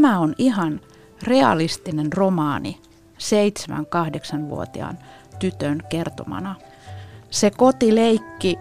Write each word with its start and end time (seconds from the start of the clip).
Tämä 0.00 0.18
on 0.18 0.34
ihan 0.38 0.80
realistinen 1.22 2.12
romaani 2.12 2.80
7-8-vuotiaan 3.18 4.98
tytön 5.38 5.82
kertomana. 5.88 6.54
Se 7.30 7.50
kotileikki 7.50 8.58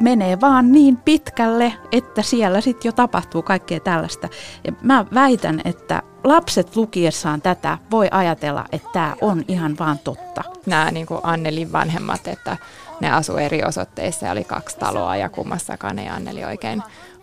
menee 0.00 0.40
vaan 0.40 0.72
niin 0.72 0.96
pitkälle, 0.96 1.74
että 1.92 2.22
siellä 2.22 2.60
sitten 2.60 2.88
jo 2.88 2.92
tapahtuu 2.92 3.42
kaikkea 3.42 3.80
tällaista. 3.80 4.28
Ja 4.64 4.72
mä 4.82 5.04
väitän, 5.14 5.60
että 5.64 6.02
lapset 6.24 6.76
lukiessaan 6.76 7.42
tätä 7.42 7.78
voi 7.90 8.08
ajatella, 8.10 8.64
että 8.72 8.88
tämä 8.92 9.16
on 9.20 9.44
ihan 9.48 9.76
vaan 9.78 9.98
totta. 9.98 10.42
Nämä 10.66 10.90
niin 10.90 11.06
kuin 11.06 11.20
Annelin 11.22 11.72
vanhemmat, 11.72 12.28
että 12.28 12.56
ne 13.00 13.10
asu 13.10 13.36
eri 13.36 13.64
osoitteissa 13.64 14.26
ja 14.26 14.32
oli 14.32 14.44
kaksi 14.44 14.78
taloa 14.78 15.16
ja 15.16 15.28
kummassakaan 15.28 15.98
ei 15.98 16.08
Anneli 16.08 16.44
oikein 16.44 16.82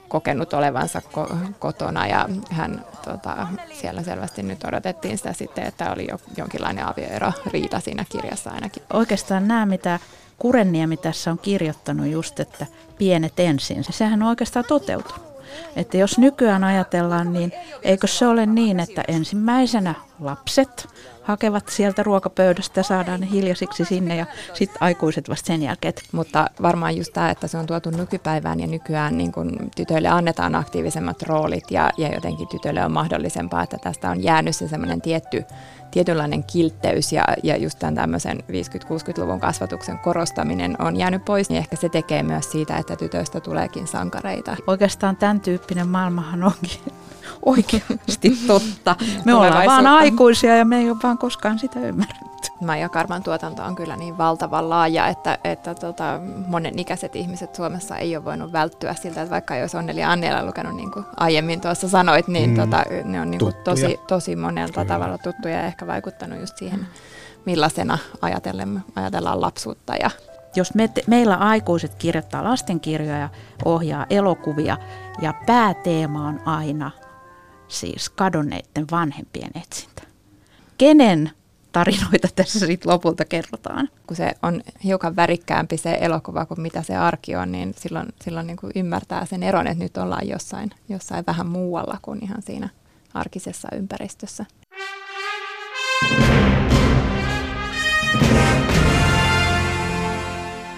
kokenut 0.10 0.54
olevansa 0.54 1.02
ko- 1.14 1.36
kotona 1.60 2.08
ja 2.08 2.30
hän 2.52 2.86
tota, 3.06 3.48
siellä 3.82 4.04
selvästi 4.04 4.44
nyt 4.44 4.64
odotettiin 4.64 5.18
sitä 5.18 5.34
sitten, 5.34 5.64
että 5.64 5.92
oli 5.92 6.08
jo, 6.10 6.20
jonkinlainen 6.38 6.86
avioero 6.88 7.32
riita 7.46 7.80
siinä 7.80 8.06
kirjassa 8.10 8.50
ainakin. 8.50 8.84
Oikeastaan 8.94 9.48
nämä, 9.48 9.66
mitä 9.66 10.00
Kurenniemi 10.40 10.98
tässä 10.98 11.32
on 11.32 11.40
kirjoittanut 11.40 12.08
just, 12.08 12.40
että 12.40 12.66
pienet 12.98 13.40
ensin, 13.40 13.84
sehän 13.90 14.24
on 14.24 14.30
oikeastaan 14.30 14.66
toteutunut. 14.66 15.30
Että 15.76 15.98
jos 15.98 16.18
nykyään 16.18 16.64
ajatellaan, 16.64 17.34
niin 17.34 17.52
eikö 17.84 18.08
se 18.08 18.28
ole 18.28 18.46
niin, 18.46 18.80
että 18.80 19.04
ensimmäisenä 19.08 19.96
lapset 20.20 20.88
hakevat 21.24 21.70
sieltä 21.70 22.04
ruokapöydästä 22.04 22.80
ja 22.80 22.84
saadaan 22.84 23.20
ne 23.20 23.28
hiljaisiksi 23.32 23.86
sinne 23.86 24.16
ja 24.16 24.26
sitten 24.54 24.84
aikuiset 24.84 25.30
vasta 25.30 25.48
sen 25.48 25.62
jälkeen. 25.62 25.94
Mutta 26.12 26.50
varmaan 26.62 26.98
just 26.98 27.14
tämä, 27.14 27.32
että 27.32 27.48
se 27.48 27.58
on 27.58 27.66
tuotu 27.66 27.90
nykypäivään 27.90 28.60
ja 28.60 28.68
nykyään 28.68 29.18
niin 29.18 29.32
kun 29.32 29.72
tytöille 29.76 30.08
annetaan 30.08 30.56
aktiivisemmat 30.56 31.22
roolit 31.22 31.72
ja, 31.72 31.90
ja 31.98 32.14
jotenkin 32.14 32.48
tytöille 32.48 32.86
on 32.86 32.92
mahdollisempaa, 32.92 33.64
että 33.64 33.78
tästä 33.78 34.10
on 34.10 34.24
jäänyt 34.24 34.56
se 34.56 34.68
semmoinen 34.68 35.02
tietty 35.02 35.44
tietynlainen 35.92 36.44
kiltteys 36.44 37.12
ja, 37.14 37.26
ja 37.44 37.58
just 37.58 37.80
tämän 37.80 37.96
tämmöisen 37.96 38.40
50-60-luvun 38.40 39.40
kasvatuksen 39.40 40.00
korostaminen 40.00 40.76
on 40.80 40.96
jäänyt 40.96 41.26
pois, 41.26 41.50
niin 41.50 41.58
ehkä 41.58 41.76
se 41.76 41.90
tekee 41.90 42.24
myös 42.24 42.52
siitä, 42.52 42.78
että 42.78 42.96
tytöistä 42.96 43.40
tuleekin 43.40 43.88
sankareita. 43.88 44.58
Oikeastaan 44.68 45.16
tämän 45.16 45.42
tyyppinen 45.42 45.88
maailmahan 45.88 46.44
onkin 46.44 46.94
oikeasti 47.46 48.38
totta. 48.48 48.96
Me 49.26 49.34
ollaan 49.34 49.66
vaan 49.66 49.88
aikuisia 49.88 50.58
ja 50.58 50.66
me 50.66 50.78
ei 50.78 50.90
ole 50.90 50.98
vaan 51.04 51.18
koskaan 51.18 51.60
sitä 51.60 51.80
ymmärretty. 51.80 52.30
Maija 52.62 52.90
Karman 52.90 53.24
tuotanto 53.24 53.64
on 53.64 53.76
kyllä 53.76 53.96
niin 53.96 54.18
valtavan 54.18 54.70
laaja, 54.70 55.08
että, 55.08 55.38
että 55.44 55.76
tota, 55.76 56.20
monen 56.48 56.80
ikäiset 56.80 57.16
ihmiset 57.16 57.56
Suomessa 57.56 57.98
ei 57.98 58.16
ole 58.16 58.26
voinut 58.26 58.52
välttyä 58.52 58.94
siltä, 58.94 59.22
että 59.22 59.32
vaikka 59.32 59.56
jos 59.56 59.76
Onneli 59.76 60.04
Annela 60.04 60.46
lukenut 60.46 60.76
niin 60.76 60.92
kuin 60.92 61.06
aiemmin 61.18 61.62
tuossa 61.62 61.90
sanoit, 61.90 62.28
niin 62.28 62.50
mm, 62.50 62.56
tota, 62.56 62.84
ne 63.04 63.22
on 63.22 63.32
niin 63.32 63.40
kuin 63.40 63.54
tosi, 63.64 64.00
tosi 64.08 64.36
monelta 64.36 64.74
kyllä. 64.74 64.86
tavalla 64.86 65.18
tuttuja 65.18 65.56
ja 65.56 65.64
ehkä 65.64 65.88
vaikuttanut 65.88 66.40
just 66.40 66.58
siihen, 66.58 66.88
millaisena 67.46 67.98
ajatellaan 68.22 69.42
lapsuutta 69.42 69.96
ja 69.96 70.10
jos 70.56 70.74
me 70.74 70.88
te, 70.88 71.04
meillä 71.08 71.36
aikuiset 71.36 71.96
kirjoittaa 71.96 72.44
lastenkirjoja 72.44 73.18
ja 73.18 73.30
ohjaa 73.66 74.06
elokuvia 74.10 74.78
ja 75.22 75.34
pääteema 75.46 76.28
on 76.28 76.40
aina 76.46 76.92
siis 77.70 78.10
kadonneiden 78.10 78.86
vanhempien 78.92 79.52
etsintä. 79.56 80.02
Kenen 80.78 81.32
tarinoita 81.72 82.28
tässä 82.36 82.66
sitten 82.66 82.92
lopulta 82.92 83.26
kerrotaan? 83.26 83.90
Kun 84.08 84.18
se 84.18 84.32
on 84.44 84.62
hiukan 84.84 85.16
värikkäämpi 85.16 85.78
se 85.78 85.98
elokuva 86.02 86.46
kuin 86.46 86.62
mitä 86.62 86.84
se 86.84 86.96
arki 86.96 87.36
on, 87.36 87.52
niin 87.52 87.74
silloin, 87.78 88.08
silloin 88.22 88.48
niin 88.48 88.58
kuin 88.58 88.72
ymmärtää 88.76 89.26
sen 89.26 89.44
eron, 89.44 89.68
että 89.68 89.84
nyt 89.84 89.98
ollaan 89.98 90.28
jossain, 90.28 90.72
jossain 90.90 91.24
vähän 91.28 91.48
muualla 91.48 91.98
kuin 92.02 92.24
ihan 92.24 92.42
siinä 92.42 92.70
arkisessa 93.14 93.68
ympäristössä. 93.76 94.46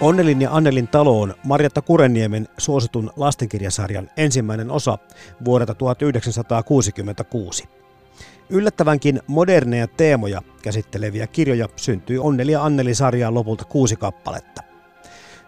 Onnelin 0.02 0.42
ja 0.42 0.50
Annelin 0.52 0.88
talo 0.88 1.20
on 1.20 1.34
Marjatta 1.44 1.82
Kureniemen 1.82 2.48
suositun 2.58 3.10
lastenkirjasarjan 3.16 4.10
ensimmäinen 4.16 4.70
osa 4.70 4.98
vuodelta 5.44 5.74
1966. 5.74 7.64
Yllättävänkin 8.50 9.20
moderneja 9.26 9.86
teemoja 9.86 10.42
käsitteleviä 10.62 11.26
kirjoja 11.26 11.68
syntyi 11.76 12.18
Onneli 12.18 12.52
ja 12.52 12.64
Anneli-sarjaan 12.64 13.34
lopulta 13.34 13.64
kuusi 13.64 13.96
kappaletta. 13.96 14.62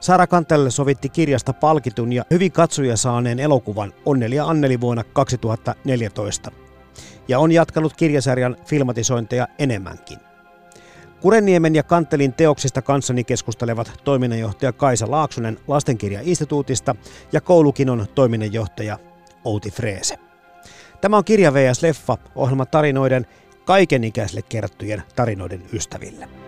Sara 0.01 0.27
Kantelle 0.27 0.71
sovitti 0.71 1.09
kirjasta 1.09 1.53
palkitun 1.53 2.13
ja 2.13 2.25
hyvin 2.31 2.53
katsoja 2.53 2.97
saaneen 2.97 3.39
elokuvan 3.39 3.93
Onneli 4.07 4.37
ja 4.37 4.47
Anneli 4.47 4.81
vuonna 4.81 5.05
2014. 5.05 6.51
Ja 7.29 7.39
on 7.39 7.53
jatkanut 7.53 7.97
kirjasarjan 7.97 8.57
filmatisointeja 8.67 9.49
enemmänkin. 9.59 10.19
Kureniemen 11.25 11.75
ja 11.75 11.83
Kantelin 11.83 12.33
teoksista 12.33 12.83
kanssani 12.83 13.25
keskustelevat 13.25 13.93
toiminnanjohtaja 14.05 14.73
Kaisa 14.73 15.11
Laaksonen 15.11 15.59
Lastenkirjainstituutista 15.69 16.95
ja 17.33 17.41
Koulukinon 17.41 18.07
toiminnanjohtaja 18.15 18.99
Outi 19.45 19.71
Freese. 19.71 20.19
Tämä 21.01 21.17
on 21.17 21.25
Kirja 21.25 21.55
VS 21.55 21.83
Leffa, 21.83 22.19
ohjelma 22.35 22.67
tarinoiden 22.67 23.27
kaikenikäisille 23.65 24.43
kerrottujen 24.43 25.03
tarinoiden 25.17 25.63
ystäville. 25.73 26.44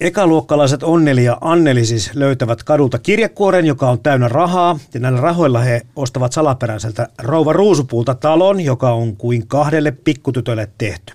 Ekaluokkalaiset 0.00 0.82
Onneli 0.82 1.24
ja 1.24 1.38
Anneli 1.40 1.84
siis 1.84 2.10
löytävät 2.14 2.62
kadulta 2.62 2.98
kirjekuoren, 2.98 3.66
joka 3.66 3.90
on 3.90 4.00
täynnä 4.00 4.28
rahaa, 4.28 4.78
ja 4.94 5.00
näillä 5.00 5.20
rahoilla 5.20 5.58
he 5.58 5.82
ostavat 5.96 6.32
salaperäiseltä 6.32 7.08
rouva 7.18 7.52
ruusupuulta 7.52 8.14
talon, 8.14 8.60
joka 8.60 8.92
on 8.92 9.16
kuin 9.16 9.46
kahdelle 9.46 9.90
pikkutytölle 9.90 10.68
tehty. 10.78 11.14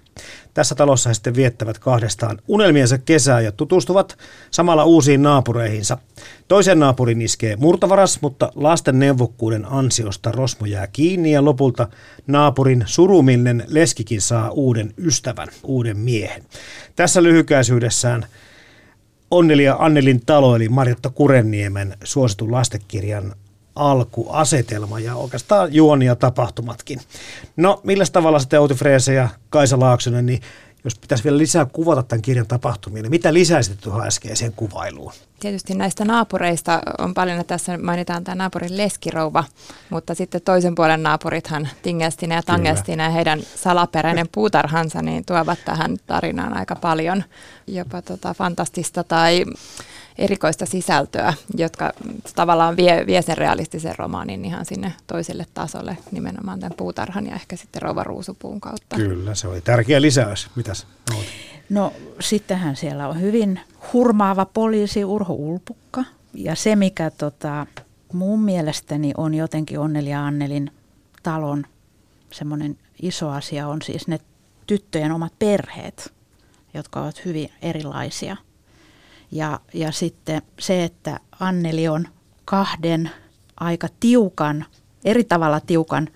Tässä 0.53 0.75
talossa 0.75 1.09
he 1.09 1.13
sitten 1.13 1.35
viettävät 1.35 1.79
kahdestaan 1.79 2.38
unelmiensa 2.47 2.97
kesää 2.97 3.41
ja 3.41 3.51
tutustuvat 3.51 4.18
samalla 4.51 4.85
uusiin 4.85 5.23
naapureihinsa. 5.23 5.97
Toisen 6.47 6.79
naapurin 6.79 7.22
iskee 7.22 7.56
murtavaras, 7.56 8.22
mutta 8.22 8.52
lasten 8.56 9.00
neuvokkuuden 9.00 9.66
ansiosta 9.66 10.31
Rosmo 10.31 10.66
jää 10.66 10.88
kiinni 10.88 11.31
ja 11.31 11.46
lopulta 11.46 11.88
naapurin 12.28 12.84
surumillinen 12.85 13.63
leskikin 13.67 14.22
saa 14.22 14.50
uuden 14.50 14.94
ystävän, 14.97 15.47
uuden 15.63 15.97
miehen. 15.97 16.44
Tässä 16.96 17.23
lyhykäisyydessään 17.23 18.25
Onneli 19.31 19.63
ja 19.63 19.75
Annelin 19.79 20.22
talo, 20.25 20.55
eli 20.55 20.69
Marjatta 20.69 21.09
Kurenniemen 21.09 21.97
suositun 22.03 22.51
lastekirjan 22.51 23.35
alkuasetelma 23.75 24.99
ja 24.99 25.16
oikeastaan 25.16 25.73
juoni 25.73 26.05
ja 26.05 26.16
tapahtumatkin. 26.16 26.99
No, 27.57 27.81
millä 27.83 28.05
tavalla 28.11 28.39
sitten 28.39 28.59
Outi 28.59 28.73
Freese 28.73 29.13
ja 29.13 29.29
Kaisa 29.49 29.79
Laaksonen, 29.79 30.25
niin 30.25 30.41
jos 30.85 30.99
pitäisi 30.99 31.23
vielä 31.23 31.37
lisää 31.37 31.66
kuvata 31.66 32.03
tämän 32.03 32.22
kirjan 32.22 32.47
tapahtumia, 32.47 33.02
niin 33.02 33.09
mitä 33.09 33.34
lisäisit 33.34 33.82
tuohon 33.82 34.08
äskeiseen 34.08 34.53
kuvailuun? 34.55 35.14
Tietysti 35.40 35.73
näistä 35.73 36.05
naapureista 36.05 36.82
on 36.97 37.14
paljon, 37.14 37.40
että 37.40 37.53
tässä 37.53 37.78
mainitaan 37.78 38.23
tämä 38.23 38.35
naapurin 38.35 38.78
leskirouva, 38.78 39.43
mutta 39.90 40.16
sitten 40.16 40.41
toisen 40.41 40.76
puolen 40.76 41.03
naapurithan 41.03 41.70
Tingestina 41.82 42.35
ja 42.35 42.43
Tangestina 42.43 43.03
ja 43.03 43.09
heidän 43.09 43.40
salaperäinen 43.55 44.28
puutarhansa 44.32 45.02
niin 45.02 45.26
tuovat 45.26 45.59
tähän 45.66 45.97
tarinaan 46.08 46.58
aika 46.58 46.76
paljon 46.76 47.23
jopa 47.67 48.02
tota 48.02 48.34
fantastista 48.34 49.03
tai 49.03 49.46
erikoista 50.17 50.66
sisältöä, 50.66 51.34
jotka 51.58 51.91
tavallaan 52.35 52.78
vie, 52.78 53.06
vie 53.08 53.22
sen 53.22 53.38
realistisen 53.38 53.96
romaanin 53.97 54.46
ihan 54.46 54.66
sinne 54.66 54.94
toiselle 55.08 55.46
tasolle, 55.53 55.97
nimenomaan 56.12 56.59
tämän 56.59 56.78
puutarhan 56.78 57.28
ja 57.28 57.35
ehkä 57.35 57.56
sitten 57.56 57.82
rouva 57.82 58.03
ruusupuun 58.03 58.62
kautta. 58.62 58.96
Kyllä, 58.96 59.35
se 59.35 59.47
oli 59.47 59.62
tärkeä 59.62 60.02
lisäys. 60.02 60.50
Mitäs? 60.56 60.88
No 61.70 61.94
sittenhän 62.20 62.76
siellä 62.76 63.08
on 63.08 63.22
hyvin 63.22 63.59
hurmaava 63.94 64.46
poliisi 64.46 65.06
Urho 65.06 65.34
Ulpukka. 65.34 66.03
Ja 66.34 66.56
se, 66.56 66.76
mikä 66.76 67.12
tota, 67.12 67.67
mun 68.14 68.41
mielestäni 68.41 69.12
on 69.17 69.34
jotenkin 69.34 69.79
Onneli 69.79 70.09
ja 70.09 70.26
Annelin 70.26 70.72
talon 71.23 71.64
semmoinen 72.32 72.78
iso 73.02 73.29
asia, 73.29 73.67
on 73.67 73.82
siis 73.82 74.08
ne 74.08 74.20
tyttöjen 74.67 75.12
omat 75.12 75.34
perheet, 75.40 76.14
jotka 76.73 77.02
ovat 77.02 77.26
hyvin 77.26 77.50
erilaisia. 77.62 78.38
Ja, 79.31 79.59
ja 79.73 79.91
sitten 79.91 80.41
se, 80.59 80.83
että 80.83 81.19
Anneli 81.39 81.87
on 81.87 82.07
kahden 82.45 83.11
aika 83.59 83.87
tiukan, 83.99 84.66
eri 85.05 85.23
tavalla 85.23 85.59
tiukan 85.59 86.07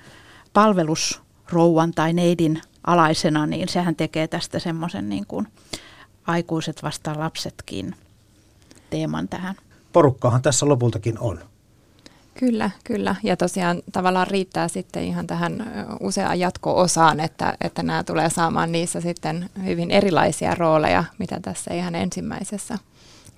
palvelusrouvan 0.54 1.92
tai 1.92 2.14
neidin 2.14 2.62
alaisena, 2.88 3.46
niin 3.46 3.70
sehän 3.70 3.96
tekee 3.96 4.28
tästä 4.28 4.60
semmoisen 4.60 5.10
niin 5.10 5.26
kuin 5.26 5.48
aikuiset 6.28 6.84
vastaan 6.84 7.20
lapsetkin 7.20 7.96
teeman 8.90 9.28
tähän. 9.28 9.56
Porukkahan 9.94 10.42
tässä 10.42 10.68
lopultakin 10.68 11.20
on. 11.20 11.40
Kyllä, 12.40 12.72
kyllä. 12.84 13.16
Ja 13.24 13.38
tosiaan 13.38 13.82
tavallaan 13.92 14.28
riittää 14.28 14.68
sitten 14.68 15.04
ihan 15.04 15.28
tähän 15.28 15.72
useaan 16.00 16.40
jatko-osaan, 16.40 17.20
että, 17.20 17.58
että 17.62 17.84
nämä 17.84 18.04
tulee 18.04 18.30
saamaan 18.30 18.72
niissä 18.72 19.02
sitten 19.02 19.50
hyvin 19.66 19.92
erilaisia 19.92 20.56
rooleja, 20.56 21.04
mitä 21.18 21.40
tässä 21.42 21.74
ihan 21.74 21.96
ensimmäisessä. 21.96 22.78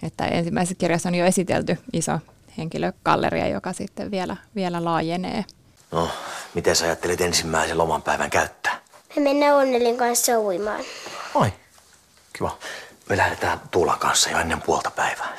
Että 0.03 0.25
ensimmäisessä 0.25 0.75
kirjassa 0.75 1.09
on 1.09 1.15
jo 1.15 1.25
esitelty 1.25 1.77
iso 1.93 2.19
henkilökalleria, 2.57 3.47
joka 3.47 3.73
sitten 3.73 4.11
vielä, 4.11 4.37
vielä 4.55 4.85
laajenee. 4.85 5.45
No, 5.91 6.09
miten 6.53 6.75
sä 6.75 6.85
ajattelit 6.85 7.21
ensimmäisen 7.21 7.77
lomanpäivän 7.77 8.29
käyttää? 8.29 8.79
Me 9.15 9.21
mennään 9.21 9.55
Onnelin 9.55 9.97
kanssa 9.97 10.39
uimaan. 10.39 10.81
Oi, 11.33 11.53
kiva. 12.33 12.57
Me 13.09 13.17
lähdetään 13.17 13.61
Tuulan 13.71 13.99
kanssa 13.99 14.29
jo 14.29 14.37
ennen 14.39 14.61
puolta 14.61 14.91
päivää. 14.91 15.37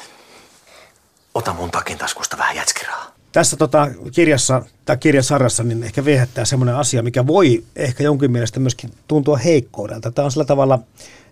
Ota 1.35 1.53
mun 1.53 1.71
takin 1.71 1.99
taskusta 1.99 2.39
vähän 2.39 2.57
jätskiraa. 2.57 3.13
Tässä 3.33 3.57
tota, 3.57 3.89
kirjassa 4.15 4.63
tai 4.85 4.97
kirjasarjassa 4.97 5.63
niin 5.63 5.83
ehkä 5.83 6.05
viehättää 6.05 6.45
semmoinen 6.45 6.77
asia, 6.77 7.03
mikä 7.03 7.27
voi 7.27 7.65
ehkä 7.77 8.05
jonkin 8.05 8.31
mielestä 8.31 8.61
myöskin 8.61 8.93
tuntua 9.09 9.37
heikkoudelta. 9.37 10.11
Tämä 10.11 10.25
on 10.25 10.33
sillä 10.33 10.45
tavalla 10.45 10.79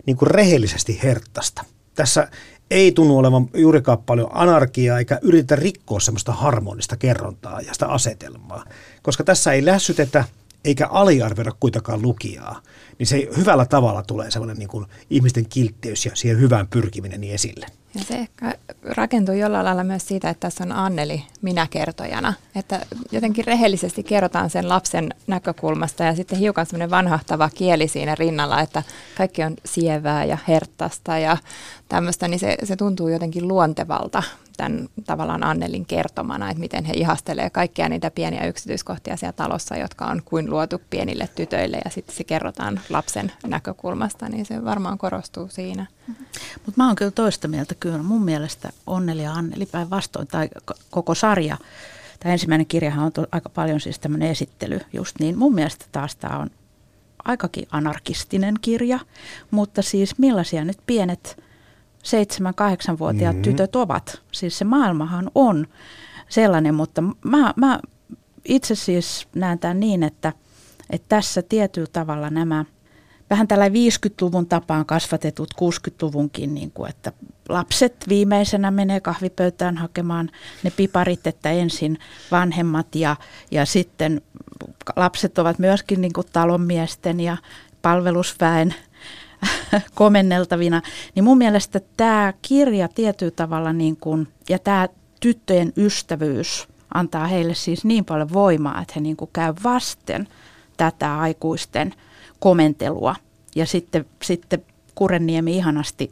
niin 0.05 0.17
kuin 0.17 0.31
rehellisesti 0.31 0.99
herttasta. 1.03 1.65
Tässä 1.95 2.27
ei 2.71 2.91
tunnu 2.91 3.17
olevan 3.17 3.49
juurikaan 3.53 3.97
paljon 3.97 4.29
anarkiaa 4.33 4.99
eikä 4.99 5.19
yritetä 5.21 5.55
rikkoa 5.55 5.99
semmoista 5.99 6.31
harmonista 6.31 6.97
kerrontaa 6.97 7.61
ja 7.61 7.73
sitä 7.73 7.87
asetelmaa. 7.87 8.65
Koska 9.01 9.23
tässä 9.23 9.51
ei 9.51 9.65
lässytetä 9.65 10.23
eikä 10.65 10.87
aliarvioida 10.87 11.51
kuitenkaan 11.59 12.01
lukijaa, 12.01 12.61
niin 12.99 13.07
se 13.07 13.29
hyvällä 13.37 13.65
tavalla 13.65 14.03
tulee 14.03 14.31
semmoinen 14.31 14.57
niin 14.57 14.69
kuin 14.69 14.85
ihmisten 15.09 15.45
kiltteys 15.49 16.05
ja 16.05 16.11
siihen 16.13 16.39
hyvään 16.39 16.67
pyrkiminen 16.67 17.21
niin 17.21 17.33
esille. 17.33 17.67
Ja 17.95 18.03
se 18.03 18.15
ehkä 18.15 18.55
rakentuu 18.83 19.35
jollain 19.35 19.65
lailla 19.65 19.83
myös 19.83 20.07
siitä, 20.07 20.29
että 20.29 20.39
tässä 20.39 20.63
on 20.63 20.71
Anneli 20.71 21.23
minä 21.41 21.67
kertojana. 21.69 22.33
Että 22.55 22.85
jotenkin 23.11 23.45
rehellisesti 23.45 24.03
kerrotaan 24.03 24.49
sen 24.49 24.69
lapsen 24.69 25.13
näkökulmasta 25.27 26.03
ja 26.03 26.15
sitten 26.15 26.39
hiukan 26.39 26.65
semmoinen 26.65 26.89
vanhahtava 26.89 27.49
kieli 27.49 27.87
siinä 27.87 28.15
rinnalla, 28.15 28.61
että 28.61 28.83
kaikki 29.17 29.43
on 29.43 29.55
sievää 29.65 30.25
ja 30.25 30.37
herttasta 30.47 31.17
ja 31.17 31.37
tämmöistä, 31.89 32.27
niin 32.27 32.39
se, 32.39 32.57
se 32.63 32.75
tuntuu 32.75 33.07
jotenkin 33.07 33.47
luontevalta 33.47 34.23
tämän 34.61 34.89
tavallaan 35.05 35.43
Annelin 35.43 35.85
kertomana, 35.85 36.49
että 36.49 36.59
miten 36.59 36.85
he 36.85 36.93
ihastelee 36.93 37.49
kaikkia 37.49 37.89
niitä 37.89 38.11
pieniä 38.11 38.45
yksityiskohtia 38.45 39.17
siellä 39.17 39.33
talossa, 39.33 39.75
jotka 39.75 40.05
on 40.05 40.21
kuin 40.25 40.49
luotu 40.49 40.81
pienille 40.89 41.29
tytöille 41.35 41.81
ja 41.85 41.91
sitten 41.91 42.15
se 42.15 42.23
kerrotaan 42.23 42.79
lapsen 42.89 43.31
näkökulmasta, 43.47 44.29
niin 44.29 44.45
se 44.45 44.65
varmaan 44.65 44.97
korostuu 44.97 45.47
siinä. 45.49 45.85
Mutta 46.65 46.73
mä 46.75 46.87
oon 46.87 46.95
kyllä 46.95 47.11
toista 47.11 47.47
mieltä 47.47 47.75
kyllä. 47.75 48.03
Mun 48.03 48.23
mielestä 48.23 48.69
Onneli 48.87 49.23
ja 49.23 49.33
Anneli 49.33 49.65
päinvastoin 49.65 50.27
tai 50.27 50.49
koko 50.89 51.15
sarja, 51.15 51.57
tämä 52.19 52.33
ensimmäinen 52.33 52.67
kirjahan 52.67 53.05
on 53.05 53.27
aika 53.31 53.49
paljon 53.49 53.79
siis 53.79 53.99
tämmöinen 53.99 54.29
esittely 54.29 54.79
just 54.93 55.19
niin. 55.19 55.37
Mun 55.37 55.55
mielestä 55.55 55.85
taas 55.91 56.15
tämä 56.15 56.37
on 56.37 56.49
aikakin 57.23 57.67
anarkistinen 57.71 58.55
kirja, 58.61 58.99
mutta 59.51 59.81
siis 59.81 60.17
millaisia 60.17 60.65
nyt 60.65 60.77
pienet 60.85 61.43
7-8-vuotiaat 62.03 63.35
mm-hmm. 63.35 63.51
tytöt 63.51 63.75
ovat. 63.75 64.21
Siis 64.31 64.57
se 64.57 64.65
maailmahan 64.65 65.31
on 65.35 65.67
sellainen, 66.29 66.75
mutta 66.75 67.03
mä, 67.23 67.53
mä 67.55 67.79
itse 68.45 68.75
siis 68.75 69.27
näen 69.35 69.59
tämän 69.59 69.79
niin, 69.79 70.03
että, 70.03 70.33
että 70.89 71.05
tässä 71.09 71.41
tietyllä 71.41 71.89
tavalla 71.93 72.29
nämä 72.29 72.65
vähän 73.31 73.47
tällä 73.47 73.67
50-luvun 73.67 74.47
tapaan 74.47 74.85
kasvatetut 74.85 75.53
60-luvunkin, 75.61 76.53
niin 76.53 76.71
kuin, 76.71 76.89
että 76.89 77.11
lapset 77.49 77.95
viimeisenä 78.09 78.71
menee 78.71 78.99
kahvipöytään 78.99 79.77
hakemaan 79.77 80.29
ne 80.63 80.71
piparit, 80.71 81.27
että 81.27 81.51
ensin 81.51 81.97
vanhemmat 82.31 82.95
ja, 82.95 83.15
ja 83.51 83.65
sitten 83.65 84.21
lapset 84.95 85.37
ovat 85.37 85.59
myöskin 85.59 86.01
niin 86.01 86.13
kuin 86.13 86.27
talonmiesten 86.33 87.19
ja 87.19 87.37
palvelusväen 87.81 88.75
komenneltavina, 89.95 90.81
niin 91.15 91.23
mun 91.23 91.37
mielestä 91.37 91.81
tämä 91.97 92.33
kirja 92.41 92.87
tietyllä 92.87 93.31
tavalla 93.35 93.73
niin 93.73 93.97
kuin, 93.97 94.27
ja 94.49 94.59
tämä 94.59 94.89
tyttöjen 95.19 95.73
ystävyys 95.77 96.67
antaa 96.93 97.27
heille 97.27 97.53
siis 97.53 97.85
niin 97.85 98.05
paljon 98.05 98.33
voimaa, 98.33 98.81
että 98.81 98.93
he 98.95 99.01
niin 99.01 99.17
kuin 99.17 99.29
käy 99.33 99.53
vasten 99.63 100.27
tätä 100.77 101.19
aikuisten 101.19 101.93
komentelua. 102.39 103.15
Ja 103.55 103.65
sitten, 103.65 104.05
sitten 104.23 104.63
Kurenniemi 104.95 105.57
ihanasti 105.57 106.11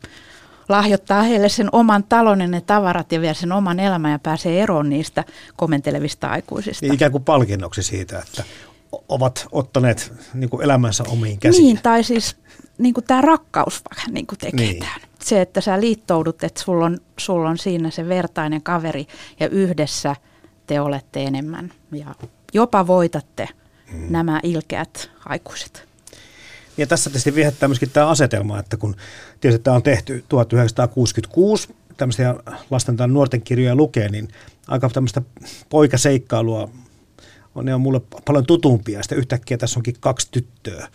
lahjoittaa 0.69 1.21
heille 1.21 1.49
sen 1.49 1.69
oman 1.71 2.03
talon 2.03 2.41
ja 2.41 2.47
ne 2.47 2.61
tavarat 2.61 3.11
ja 3.11 3.21
vielä 3.21 3.33
sen 3.33 3.51
oman 3.51 3.79
elämän 3.79 4.11
ja 4.11 4.19
pääsee 4.19 4.61
eroon 4.61 4.89
niistä 4.89 5.23
komentelevista 5.55 6.27
aikuisista. 6.27 6.85
Niin 6.85 6.93
ikään 6.93 7.11
kuin 7.11 7.23
palkinnoksi 7.23 7.83
siitä, 7.83 8.19
että 8.19 8.43
ovat 9.09 9.47
ottaneet 9.51 10.13
niin 10.33 10.49
kuin 10.49 10.63
elämänsä 10.63 11.03
omiin 11.07 11.39
käsiin. 11.39 11.63
Niin, 11.63 11.79
tai 11.83 12.03
siis 12.03 12.35
niin 12.79 12.93
kuin 12.93 13.03
tämä 13.03 13.21
rakkaus 13.21 13.81
vähän 13.95 14.13
niin 14.13 14.27
kuin 14.27 14.39
tekee 14.39 14.65
niin. 14.65 14.79
tämän. 14.79 15.01
Se, 15.21 15.41
että 15.41 15.61
sä 15.61 15.81
liittoudut, 15.81 16.43
että 16.43 16.63
sulla 16.63 16.85
on, 16.85 16.97
sulla 17.17 17.49
on 17.49 17.57
siinä 17.57 17.89
se 17.89 18.07
vertainen 18.07 18.63
kaveri 18.63 19.07
ja 19.39 19.49
yhdessä 19.49 20.15
te 20.67 20.81
olette 20.81 21.23
enemmän 21.23 21.73
ja 21.91 22.15
jopa 22.53 22.87
voitatte 22.87 23.49
hmm. 23.91 24.05
nämä 24.09 24.39
ilkeät 24.43 25.11
aikuiset. 25.25 25.89
Ja 26.77 26.87
tässä 26.87 27.09
tietysti 27.09 27.35
viehättää 27.35 27.69
myöskin 27.69 27.89
tämä 27.89 28.07
asetelma, 28.07 28.59
että 28.59 28.77
kun 28.77 28.95
tietysti 29.41 29.63
tämä 29.63 29.75
on 29.75 29.83
tehty 29.83 30.25
1966, 30.29 31.75
tämmöisiä 31.97 32.35
lasten 32.69 32.97
tai 32.97 33.07
nuorten 33.07 33.41
kirjoja 33.41 33.75
lukee, 33.75 34.09
niin 34.09 34.27
aika 34.67 34.89
tämmöistä 34.89 35.21
poikaseikkailua 35.69 36.69
on, 37.55 37.65
ne 37.65 37.73
on 37.73 37.81
mulle 37.81 38.01
paljon 38.25 38.45
tutumpia. 38.45 39.03
Sitten 39.03 39.17
yhtäkkiä 39.17 39.57
tässä 39.57 39.79
onkin 39.79 39.95
kaksi 39.99 40.27
tyttöä 40.31 40.87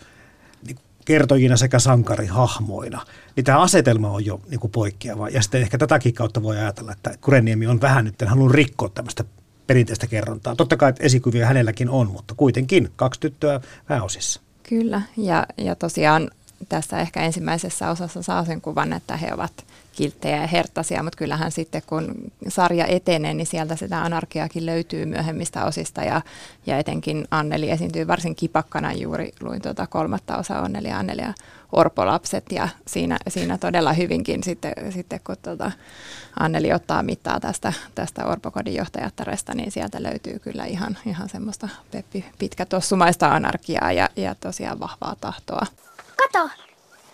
kertojina 1.05 1.57
sekä 1.57 1.79
sankarihahmoina. 1.79 3.05
Niin 3.35 3.43
tämä 3.43 3.59
asetelma 3.59 4.09
on 4.09 4.25
jo 4.25 4.41
niin 4.49 4.59
kuin 4.59 4.71
poikkeava. 4.71 5.29
Ja 5.29 5.41
sitten 5.41 5.61
ehkä 5.61 5.77
tätäkin 5.77 6.13
kautta 6.13 6.43
voi 6.43 6.57
ajatella, 6.57 6.91
että 6.91 7.15
Kureniemi 7.21 7.67
on 7.67 7.81
vähän 7.81 8.05
nyt 8.05 8.15
halunnut 8.25 8.55
rikkoa 8.55 8.89
tämmöistä 8.89 9.23
perinteistä 9.67 10.07
kerrontaa. 10.07 10.55
Totta 10.55 10.77
kai 10.77 10.93
esikuvia 10.99 11.45
hänelläkin 11.45 11.89
on, 11.89 12.11
mutta 12.11 12.33
kuitenkin 12.37 12.91
kaksi 12.95 13.19
tyttöä 13.19 13.61
pääosissa. 13.87 14.41
Kyllä, 14.69 15.01
ja, 15.17 15.45
ja 15.57 15.75
tosiaan 15.75 16.31
tässä 16.69 16.99
ehkä 16.99 17.21
ensimmäisessä 17.21 17.89
osassa 17.89 18.21
saa 18.21 18.45
sen 18.45 18.61
kuvan, 18.61 18.93
että 18.93 19.17
he 19.17 19.33
ovat 19.33 19.65
kilttejä 19.95 20.41
ja 20.41 20.47
herttaisia, 20.47 21.03
mutta 21.03 21.17
kyllähän 21.17 21.51
sitten 21.51 21.81
kun 21.87 22.15
sarja 22.47 22.85
etenee, 22.85 23.33
niin 23.33 23.47
sieltä 23.47 23.75
sitä 23.75 24.01
anarkiaakin 24.01 24.65
löytyy 24.65 25.05
myöhemmistä 25.05 25.65
osista. 25.65 26.01
Ja, 26.01 26.21
ja 26.65 26.77
etenkin 26.77 27.27
Anneli 27.31 27.71
esiintyy 27.71 28.07
varsin 28.07 28.35
kipakkana. 28.35 28.93
Juuri, 28.93 29.31
luin 29.41 29.61
tuota 29.61 29.87
kolmatta 29.87 30.37
osaa 30.37 30.59
Anneli 30.59 30.87
ja 30.87 30.97
Anneli 30.97 31.21
ja 31.21 31.33
Orpolapset. 31.71 32.51
Ja 32.51 32.69
siinä, 32.87 33.17
siinä 33.27 33.57
todella 33.57 33.93
hyvinkin 33.93 34.43
sitten, 34.43 34.73
sitten 34.89 35.19
kun 35.23 35.35
tuota 35.41 35.71
Anneli 36.39 36.73
ottaa 36.73 37.03
mittaa 37.03 37.39
tästä, 37.39 37.73
tästä 37.95 38.25
Orpokodin 38.25 38.75
johtajattaresta, 38.75 39.53
niin 39.53 39.71
sieltä 39.71 40.03
löytyy 40.03 40.39
kyllä 40.39 40.65
ihan, 40.65 40.97
ihan 41.05 41.29
semmoista 41.29 41.69
Peppi 41.91 42.25
pitkä 42.39 42.65
tossumaista 42.65 43.31
anarkiaa 43.31 43.91
ja, 43.91 44.09
ja 44.15 44.35
tosiaan 44.35 44.79
vahvaa 44.79 45.15
tahtoa. 45.21 45.65
Kato, 46.15 46.49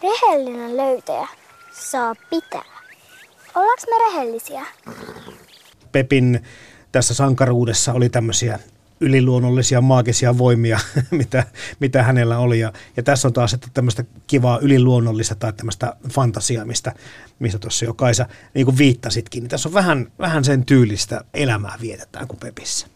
rehellinen 0.03 0.77
löytäjä 0.77 1.27
saa 1.73 2.15
pitää. 2.29 2.81
Ollaanko 3.55 3.83
me 3.89 4.05
rehellisiä? 4.05 4.65
Pepin 5.91 6.43
tässä 6.91 7.13
sankaruudessa 7.13 7.93
oli 7.93 8.09
tämmöisiä 8.09 8.59
yliluonnollisia 8.99 9.81
maagisia 9.81 10.37
voimia, 10.37 10.79
mitä, 11.11 11.43
mitä 11.79 12.03
hänellä 12.03 12.37
oli. 12.37 12.59
Ja, 12.59 12.73
ja 12.97 13.03
tässä 13.03 13.27
on 13.27 13.33
taas 13.33 13.53
että 13.53 13.67
tämmöistä 13.73 14.03
kivaa 14.27 14.59
yliluonnollista 14.59 15.35
tai 15.35 15.53
tämmöistä 15.53 15.95
fantasiaa, 16.09 16.65
mistä, 16.65 16.95
mistä 17.39 17.59
tuossa 17.59 17.85
jo 17.85 17.93
Kaisa 17.93 18.25
niin 18.53 18.65
kuin 18.65 18.77
viittasitkin. 18.77 19.43
Niin 19.43 19.49
tässä 19.49 19.69
on 19.69 19.73
vähän, 19.73 20.11
vähän 20.19 20.43
sen 20.43 20.65
tyylistä 20.65 21.23
elämää 21.33 21.77
vietetään 21.81 22.27
kuin 22.27 22.39
Pepissä. 22.39 22.87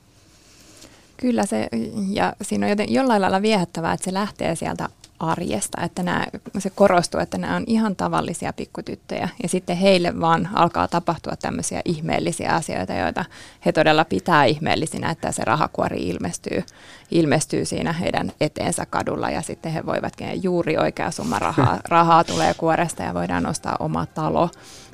Kyllä 1.17 1.45
se, 1.45 1.67
ja 2.09 2.33
siinä 2.41 2.65
on 2.65 2.69
joten, 2.69 2.93
jollain 2.93 3.21
lailla 3.21 3.41
viehättävää, 3.41 3.93
että 3.93 4.05
se 4.05 4.13
lähtee 4.13 4.55
sieltä 4.55 4.89
arjesta, 5.19 5.81
että 5.81 6.03
nämä, 6.03 6.25
se 6.57 6.69
korostuu, 6.69 7.19
että 7.19 7.37
nämä 7.37 7.55
on 7.55 7.63
ihan 7.67 7.95
tavallisia 7.95 8.53
pikkutyttöjä. 8.53 9.29
Ja 9.43 9.49
sitten 9.49 9.77
heille 9.77 10.21
vaan 10.21 10.49
alkaa 10.53 10.87
tapahtua 10.87 11.35
tämmöisiä 11.35 11.81
ihmeellisiä 11.85 12.51
asioita, 12.51 12.93
joita 12.93 13.25
he 13.65 13.71
todella 13.71 14.05
pitää 14.05 14.45
ihmeellisinä, 14.45 15.09
että 15.09 15.31
se 15.31 15.43
rahakuori 15.45 16.07
ilmestyy, 16.07 16.63
ilmestyy 17.11 17.65
siinä 17.65 17.93
heidän 17.93 18.31
eteensä 18.41 18.85
kadulla. 18.85 19.29
Ja 19.29 19.41
sitten 19.41 19.71
he 19.71 19.85
voivatkin 19.85 20.43
juuri 20.43 20.77
oikea 20.77 21.11
summa 21.11 21.39
rahaa, 21.39 21.79
rahaa 21.89 22.23
tulee 22.23 22.53
kuoresta 22.53 23.03
ja 23.03 23.13
voidaan 23.13 23.45
ostaa 23.45 23.75
oma 23.79 24.05
talo. 24.05 24.49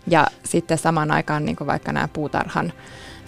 Ja 0.08 0.28
sitten 0.44 0.78
samaan 0.78 1.12
aikaan 1.12 1.46
niin 1.46 1.56
kuin 1.56 1.68
vaikka 1.68 1.92
nämä 1.92 2.08
puutarhan 2.08 2.74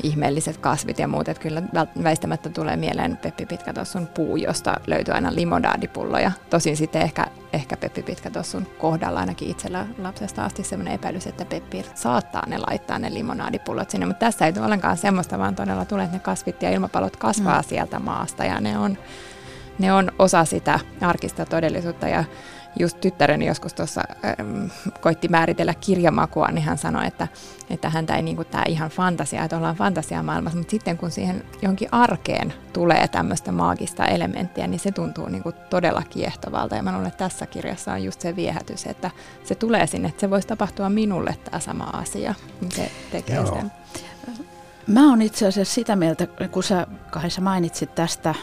ihmeelliset 0.04 0.58
kasvit 0.58 1.00
ja 1.00 1.08
muut. 1.08 1.28
Että 1.28 1.44
kyllä 1.44 1.64
väistämättä 2.04 2.50
tulee 2.50 2.76
mieleen 2.76 3.18
Peppi 3.18 3.46
Pitkätossun 3.46 4.08
puu, 4.08 4.36
josta 4.36 4.74
löytyy 4.88 5.14
aina 5.14 5.36
limonaadipulloja. 5.36 6.32
Tosin 6.50 6.78
sitten 6.78 7.02
ehkä, 7.02 7.28
ehkä 7.54 7.78
Peppi 7.78 8.04
Pitkätossun 8.04 8.68
kohdalla 8.80 9.20
ainakin 9.20 9.50
itsellä 9.50 9.86
lapsesta 9.98 10.46
asti 10.46 10.64
sellainen 10.64 10.94
epäilys, 10.94 11.28
että 11.28 11.46
Peppi 11.46 11.86
saattaa 11.96 12.44
ne 12.48 12.58
laittaa 12.58 13.00
ne 13.00 13.14
limonaadipullot 13.14 13.90
sinne. 13.90 14.06
Mutta 14.06 14.26
tässä 14.26 14.46
ei 14.46 14.54
tule 14.54 14.66
ollenkaan 14.66 14.98
semmoista, 14.98 15.40
vaan 15.40 15.56
todella 15.56 15.86
tulee, 15.86 16.06
että 16.06 16.18
ne 16.18 16.24
kasvit 16.24 16.62
ja 16.64 16.70
ilmapalot 16.70 17.16
kasvaa 17.16 17.62
mm. 17.62 17.68
sieltä 17.68 18.00
maasta 18.00 18.46
ja 18.46 18.60
ne 18.60 18.78
on, 18.78 18.98
ne 19.80 19.94
on 19.94 20.12
osa 20.20 20.46
sitä 20.46 20.80
arkista 21.02 21.46
todellisuutta. 21.46 22.08
Ja 22.08 22.24
just 22.80 23.02
tyttäreni 23.02 23.46
joskus 23.46 23.74
tuossa 23.74 24.02
ähm, 24.26 24.66
koitti 25.02 25.28
määritellä 25.28 25.74
kirjamakua, 25.74 26.48
niin 26.48 26.64
hän 26.64 26.78
sanoi, 26.78 27.08
että, 27.08 27.28
että 27.70 27.90
häntä 27.90 28.16
ei 28.16 28.22
niin 28.22 28.36
kuin 28.36 28.48
tämä 28.48 28.64
ihan 28.68 28.90
fantasia, 28.90 29.44
että 29.44 29.58
ollaan 29.58 29.76
fantasiamaailmassa, 29.76 30.58
mutta 30.58 30.72
sitten 30.72 30.98
kun 30.98 31.12
siihen 31.12 31.44
johonkin 31.62 31.90
arkeen 31.92 32.54
tulee 32.74 33.08
tämmöistä 33.08 33.52
maagista 33.52 34.06
elementtiä, 34.06 34.68
niin 34.68 34.80
se 34.80 34.92
tuntuu 34.92 35.30
niin 35.30 35.44
kuin 35.44 35.56
todella 35.70 36.04
kiehtovalta. 36.10 36.76
Ja 36.76 36.84
mä 36.84 36.92
luulen, 36.92 37.08
että 37.08 37.18
tässä 37.18 37.46
kirjassa 37.46 37.94
on 37.94 38.04
just 38.04 38.22
se 38.22 38.36
viehätys, 38.36 38.86
että 38.86 39.12
se 39.44 39.56
tulee 39.56 39.88
sinne, 39.88 40.08
että 40.08 40.22
se 40.22 40.30
voisi 40.30 40.48
tapahtua 40.48 40.90
minulle 40.90 41.36
tämä 41.44 41.60
sama 41.60 41.84
asia, 41.84 42.34
niin 42.62 42.72
se 42.72 42.92
tekee 43.12 43.36
Joo. 43.36 43.56
sen. 43.56 43.72
Mä 44.88 45.10
oon 45.10 45.22
itse 45.22 45.48
asiassa 45.48 45.74
sitä 45.74 45.96
mieltä, 45.96 46.28
kun 46.52 46.64
sä 46.64 46.88
Kaisa 47.12 47.42
mainitsit 47.42 47.96
tästä 47.96 48.36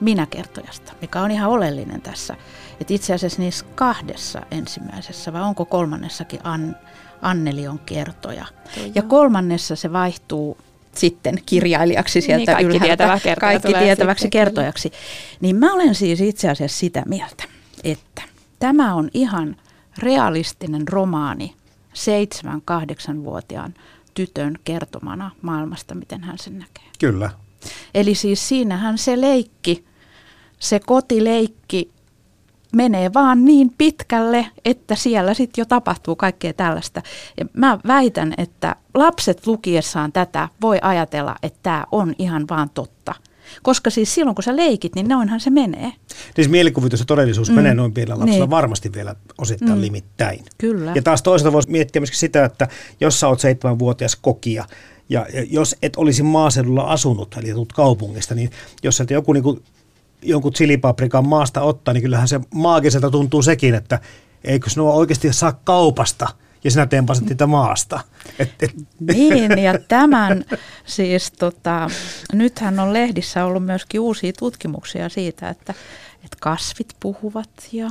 minäkertojasta, 0.00 0.92
mikä 1.00 1.20
on 1.20 1.30
ihan 1.30 1.50
oleellinen 1.50 2.02
tässä 2.02 2.36
että 2.80 2.94
itse 2.94 3.14
asiassa 3.14 3.42
niissä 3.42 3.64
kahdessa 3.74 4.42
ensimmäisessä, 4.50 5.32
vai 5.32 5.42
onko 5.42 5.64
kolmannessakin 5.64 6.40
An, 6.44 6.76
Anneli 7.22 7.68
on 7.68 7.78
kertoja. 7.78 8.44
Tuo 8.74 8.84
ja 8.94 9.02
kolmannessa 9.02 9.76
se 9.76 9.92
vaihtuu 9.92 10.58
sitten 10.94 11.38
kirjailijaksi 11.46 12.20
sieltä 12.20 12.36
niin, 12.36 12.46
kaikki 12.46 12.76
ylhäältä, 12.76 13.20
tietävä 13.20 13.40
kaikki 13.40 13.74
tietäväksi 13.74 14.30
kertojaksi. 14.30 14.92
Niin 15.40 15.56
mä 15.56 15.74
olen 15.74 15.94
siis 15.94 16.20
itse 16.20 16.50
asiassa 16.50 16.78
sitä 16.78 17.02
mieltä, 17.06 17.44
että 17.84 18.22
tämä 18.58 18.94
on 18.94 19.10
ihan 19.14 19.56
realistinen 19.98 20.88
romaani 20.88 21.54
seitsemän, 21.92 22.62
kahdeksanvuotiaan 22.64 23.74
tytön 24.14 24.58
kertomana 24.64 25.30
maailmasta, 25.42 25.94
miten 25.94 26.24
hän 26.24 26.38
sen 26.38 26.58
näkee. 26.58 26.84
Kyllä. 26.98 27.30
Eli 27.94 28.14
siis 28.14 28.48
siinähän 28.48 28.98
se 28.98 29.20
leikki, 29.20 29.84
se 30.58 30.80
kotileikki 30.80 31.90
menee 32.76 33.14
vaan 33.14 33.44
niin 33.44 33.70
pitkälle, 33.78 34.46
että 34.64 34.94
siellä 34.94 35.34
sitten 35.34 35.62
jo 35.62 35.66
tapahtuu 35.66 36.16
kaikkea 36.16 36.52
tällaista. 36.52 37.02
Ja 37.38 37.46
mä 37.52 37.78
väitän, 37.86 38.34
että 38.38 38.76
lapset 38.94 39.46
lukiessaan 39.46 40.12
tätä 40.12 40.48
voi 40.62 40.78
ajatella, 40.82 41.36
että 41.42 41.58
tämä 41.62 41.86
on 41.92 42.14
ihan 42.18 42.44
vaan 42.50 42.70
totta. 42.70 43.14
Koska 43.62 43.90
siis 43.90 44.14
silloin, 44.14 44.34
kun 44.34 44.42
sä 44.42 44.56
leikit, 44.56 44.94
niin 44.94 45.08
noinhan 45.08 45.40
se 45.40 45.50
menee. 45.50 45.92
Siis 46.34 46.48
mielikuvitus 46.48 47.00
ja 47.00 47.06
todellisuus 47.06 47.48
mm. 47.48 47.54
menee 47.54 47.74
noin 47.74 47.92
pienellä 47.92 48.20
lapsella 48.20 48.44
niin. 48.44 48.50
varmasti 48.50 48.92
vielä 48.92 49.14
osittain 49.38 49.78
mm. 49.78 49.80
limittäin. 49.80 50.44
Kyllä. 50.58 50.92
Ja 50.94 51.02
taas 51.02 51.22
toisaalta 51.22 51.52
voisi 51.52 51.70
miettiä 51.70 52.00
myöskin 52.00 52.18
sitä, 52.18 52.44
että 52.44 52.68
jos 53.00 53.20
sä 53.20 53.28
oot 53.28 53.40
seitsemänvuotias 53.40 54.16
kokija, 54.16 54.64
ja 55.08 55.26
jos 55.50 55.76
et 55.82 55.96
olisi 55.96 56.22
maaseudulla 56.22 56.82
asunut, 56.82 57.36
eli 57.36 57.52
tulet 57.52 57.72
kaupungista, 57.72 58.34
niin 58.34 58.50
jos 58.82 58.96
sieltä 58.96 59.14
joku 59.14 59.32
niin 59.32 59.42
kuin 59.42 59.62
jonkun 60.22 60.52
chilipaprikan 60.52 61.28
maasta 61.28 61.60
ottaa, 61.60 61.94
niin 61.94 62.02
kyllähän 62.02 62.28
se 62.28 62.40
maagiselta 62.54 63.10
tuntuu 63.10 63.42
sekin, 63.42 63.74
että 63.74 64.00
eikö 64.44 64.70
nuo 64.76 64.94
oikeasti 64.94 65.32
saa 65.32 65.60
kaupasta 65.64 66.28
ja 66.64 66.70
sinä 66.70 66.86
tempasit 66.86 67.28
niitä 67.28 67.46
maasta. 67.46 68.00
Et, 68.38 68.50
et. 68.62 68.74
Niin, 69.00 69.58
ja 69.58 69.78
tämän 69.88 70.44
siis 70.84 71.32
tota, 71.32 71.90
nythän 72.32 72.80
on 72.80 72.92
lehdissä 72.92 73.44
ollut 73.44 73.64
myöskin 73.64 74.00
uusia 74.00 74.32
tutkimuksia 74.38 75.08
siitä, 75.08 75.48
että, 75.48 75.74
että 76.24 76.36
kasvit 76.40 76.88
puhuvat 77.00 77.50
ja 77.72 77.90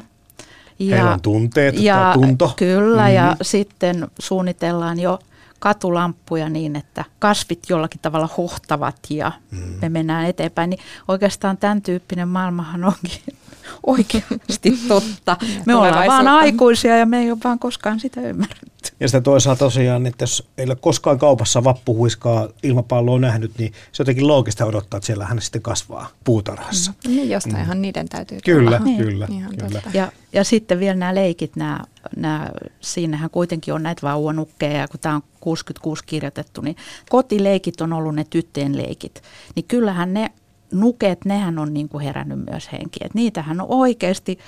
ja, 0.79 0.95
Heillä 0.95 1.13
on 1.13 1.21
tunteet 1.21 1.79
ja, 1.79 2.11
tunto. 2.13 2.53
Kyllä, 2.55 3.01
mm-hmm. 3.01 3.15
ja 3.15 3.35
sitten 3.41 4.07
suunnitellaan 4.19 4.99
jo– 4.99 5.19
katulamppuja 5.65 6.49
niin, 6.49 6.75
että 6.75 7.05
kasvit 7.19 7.59
jollakin 7.69 7.99
tavalla 8.01 8.29
hohtavat 8.37 8.95
ja 9.09 9.31
mm. 9.51 9.57
me 9.81 9.89
mennään 9.89 10.25
eteenpäin, 10.25 10.69
niin 10.69 10.79
oikeastaan 11.07 11.57
tämän 11.57 11.81
tyyppinen 11.81 12.27
maailmahan 12.27 12.83
onkin 12.83 13.21
oikeasti 13.87 14.79
totta. 14.87 15.37
Me 15.65 15.75
ollaan 15.75 16.07
vaan 16.07 16.27
aikuisia 16.27 16.97
ja 16.97 17.05
me 17.05 17.19
ei 17.19 17.31
ole 17.31 17.37
vaan 17.43 17.59
koskaan 17.59 17.99
sitä 17.99 18.21
ymmärretty. 18.21 18.64
Ja 18.99 19.07
sitä 19.07 19.21
toisaalta 19.21 19.59
tosiaan, 19.59 20.05
että 20.05 20.23
jos 20.23 20.47
ei 20.57 20.65
ole 20.65 20.75
koskaan 20.75 21.19
kaupassa 21.19 21.63
vappuhuiskaa 21.63 22.47
ilmapalloa 22.63 23.19
nähnyt, 23.19 23.51
niin 23.57 23.73
se 23.91 24.01
jotenkin 24.01 24.27
loogista 24.27 24.65
odottaa, 24.65 24.97
että 24.97 25.05
siellä 25.05 25.25
hän 25.25 25.41
sitten 25.41 25.61
kasvaa 25.61 26.07
puutarhassa. 26.23 26.93
Mm. 27.07 27.15
Niin 27.15 27.29
jostainhan 27.29 27.77
mm. 27.77 27.81
niiden 27.81 28.09
täytyy 28.09 28.39
Kyllä, 28.45 28.77
tulla. 28.77 28.97
kyllä. 28.97 29.27
Niin, 29.27 29.45
kyllä. 29.59 29.81
Ja, 29.93 30.11
ja 30.33 30.43
sitten 30.43 30.79
vielä 30.79 30.95
nämä 30.95 31.15
leikit, 31.15 31.55
nämä, 31.55 31.79
nämä, 32.15 32.49
siinähän 32.79 33.29
kuitenkin 33.29 33.73
on 33.73 33.83
näitä 33.83 34.01
vauvanukkeja, 34.01 34.77
ja 34.77 34.87
kun 34.87 34.99
tämä 34.99 35.15
on 35.15 35.23
66 35.39 36.03
kirjoitettu, 36.05 36.61
niin 36.61 36.75
kotileikit 37.09 37.81
on 37.81 37.93
ollut 37.93 38.15
ne 38.15 38.25
tyttöjen 38.29 38.77
leikit. 38.77 39.21
Niin 39.55 39.65
kyllähän 39.67 40.13
ne 40.13 40.31
nuket, 40.71 41.25
nehän 41.25 41.59
on 41.59 41.73
niin 41.73 41.89
kuin 41.89 42.03
herännyt 42.03 42.39
myös 42.49 42.71
henkiin. 42.71 43.09
niitähän 43.13 43.61
on 43.61 43.67
oikeasti 43.69 44.39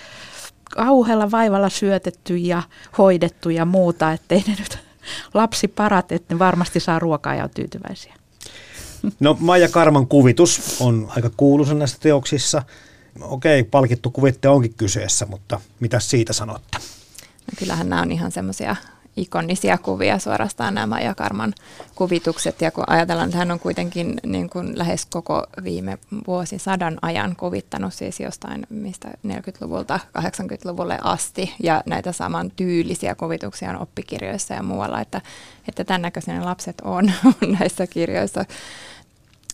kauhealla 0.75 1.31
vaivalla 1.31 1.69
syötetty 1.69 2.37
ja 2.37 2.63
hoidettu 2.97 3.49
ja 3.49 3.65
muuta, 3.65 4.13
ettei 4.13 4.43
ne 4.47 4.55
nyt 4.59 4.79
lapsi 5.33 5.67
parat, 5.67 6.11
että 6.11 6.33
ne 6.35 6.39
varmasti 6.39 6.79
saa 6.79 6.99
ruokaa 6.99 7.35
ja 7.35 7.43
on 7.43 7.49
tyytyväisiä. 7.49 8.13
No 9.19 9.37
Maija 9.39 9.69
Karman 9.69 10.07
kuvitus 10.07 10.81
on 10.81 11.07
aika 11.15 11.29
kuuluisa 11.37 11.73
näissä 11.73 11.97
teoksissa. 11.99 12.63
Okei, 13.21 13.63
palkittu 13.63 14.11
kuvitte 14.11 14.49
onkin 14.49 14.73
kyseessä, 14.73 15.25
mutta 15.25 15.61
mitä 15.79 15.99
siitä 15.99 16.33
sanotte? 16.33 16.77
No 17.21 17.53
kyllähän 17.59 17.89
nämä 17.89 18.01
on 18.01 18.11
ihan 18.11 18.31
semmoisia 18.31 18.75
ikonisia 19.17 19.77
kuvia 19.77 20.19
suorastaan 20.19 20.73
nämä 20.73 21.01
ja 21.01 21.15
Karman 21.15 21.53
kuvitukset. 21.95 22.61
Ja 22.61 22.71
kun 22.71 22.83
ajatellaan, 22.87 23.27
että 23.29 23.37
hän 23.37 23.51
on 23.51 23.59
kuitenkin 23.59 24.13
niin 24.25 24.49
kuin 24.49 24.77
lähes 24.77 25.05
koko 25.05 25.43
viime 25.63 25.97
vuosisadan 26.27 26.97
ajan 27.01 27.35
kuvittanut 27.35 27.93
siis 27.93 28.19
jostain 28.19 28.67
mistä 28.69 29.07
40-luvulta 29.27 29.99
80-luvulle 30.19 30.99
asti. 31.03 31.53
Ja 31.63 31.83
näitä 31.85 32.11
saman 32.11 32.51
tyylisiä 32.55 33.15
kuvituksia 33.15 33.69
on 33.69 33.81
oppikirjoissa 33.81 34.53
ja 34.53 34.63
muualla, 34.63 35.01
että, 35.01 35.21
että 35.67 35.83
tämän 35.83 36.01
näköisiä 36.01 36.45
lapset 36.45 36.81
on, 36.81 37.11
on 37.41 37.57
näissä 37.59 37.87
kirjoissa 37.87 38.45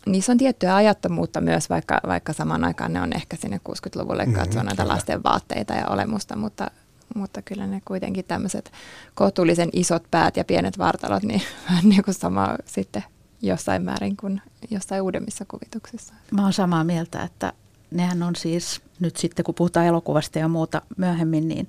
niissä 0.05 0.32
on 0.32 0.38
tiettyä 0.38 0.75
ajattomuutta 0.75 1.41
myös, 1.41 1.70
vaikka, 1.70 2.00
vaikka 2.08 2.34
samaan 2.34 2.63
aikaan 2.63 2.93
ne 2.93 3.01
on 3.01 3.15
ehkä 3.15 3.36
sinne 3.36 3.60
60-luvulle 3.70 4.25
mm-hmm, 4.25 4.39
katsoa 4.39 4.63
mm, 4.63 4.67
näitä 4.67 4.88
lasten 4.88 5.24
vaatteita 5.24 5.74
ja 5.74 5.88
olemusta, 5.88 6.36
mutta, 6.36 6.72
mutta 7.15 7.41
kyllä 7.41 7.67
ne 7.67 7.82
kuitenkin 7.86 8.25
tämmöiset 8.25 8.72
kohtuullisen 9.15 9.70
isot 9.74 10.03
päät 10.12 10.38
ja 10.38 10.43
pienet 10.43 10.77
vartalot, 10.77 11.24
niin 11.24 11.41
vähän 11.70 11.89
niin 11.89 12.03
kuin 12.03 12.15
sama 12.15 12.55
sitten 12.65 13.03
jossain 13.41 13.84
määrin 13.84 14.17
kuin 14.17 14.41
jossain 14.72 15.01
uudemmissa 15.01 15.46
kuvituksissa. 15.48 16.13
Mä 16.32 16.43
oon 16.43 16.53
samaa 16.53 16.84
mieltä, 16.84 17.24
että 17.24 17.53
nehän 17.91 18.24
on 18.24 18.36
siis, 18.36 18.82
nyt 19.00 19.17
sitten 19.17 19.46
kun 19.46 19.55
puhutaan 19.55 19.86
elokuvasta 19.86 20.39
ja 20.39 20.48
muuta 20.48 20.82
myöhemmin, 20.98 21.48
niin 21.48 21.67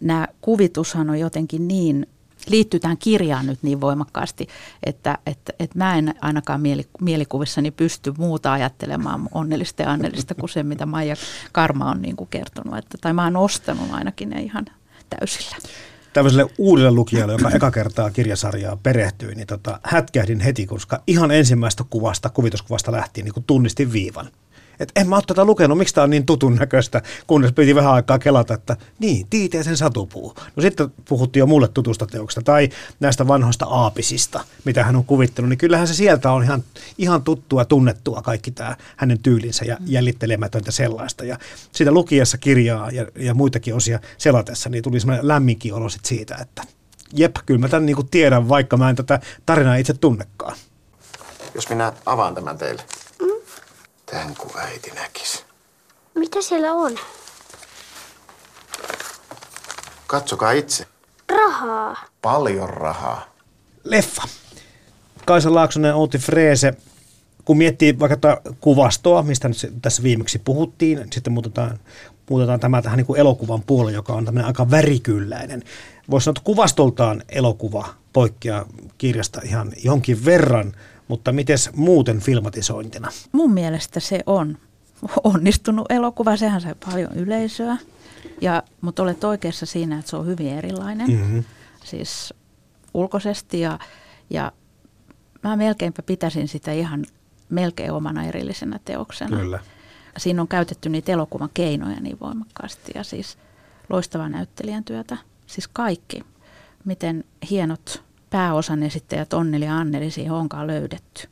nämä 0.00 0.28
kuvitushan 0.40 1.10
on 1.10 1.20
jotenkin 1.20 1.68
niin 1.68 2.06
liittyy 2.48 2.80
tähän 2.80 2.98
kirjaan 2.98 3.46
nyt 3.46 3.58
niin 3.62 3.80
voimakkaasti, 3.80 4.48
että, 4.86 5.18
että, 5.26 5.52
että 5.58 5.78
mä 5.78 5.98
en 5.98 6.14
ainakaan 6.20 6.60
mieli, 6.60 6.86
mielikuvissani 7.00 7.70
pysty 7.70 8.14
muuta 8.18 8.52
ajattelemaan 8.52 9.28
onnellista 9.32 9.82
ja 9.82 9.90
annellista 9.90 10.34
kuin 10.34 10.50
se, 10.50 10.62
mitä 10.62 10.86
Maija 10.86 11.16
Karma 11.52 11.90
on 11.90 12.02
niin 12.02 12.16
kuin 12.16 12.28
kertonut. 12.30 12.78
Että, 12.78 12.98
tai 13.00 13.12
mä 13.12 13.24
oon 13.24 13.36
ostanut 13.36 13.86
ainakin 13.90 14.30
ne 14.30 14.42
ihan 14.42 14.66
täysillä. 15.10 15.56
Tällaiselle 16.12 16.50
uudelle 16.58 16.90
lukijalle, 16.90 17.32
joka 17.32 17.50
eka 17.50 17.70
kertaa 17.70 18.10
kirjasarjaa 18.10 18.76
perehtyi, 18.76 19.34
niin 19.34 19.46
tota, 19.46 19.80
hätkähdin 19.82 20.40
heti, 20.40 20.66
koska 20.66 21.02
ihan 21.06 21.30
ensimmäistä 21.30 21.84
kuvasta, 21.90 22.28
kuvituskuvasta 22.28 22.92
lähtien 22.92 23.24
niin 23.24 23.44
tunnistin 23.46 23.92
viivan. 23.92 24.30
Että 24.80 25.00
en 25.00 25.08
mä 25.08 25.16
ole 25.16 25.24
tätä 25.26 25.44
lukenut, 25.44 25.78
miksi 25.78 25.94
tämä 25.94 26.02
on 26.04 26.10
niin 26.10 26.26
tutun 26.26 26.54
näköistä, 26.54 27.02
kunnes 27.26 27.52
piti 27.52 27.74
vähän 27.74 27.92
aikaa 27.92 28.18
kelata, 28.18 28.54
että 28.54 28.76
niin, 28.98 29.26
Tiiteisen 29.30 29.76
satupuu. 29.76 30.34
No 30.56 30.62
sitten 30.62 30.92
puhuttiin 31.08 31.40
jo 31.40 31.46
mulle 31.46 31.68
tutusta 31.68 32.06
teoksesta 32.06 32.42
tai 32.42 32.68
näistä 33.00 33.28
vanhoista 33.28 33.66
aapisista, 33.66 34.44
mitä 34.64 34.84
hän 34.84 34.96
on 34.96 35.04
kuvittanut, 35.04 35.48
niin 35.48 35.58
kyllähän 35.58 35.88
se 35.88 35.94
sieltä 35.94 36.32
on 36.32 36.42
ihan, 36.42 36.64
ihan 36.98 37.22
tuttua, 37.22 37.64
tunnettua 37.64 38.22
kaikki 38.22 38.50
tämä 38.50 38.76
hänen 38.96 39.18
tyylinsä 39.18 39.64
ja 39.64 39.76
jäljittelemätöntä 39.86 40.72
sellaista. 40.72 41.24
Ja 41.24 41.38
siitä 41.72 41.92
lukiessa 41.92 42.38
kirjaa 42.38 42.90
ja, 42.90 43.06
ja 43.16 43.34
muitakin 43.34 43.74
osia 43.74 44.00
selatessa, 44.18 44.68
niin 44.68 44.82
tuli 44.82 45.00
semmoinen 45.00 45.28
lämminkin 45.28 45.74
olo 45.74 45.88
sit 45.88 46.04
siitä, 46.04 46.36
että 46.40 46.62
jep, 47.12 47.36
kyllä 47.46 47.60
mä 47.60 47.68
tämän 47.68 47.86
niin 47.86 48.08
tiedän, 48.10 48.48
vaikka 48.48 48.76
mä 48.76 48.90
en 48.90 48.96
tätä 48.96 49.20
tarinaa 49.46 49.76
itse 49.76 49.94
tunnekaan. 49.94 50.56
Jos 51.54 51.68
minä 51.68 51.92
avaan 52.06 52.34
tämän 52.34 52.58
teille. 52.58 52.82
Tän 54.10 54.34
kuin 54.38 54.56
äiti 54.56 54.90
näkisi. 54.90 55.44
Mitä 56.14 56.42
siellä 56.42 56.72
on? 56.72 56.98
Katsokaa 60.06 60.52
itse. 60.52 60.86
Rahaa. 61.28 61.96
Paljon 62.22 62.70
rahaa. 62.70 63.34
Leffa. 63.84 64.22
Kaisa 65.26 65.54
Laaksonen, 65.54 65.94
Outi 65.94 66.18
Freese. 66.18 66.74
Kun 67.44 67.58
miettii 67.58 67.98
vaikka 67.98 68.16
tätä 68.16 68.40
kuvastoa, 68.60 69.22
mistä 69.22 69.48
nyt 69.48 69.72
tässä 69.82 70.02
viimeksi 70.02 70.38
puhuttiin, 70.38 71.06
sitten 71.12 71.32
muutetaan, 71.32 71.78
muutetaan 72.30 72.60
tämä 72.60 72.82
tähän 72.82 72.96
niin 72.96 73.06
kuin 73.06 73.20
elokuvan 73.20 73.62
puolelle, 73.62 73.92
joka 73.92 74.12
on 74.12 74.24
tämmöinen 74.24 74.46
aika 74.46 74.70
värikylläinen. 74.70 75.62
Voisi 76.10 76.24
sanoa, 76.24 76.32
että 76.32 76.44
kuvastoltaan 76.44 77.22
elokuva 77.28 77.88
poikkeaa 78.12 78.66
kirjasta 78.98 79.40
ihan 79.44 79.72
jonkin 79.84 80.24
verran, 80.24 80.72
mutta 81.10 81.32
miten 81.32 81.58
muuten 81.76 82.20
filmatisointina? 82.20 83.08
Mun 83.32 83.52
mielestä 83.52 84.00
se 84.00 84.20
on 84.26 84.58
onnistunut 85.24 85.92
elokuva, 85.92 86.36
sehän 86.36 86.60
sai 86.60 86.74
paljon 86.86 87.12
yleisöä, 87.14 87.76
ja, 88.40 88.62
mutta 88.80 89.02
olet 89.02 89.24
oikeassa 89.24 89.66
siinä, 89.66 89.98
että 89.98 90.10
se 90.10 90.16
on 90.16 90.26
hyvin 90.26 90.48
erilainen, 90.48 91.10
Mm-hmm. 91.10 91.44
siis 91.84 92.34
ulkoisesti, 92.94 93.60
ja, 93.60 93.78
ja 94.30 94.52
mä 95.42 95.56
melkeinpä 95.56 96.02
pitäisin 96.02 96.48
sitä 96.48 96.72
ihan 96.72 97.04
melkein 97.48 97.92
omana 97.92 98.24
erillisenä 98.24 98.80
teoksena. 98.84 99.36
Kyllä. 99.36 99.60
Siinä 100.18 100.42
on 100.42 100.48
käytetty 100.48 100.88
niitä 100.88 101.12
elokuvan 101.12 101.50
keinoja 101.54 102.00
niin 102.00 102.20
voimakkaasti 102.20 102.92
ja 102.94 103.04
siis 103.04 103.38
loistavaa 103.88 104.28
näyttelijän 104.28 104.84
työtä. 104.84 105.16
Siis 105.46 105.68
kaikki, 105.68 106.22
miten 106.84 107.24
hienot 107.50 108.04
pääosan 108.30 108.82
esittäjät 108.82 109.32
Onneli 109.32 109.64
ja 109.64 109.78
Anneli 109.78 110.10
siihen 110.10 110.32
onkaan 110.32 110.66
löydetty. 110.66 111.28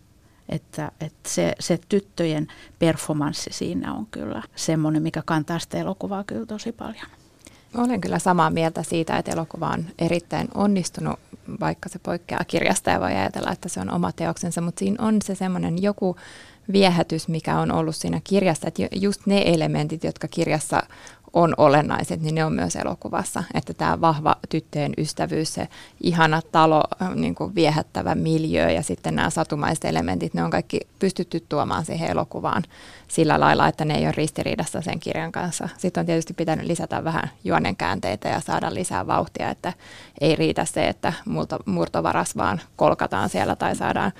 Että, 0.49 0.93
että 1.00 1.28
se, 1.28 1.55
se 1.61 1.81
tyttöjen 1.88 2.49
performanssi 2.78 3.50
siinä 3.52 3.95
on 3.95 4.07
kyllä 4.11 4.43
semmoinen, 4.57 5.02
mikä 5.02 5.23
kantaa 5.26 5.59
sitä 5.59 5.78
elokuvaa 5.78 6.25
kyllä 6.25 6.47
tosi 6.47 6.73
paljon. 6.73 7.07
Olen 7.76 8.00
kyllä 8.00 8.19
samaa 8.19 8.50
mieltä 8.50 8.83
siitä, 8.83 9.17
että 9.17 9.33
elokuva 9.33 9.69
on 9.69 9.85
erittäin 9.99 10.49
onnistunut, 10.55 11.21
vaikka 11.61 11.88
se 11.88 11.99
poikkeaa 11.99 12.45
kirjasta 12.45 12.90
ja 12.90 13.00
voi 13.00 13.12
ajatella, 13.12 13.52
että 13.52 13.69
se 13.69 13.81
on 13.81 13.90
oma 13.90 14.12
teoksensa, 14.12 14.61
mutta 14.61 14.78
siinä 14.78 15.05
on 15.07 15.23
se 15.25 15.35
semmoinen 15.35 15.83
joku 15.83 16.17
viehätys, 16.73 17.28
mikä 17.28 17.59
on 17.59 17.73
ollut 17.73 17.97
siinä 17.97 18.21
kirjassa, 18.25 18.69
että 18.69 18.83
ju- 18.83 18.88
just 18.93 19.26
ne 19.26 19.43
elementit, 19.47 20.05
jotka 20.05 20.28
kirjassa 20.28 20.83
on 21.38 21.54
olennaiset, 21.57 22.21
niin 22.21 22.35
ne 22.35 22.45
on 22.45 22.52
myös 22.52 22.76
elokuvassa. 22.76 23.45
Että 23.54 23.75
tämä 23.75 24.00
vahva 24.00 24.37
tyttöjen 24.49 24.92
ystävyys, 24.99 25.54
se 25.54 25.68
ihana 26.00 26.42
talo, 26.52 26.83
niin 27.14 27.35
kuin 27.35 27.54
viehättävä 27.54 28.14
miljö 28.14 28.71
ja 28.71 28.83
sitten 28.83 29.14
nämä 29.14 29.30
satumaiset 29.30 29.85
elementit, 29.85 30.35
ne 30.35 30.45
on 30.45 30.50
kaikki 30.50 30.80
pystytty 30.99 31.45
tuomaan 31.49 31.85
siihen 31.85 32.11
elokuvaan 32.11 32.62
sillä 33.09 33.40
lailla, 33.40 33.68
että 33.68 33.85
ne 33.85 33.95
ei 33.95 34.04
ole 34.04 34.12
ristiriidassa 34.16 34.83
sen 34.83 35.00
kirjan 35.00 35.33
kanssa. 35.33 35.68
Sitten 35.76 36.00
on 36.00 36.07
tietysti 36.07 36.35
pitänyt 36.35 36.66
lisätä 36.66 37.04
vähän 37.04 37.30
juonen 37.45 37.76
käänteitä 37.76 38.28
ja 38.28 38.40
saada 38.40 38.75
lisää 38.75 39.07
vauhtia, 39.07 39.50
että 39.50 39.73
ei 40.21 40.37
riitä 40.37 40.64
se, 40.64 40.88
että 40.88 41.12
murto, 41.25 41.59
murtovaras 41.66 42.37
vaan 42.37 42.61
kolkataan 42.76 43.28
siellä 43.28 43.57
tai 43.57 43.76
saadaan, 43.76 44.12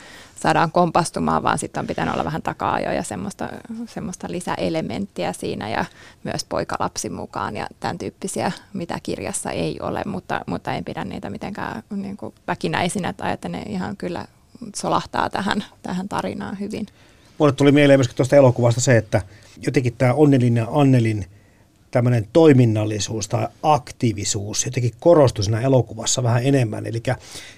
saadaan 0.43 0.73
kompastumaan, 0.73 1.43
vaan 1.43 1.59
sitten 1.59 1.81
on 1.81 1.87
pitänyt 1.87 2.15
olla 2.15 2.25
vähän 2.25 2.43
takaa 2.43 2.81
ja 2.81 3.03
semmoista, 3.03 3.49
semmoista 3.87 4.27
lisäelementtiä 4.31 5.33
siinä 5.33 5.69
ja 5.69 5.85
myös 6.25 6.45
poikalapsi 6.45 7.08
mukaan 7.09 7.57
ja 7.57 7.67
tämän 7.81 7.99
tyyppisiä, 7.99 8.53
mitä 8.73 8.99
kirjassa 9.03 9.51
ei 9.51 9.81
ole, 9.81 10.03
mutta, 10.07 10.41
mutta 10.47 10.73
en 10.73 10.85
pidä 10.85 11.05
niitä 11.05 11.31
mitenkään 11.31 11.83
niin 11.91 12.17
kuin 12.17 12.35
väkinäisinä 12.47 13.13
tai 13.13 13.33
että 13.33 13.49
ne 13.49 13.63
ihan 13.63 13.97
kyllä 13.97 14.27
solahtaa 14.77 15.31
tähän, 15.31 15.65
tähän 15.83 16.09
tarinaan 16.09 16.61
hyvin. 16.61 16.87
Mulle 17.39 17.53
tuli 17.53 17.73
mieleen 17.73 17.99
myöskin 17.99 18.17
tuosta 18.17 18.37
elokuvasta 18.37 18.81
se, 18.81 18.97
että 18.97 19.23
jotenkin 19.67 19.95
tämä 19.99 20.15
Onnelin 20.15 20.57
ja 20.57 20.67
Annelin 20.71 21.27
tämmöinen 21.91 22.29
toiminnallisuus 22.33 23.29
tai 23.29 23.49
aktiivisuus 23.63 24.65
jotenkin 24.65 24.95
korostui 25.01 25.45
siinä 25.45 25.61
elokuvassa 25.61 26.23
vähän 26.23 26.45
enemmän. 26.45 26.87
Eli 26.87 27.03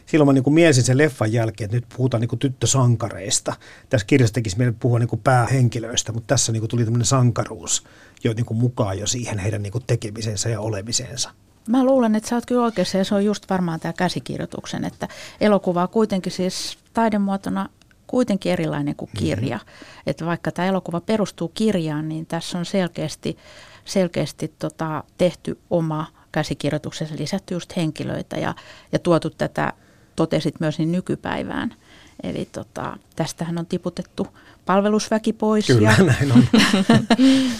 silloin 0.06 0.26
mä 0.26 0.32
niin 0.32 0.54
mielisin 0.54 0.84
sen 0.84 0.98
leffan 0.98 1.32
jälkeen, 1.32 1.64
että 1.64 1.76
nyt 1.76 1.84
puhutaan 1.96 2.20
niin 2.20 2.38
tyttösankareista. 2.38 3.54
Tässä 3.88 4.06
kirjassa 4.06 4.34
tekisi 4.34 4.58
meille 4.58 4.74
puhua 4.80 4.98
niin 4.98 5.20
päähenkilöistä, 5.24 6.12
mutta 6.12 6.26
tässä 6.26 6.52
niin 6.52 6.68
tuli 6.68 6.84
tämmöinen 6.84 7.06
sankaruus 7.06 7.84
jo 8.24 8.33
niin 8.33 8.46
kuin 8.46 8.59
mukaan 8.59 8.98
jo 8.98 9.06
siihen 9.06 9.38
heidän 9.38 9.62
niin 9.62 9.72
kuin 9.72 9.85
tekemisensä 9.87 10.48
ja 10.48 10.61
olemisensa. 10.61 11.30
Mä 11.68 11.85
luulen, 11.85 12.14
että 12.14 12.28
sä 12.28 12.35
oot 12.37 12.46
kyllä 12.46 12.62
oikeassa 12.62 12.98
ja 12.98 13.04
se 13.04 13.14
on 13.14 13.24
just 13.24 13.50
varmaan 13.50 13.80
tämä 13.80 13.92
käsikirjoituksen, 13.92 14.85
että 14.85 15.09
elokuva 15.40 15.83
on 15.83 15.88
kuitenkin 15.88 16.33
siis 16.33 16.78
taidemuotona 16.94 17.68
kuitenkin 18.06 18.52
erilainen 18.52 18.96
kuin 18.96 19.11
kirja. 19.18 19.56
Mm-hmm. 19.56 20.02
Että 20.06 20.26
vaikka 20.26 20.52
tämä 20.52 20.68
elokuva 20.68 21.00
perustuu 21.00 21.48
kirjaan, 21.48 22.09
niin 22.09 22.26
tässä 22.26 22.59
on 22.59 22.64
selkeästi, 22.64 23.37
selkeästi 23.85 24.54
tota, 24.59 25.04
tehty 25.18 25.59
oma 25.70 26.06
käsikirjoituksessa, 26.33 27.14
lisätty 27.18 27.54
just 27.54 27.76
henkilöitä 27.76 28.37
ja, 28.37 28.54
ja 28.92 28.98
tuotu 28.98 29.30
tätä, 29.30 29.72
totesit 30.16 30.61
myös 30.61 30.78
niin 30.78 30.92
nykypäivään. 30.92 31.74
Eli 32.22 32.48
tota, 32.52 32.96
tästähän 33.16 33.59
on 33.59 33.66
tiputettu 33.66 34.26
palvelusväki 34.66 35.33
pois. 35.33 35.66
Kyllä, 35.66 35.94
ja, 35.99 36.05
näin 36.05 36.33
on. 36.33 36.44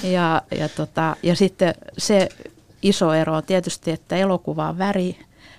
ja, 0.13 0.43
ja, 0.59 0.69
tota, 0.69 1.17
ja 1.23 1.37
sitten 1.37 1.75
se 1.99 2.29
iso 2.83 3.15
ero 3.15 3.35
on 3.35 3.43
tietysti, 3.43 3.91
että 3.91 4.17
elokuva 4.17 4.69
on 4.69 4.79
väri, 4.79 5.19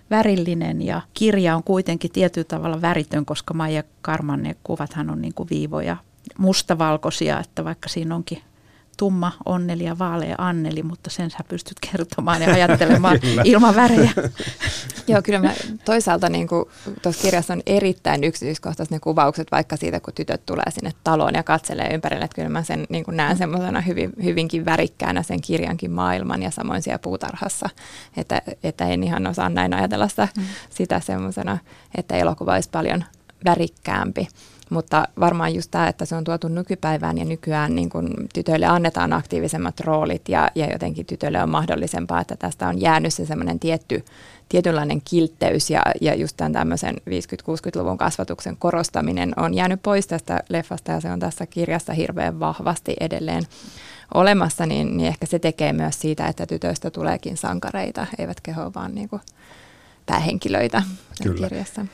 värillinen 0.09 0.81
ja 0.81 1.01
kirja 1.13 1.55
on 1.55 1.63
kuitenkin 1.63 2.11
tietyllä 2.11 2.47
tavalla 2.47 2.81
väritön, 2.81 3.25
koska 3.25 3.53
Maija 3.53 3.83
Karman 4.01 4.43
ne 4.43 4.55
kuvathan 4.63 5.09
on 5.09 5.21
niin 5.21 5.33
kuin 5.33 5.49
viivoja 5.49 5.97
mustavalkoisia, 6.37 7.39
että 7.39 7.65
vaikka 7.65 7.89
siinä 7.89 8.15
onkin 8.15 8.41
tumma 8.97 9.31
onneli 9.45 9.83
ja 9.83 9.99
vaalea 9.99 10.35
Anneli, 10.37 10.83
mutta 10.83 11.09
sen 11.09 11.31
sä 11.31 11.37
pystyt 11.47 11.77
kertomaan 11.91 12.41
ja 12.41 12.53
ajattelemaan 12.53 13.19
ilman 13.43 13.75
värejä. 13.75 14.11
Joo, 15.07 15.21
kyllä 15.21 15.39
mä 15.39 15.53
toisaalta 15.85 16.29
niin 16.29 16.47
tuossa 17.01 17.21
kirjassa 17.21 17.53
on 17.53 17.61
erittäin 17.65 18.23
yksityiskohtaiset 18.23 18.91
ne 18.91 18.99
kuvaukset, 18.99 19.51
vaikka 19.51 19.77
siitä, 19.77 19.99
kun 19.99 20.13
tytöt 20.13 20.45
tulee 20.45 20.71
sinne 20.71 20.91
taloon 21.03 21.33
ja 21.35 21.43
katselee 21.43 21.93
ympärille, 21.93 22.25
että 22.25 22.35
kyllä 22.35 22.49
mä 22.49 22.63
sen 22.63 22.85
niin 22.89 23.05
näen 23.07 23.37
semmoisena 23.37 23.81
hyvin, 23.81 24.13
hyvinkin 24.23 24.65
värikkäänä 24.65 25.23
sen 25.23 25.41
kirjankin 25.41 25.91
maailman 25.91 26.43
ja 26.43 26.51
samoin 26.51 26.81
siellä 26.81 26.99
puutarhassa, 26.99 27.69
että, 28.17 28.41
että 28.63 28.87
en 28.87 29.03
ihan 29.03 29.27
osaa 29.27 29.49
näin 29.49 29.73
ajatella 29.73 30.07
sitä, 30.07 30.27
mm. 30.37 30.43
sitä 30.69 30.99
semmoisena, 30.99 31.57
että 31.97 32.15
elokuva 32.15 32.53
olisi 32.53 32.69
paljon 32.69 33.03
värikkäämpi. 33.45 34.27
Mutta 34.71 35.07
varmaan 35.19 35.55
just 35.55 35.71
tämä, 35.71 35.87
että 35.87 36.05
se 36.05 36.15
on 36.15 36.23
tuotu 36.23 36.47
nykypäivään 36.47 37.17
ja 37.17 37.25
nykyään 37.25 37.75
niin 37.75 37.89
kun 37.89 38.13
tytöille 38.33 38.65
annetaan 38.65 39.13
aktiivisemmat 39.13 39.79
roolit 39.79 40.29
ja, 40.29 40.49
ja 40.55 40.71
jotenkin 40.71 41.05
tytöille 41.05 41.43
on 41.43 41.49
mahdollisempaa, 41.49 42.21
että 42.21 42.35
tästä 42.35 42.67
on 42.67 42.81
jäänyt 42.81 43.13
se 43.13 43.25
semmoinen 43.25 43.59
tietty, 43.59 44.05
tietynlainen 44.49 45.01
kiltteys 45.09 45.69
ja, 45.69 45.81
ja 46.01 46.15
just 46.15 46.37
tämän 46.37 46.53
tämmöisen 46.53 46.95
50-60-luvun 46.95 47.97
kasvatuksen 47.97 48.57
korostaminen 48.57 49.33
on 49.37 49.53
jäänyt 49.53 49.81
pois 49.83 50.07
tästä 50.07 50.39
leffasta 50.49 50.91
ja 50.91 51.01
se 51.01 51.11
on 51.11 51.19
tässä 51.19 51.45
kirjassa 51.45 51.93
hirveän 51.93 52.39
vahvasti 52.39 52.93
edelleen 52.99 53.43
olemassa, 54.13 54.65
niin, 54.65 54.97
niin 54.97 55.07
ehkä 55.07 55.25
se 55.25 55.39
tekee 55.39 55.73
myös 55.73 55.99
siitä, 55.99 56.27
että 56.27 56.45
tytöistä 56.45 56.91
tuleekin 56.91 57.37
sankareita, 57.37 58.07
eivätkä 58.19 58.53
he 58.53 58.61
ole 58.61 58.71
vaan 58.75 58.95
niin 58.95 59.09
kuin 59.09 59.21
päähenkilöitä 60.05 60.83
Kyllä. 61.23 61.49
kirjassa. 61.49 61.85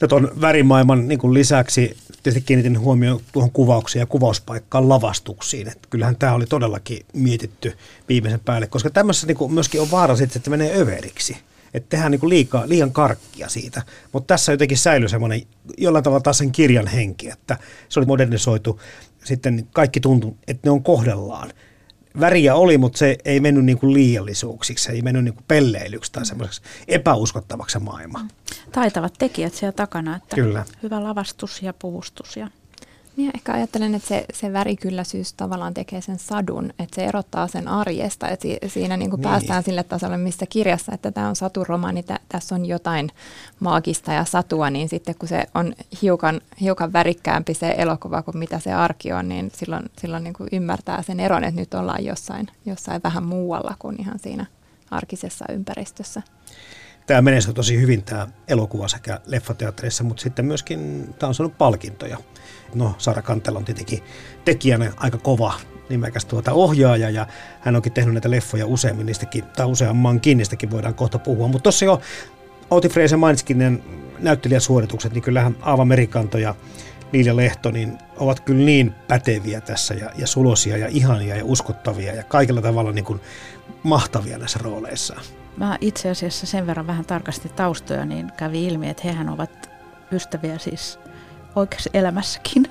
No 0.00 0.08
tuon 0.08 0.30
värimaailman 0.40 1.08
niin 1.08 1.18
kuin 1.18 1.34
lisäksi 1.34 1.96
tietysti 2.22 2.40
kiinnitin 2.46 2.80
huomioon 2.80 3.20
tuohon 3.32 3.50
kuvaukseen 3.50 4.00
ja 4.00 4.06
kuvauspaikkaan 4.06 4.88
lavastuksiin. 4.88 5.68
Että 5.68 5.88
kyllähän 5.90 6.16
tämä 6.16 6.34
oli 6.34 6.46
todellakin 6.46 7.06
mietitty 7.12 7.76
viimeisen 8.08 8.40
päälle, 8.40 8.66
koska 8.66 8.90
tämmöisessä 8.90 9.26
niin 9.26 9.36
kuin 9.36 9.52
myöskin 9.52 9.80
on 9.80 9.90
vaara 9.90 10.16
sitten, 10.16 10.38
että 10.38 10.50
menee 10.50 10.80
överiksi. 10.80 11.36
Että 11.74 11.88
tehdään 11.88 12.10
niin 12.10 12.28
liikaa, 12.28 12.68
liian 12.68 12.92
karkkia 12.92 13.48
siitä. 13.48 13.82
Mutta 14.12 14.34
tässä 14.34 14.52
jotenkin 14.52 14.78
säilyi 14.78 15.08
semmoinen 15.08 15.42
jollain 15.78 16.04
tavalla 16.04 16.20
taas 16.20 16.38
sen 16.38 16.52
kirjan 16.52 16.86
henki, 16.86 17.30
että 17.30 17.56
se 17.88 18.00
oli 18.00 18.06
modernisoitu. 18.06 18.80
Sitten 19.24 19.68
kaikki 19.72 20.00
tuntui, 20.00 20.34
että 20.48 20.66
ne 20.68 20.70
on 20.70 20.82
kohdellaan. 20.82 21.50
Väriä 22.20 22.54
oli, 22.54 22.78
mutta 22.78 22.98
se 22.98 23.18
ei 23.24 23.40
mennyt 23.40 23.64
niin 23.64 23.78
kuin 23.78 23.94
liiallisuuksiksi, 23.94 24.84
se 24.84 24.92
ei 24.92 25.02
mennyt 25.02 25.24
niin 25.24 25.34
kuin 25.34 25.44
pelleilyksi 25.48 26.12
tai 26.12 26.26
semmoiseksi 26.26 26.62
epäuskottavaksi 26.88 27.78
maailma. 27.78 28.26
Taitavat 28.72 29.14
tekijät 29.18 29.54
siellä 29.54 29.72
takana, 29.72 30.16
että 30.16 30.36
Kyllä. 30.36 30.64
hyvä 30.82 31.04
lavastus 31.04 31.62
ja 31.62 31.72
puvustus. 31.72 32.36
Ja 32.36 32.48
Niin 33.16 33.30
ehkä 33.34 33.52
ajattelen, 33.52 33.94
että 33.94 34.08
se, 34.08 34.24
se 34.32 34.52
värikylläisyys 34.52 35.32
tavallaan 35.32 35.74
tekee 35.74 36.00
sen 36.00 36.18
sadun, 36.18 36.70
että 36.78 36.94
se 36.94 37.04
erottaa 37.04 37.46
sen 37.46 37.68
arjesta. 37.68 38.28
Että 38.28 38.42
si, 38.42 38.58
siinä 38.66 38.96
niin 38.96 39.10
kuin 39.10 39.20
niin. 39.20 39.30
päästään 39.30 39.62
sille 39.62 39.82
tasolle, 39.82 40.16
missä 40.16 40.46
kirjassa, 40.46 40.92
että 40.92 41.12
tämä 41.12 41.28
on 41.28 41.36
saturomaani, 41.36 42.02
tä, 42.02 42.20
tässä 42.28 42.54
on 42.54 42.66
jotain 42.66 43.10
maagista 43.60 44.12
ja 44.12 44.24
satua, 44.24 44.70
niin 44.70 44.88
sitten 44.88 45.14
kun 45.14 45.28
se 45.28 45.44
on 45.54 45.74
hiukan, 46.02 46.40
hiukan 46.60 46.92
värikkäämpi 46.92 47.54
se 47.54 47.74
elokuva 47.78 48.22
kuin 48.22 48.38
mitä 48.38 48.58
se 48.58 48.72
arki 48.72 49.12
on, 49.12 49.28
niin 49.28 49.50
silloin, 49.54 49.90
silloin 49.98 50.24
niin 50.24 50.34
kuin 50.34 50.48
ymmärtää 50.52 51.02
sen 51.02 51.20
eron, 51.20 51.44
että 51.44 51.60
nyt 51.60 51.74
ollaan 51.74 52.04
jossain, 52.04 52.48
jossain 52.66 53.00
vähän 53.04 53.24
muualla 53.24 53.74
kuin 53.78 54.00
ihan 54.00 54.18
siinä 54.18 54.46
arkisessa 54.90 55.44
ympäristössä 55.52 56.22
tämä 57.06 57.22
menestyi 57.22 57.54
tosi 57.54 57.80
hyvin 57.80 58.02
tämä 58.02 58.28
elokuva 58.48 58.88
sekä 58.88 59.20
leffateatterissa, 59.26 60.04
mutta 60.04 60.22
sitten 60.22 60.44
myöskin 60.44 61.08
tämä 61.18 61.28
on 61.28 61.34
saanut 61.34 61.58
palkintoja. 61.58 62.18
No, 62.74 62.94
Sara 62.98 63.22
Kantel 63.22 63.56
on 63.56 63.64
tietenkin 63.64 64.02
tekijänä 64.44 64.92
aika 64.96 65.18
kova 65.18 65.54
nimekäs 65.88 66.24
tuota 66.24 66.52
ohjaaja 66.52 67.10
ja 67.10 67.26
hän 67.60 67.76
onkin 67.76 67.92
tehnyt 67.92 68.14
näitä 68.14 68.30
leffoja 68.30 68.66
useammin 68.66 69.06
niistäkin, 69.06 69.44
tai 69.44 69.66
useammankin 69.66 70.38
niistäkin 70.38 70.70
voidaan 70.70 70.94
kohta 70.94 71.18
puhua. 71.18 71.48
Mutta 71.48 71.62
tuossa 71.62 71.84
jo 71.84 72.00
Outi 72.70 72.88
Freese 72.88 73.16
mainitsikin 73.16 73.58
ne 73.58 73.72
näyttelijäsuoritukset, 74.18 75.12
niin 75.12 75.22
kyllähän 75.22 75.56
Aava 75.60 75.84
Merikanto 75.84 76.38
ja 76.38 76.54
Niilja 77.12 77.36
Lehto 77.36 77.70
niin 77.70 77.98
ovat 78.16 78.40
kyllä 78.40 78.64
niin 78.64 78.94
päteviä 79.08 79.60
tässä 79.60 79.94
ja, 79.94 80.10
ja 80.16 80.26
sulosia 80.26 80.76
ja 80.76 80.88
ihania 80.90 81.36
ja 81.36 81.44
uskottavia 81.44 82.14
ja 82.14 82.22
kaikilla 82.22 82.62
tavalla 82.62 82.92
niin 82.92 83.04
kuin 83.04 83.20
mahtavia 83.82 84.38
näissä 84.38 84.58
rooleissaan. 84.62 85.22
Mä 85.60 85.78
itse 85.80 86.10
asiassa 86.10 86.46
sen 86.46 86.66
verran 86.66 86.86
vähän 86.86 87.04
tarkasti 87.04 87.48
taustoja, 87.48 88.04
niin 88.04 88.32
kävi 88.36 88.66
ilmi, 88.66 88.88
että 88.88 89.02
hehän 89.04 89.28
ovat 89.28 89.70
ystäviä 90.12 90.58
siis 90.58 90.98
oikeassa 91.56 91.90
elämässäkin. 91.94 92.66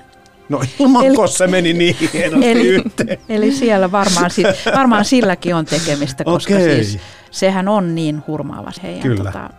No 0.48 0.60
ilmankossa 0.80 1.44
eli, 1.44 1.50
meni 1.50 1.72
niin 1.72 1.96
hienosti 2.12 2.50
eli, 2.50 2.68
yhteen. 2.68 3.18
Eli 3.28 3.52
siellä 3.52 3.92
varmaan, 3.92 4.30
varmaan 4.76 5.04
silläkin 5.04 5.54
on 5.54 5.64
tekemistä, 5.64 6.24
koska 6.24 6.54
okay. 6.54 6.66
siis 6.66 6.98
sehän 7.30 7.68
on 7.68 7.94
niin 7.94 8.22
hurmaava 8.26 8.70
heidän 8.82 9.02
kyllä. 9.02 9.32
Tota, 9.32 9.50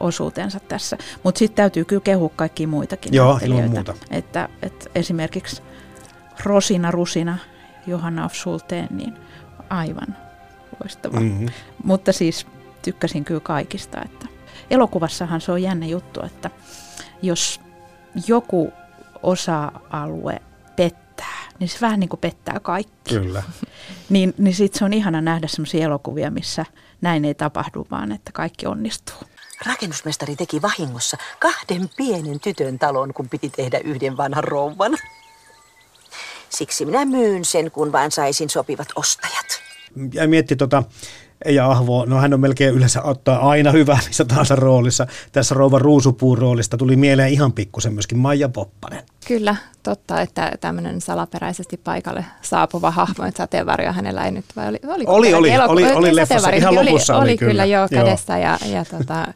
osuutensa 0.00 0.60
tässä. 0.60 0.98
Mutta 1.22 1.38
sitten 1.38 1.56
täytyy 1.56 1.84
kyllä 1.84 2.02
kehua 2.02 2.30
kaikkia 2.36 2.68
muitakin 2.68 3.14
Joo, 3.14 3.40
ilman 3.44 3.70
muuta. 3.70 3.94
Että, 4.10 4.48
että 4.62 4.90
esimerkiksi 4.94 5.62
Rosina 6.44 6.90
Rusina, 6.90 7.38
Johanna 7.86 8.24
af 8.24 8.34
Schulteen, 8.34 8.88
niin 8.90 9.14
aivan 9.70 10.16
loistava. 10.82 11.20
Mm-hmm. 11.20 11.48
Mutta 11.84 12.12
siis 12.12 12.46
tykkäsin 12.86 13.24
kyllä 13.24 13.40
kaikista. 13.40 14.02
Että 14.04 14.26
elokuvassahan 14.70 15.40
se 15.40 15.52
on 15.52 15.62
jännä 15.62 15.86
juttu, 15.86 16.22
että 16.22 16.50
jos 17.22 17.60
joku 18.26 18.72
osa-alue 19.22 20.42
pettää, 20.76 21.38
niin 21.58 21.68
se 21.68 21.78
vähän 21.80 22.00
niin 22.00 22.08
kuin 22.08 22.20
pettää 22.20 22.60
kaikki. 22.60 23.14
Kyllä. 23.14 23.42
niin 24.10 24.34
niin 24.38 24.54
sitten 24.54 24.78
se 24.78 24.84
on 24.84 24.92
ihana 24.92 25.20
nähdä 25.20 25.46
sellaisia 25.46 25.84
elokuvia, 25.84 26.30
missä 26.30 26.64
näin 27.00 27.24
ei 27.24 27.34
tapahdu, 27.34 27.86
vaan 27.90 28.12
että 28.12 28.32
kaikki 28.32 28.66
onnistuu. 28.66 29.16
Rakennusmestari 29.66 30.36
teki 30.36 30.62
vahingossa 30.62 31.16
kahden 31.38 31.90
pienen 31.96 32.40
tytön 32.40 32.78
talon, 32.78 33.14
kun 33.14 33.28
piti 33.28 33.50
tehdä 33.50 33.78
yhden 33.78 34.16
vanhan 34.16 34.44
rouvan. 34.44 34.96
Siksi 36.48 36.84
minä 36.84 37.04
myyn 37.04 37.44
sen, 37.44 37.70
kun 37.70 37.92
vain 37.92 38.10
saisin 38.10 38.50
sopivat 38.50 38.88
ostajat 38.96 39.66
ja 40.12 40.28
mietti 40.28 40.56
tota, 40.56 40.82
ja 41.44 41.70
Ahvo, 41.70 42.04
no 42.04 42.20
hän 42.20 42.34
on 42.34 42.40
melkein 42.40 42.74
yleensä 42.74 43.02
ottaa 43.02 43.48
aina 43.48 43.70
hyvää 43.70 43.98
missä 44.06 44.24
tahansa 44.24 44.56
roolissa. 44.56 45.06
Tässä 45.32 45.54
Rouva 45.54 45.78
Ruusupuun 45.78 46.38
roolista 46.38 46.76
tuli 46.76 46.96
mieleen 46.96 47.32
ihan 47.32 47.52
pikkusen 47.52 47.94
myöskin 47.94 48.18
Maija 48.18 48.48
Poppanen. 48.48 49.02
Kyllä, 49.28 49.56
totta, 49.82 50.20
että 50.20 50.52
tämmöinen 50.60 51.00
salaperäisesti 51.00 51.76
paikalle 51.76 52.24
saapuva 52.42 52.90
hahmo, 52.90 53.24
että 53.24 53.38
sateenvarjo 53.38 53.92
hänellä 53.92 54.24
ei 54.24 54.30
nyt, 54.30 54.44
vai 54.56 54.68
oli, 54.68 54.78
oli, 54.86 55.04
oli, 55.06 55.34
oli, 55.34 55.50
eloku- 55.50 55.72
oli, 55.72 55.92
oli 55.92 56.16
leffassa, 56.16 56.50
ihan 56.50 56.74
lopussa 56.74 57.16
oli, 57.16 57.22
oli, 57.22 57.36
kyllä, 57.36 57.50
kyllä 57.50 57.64
jo 57.64 57.88
kädessä 57.90 58.38
ja, 58.38 58.58
ja 58.66 58.84
tota, 58.84 59.20
äh, 59.20 59.34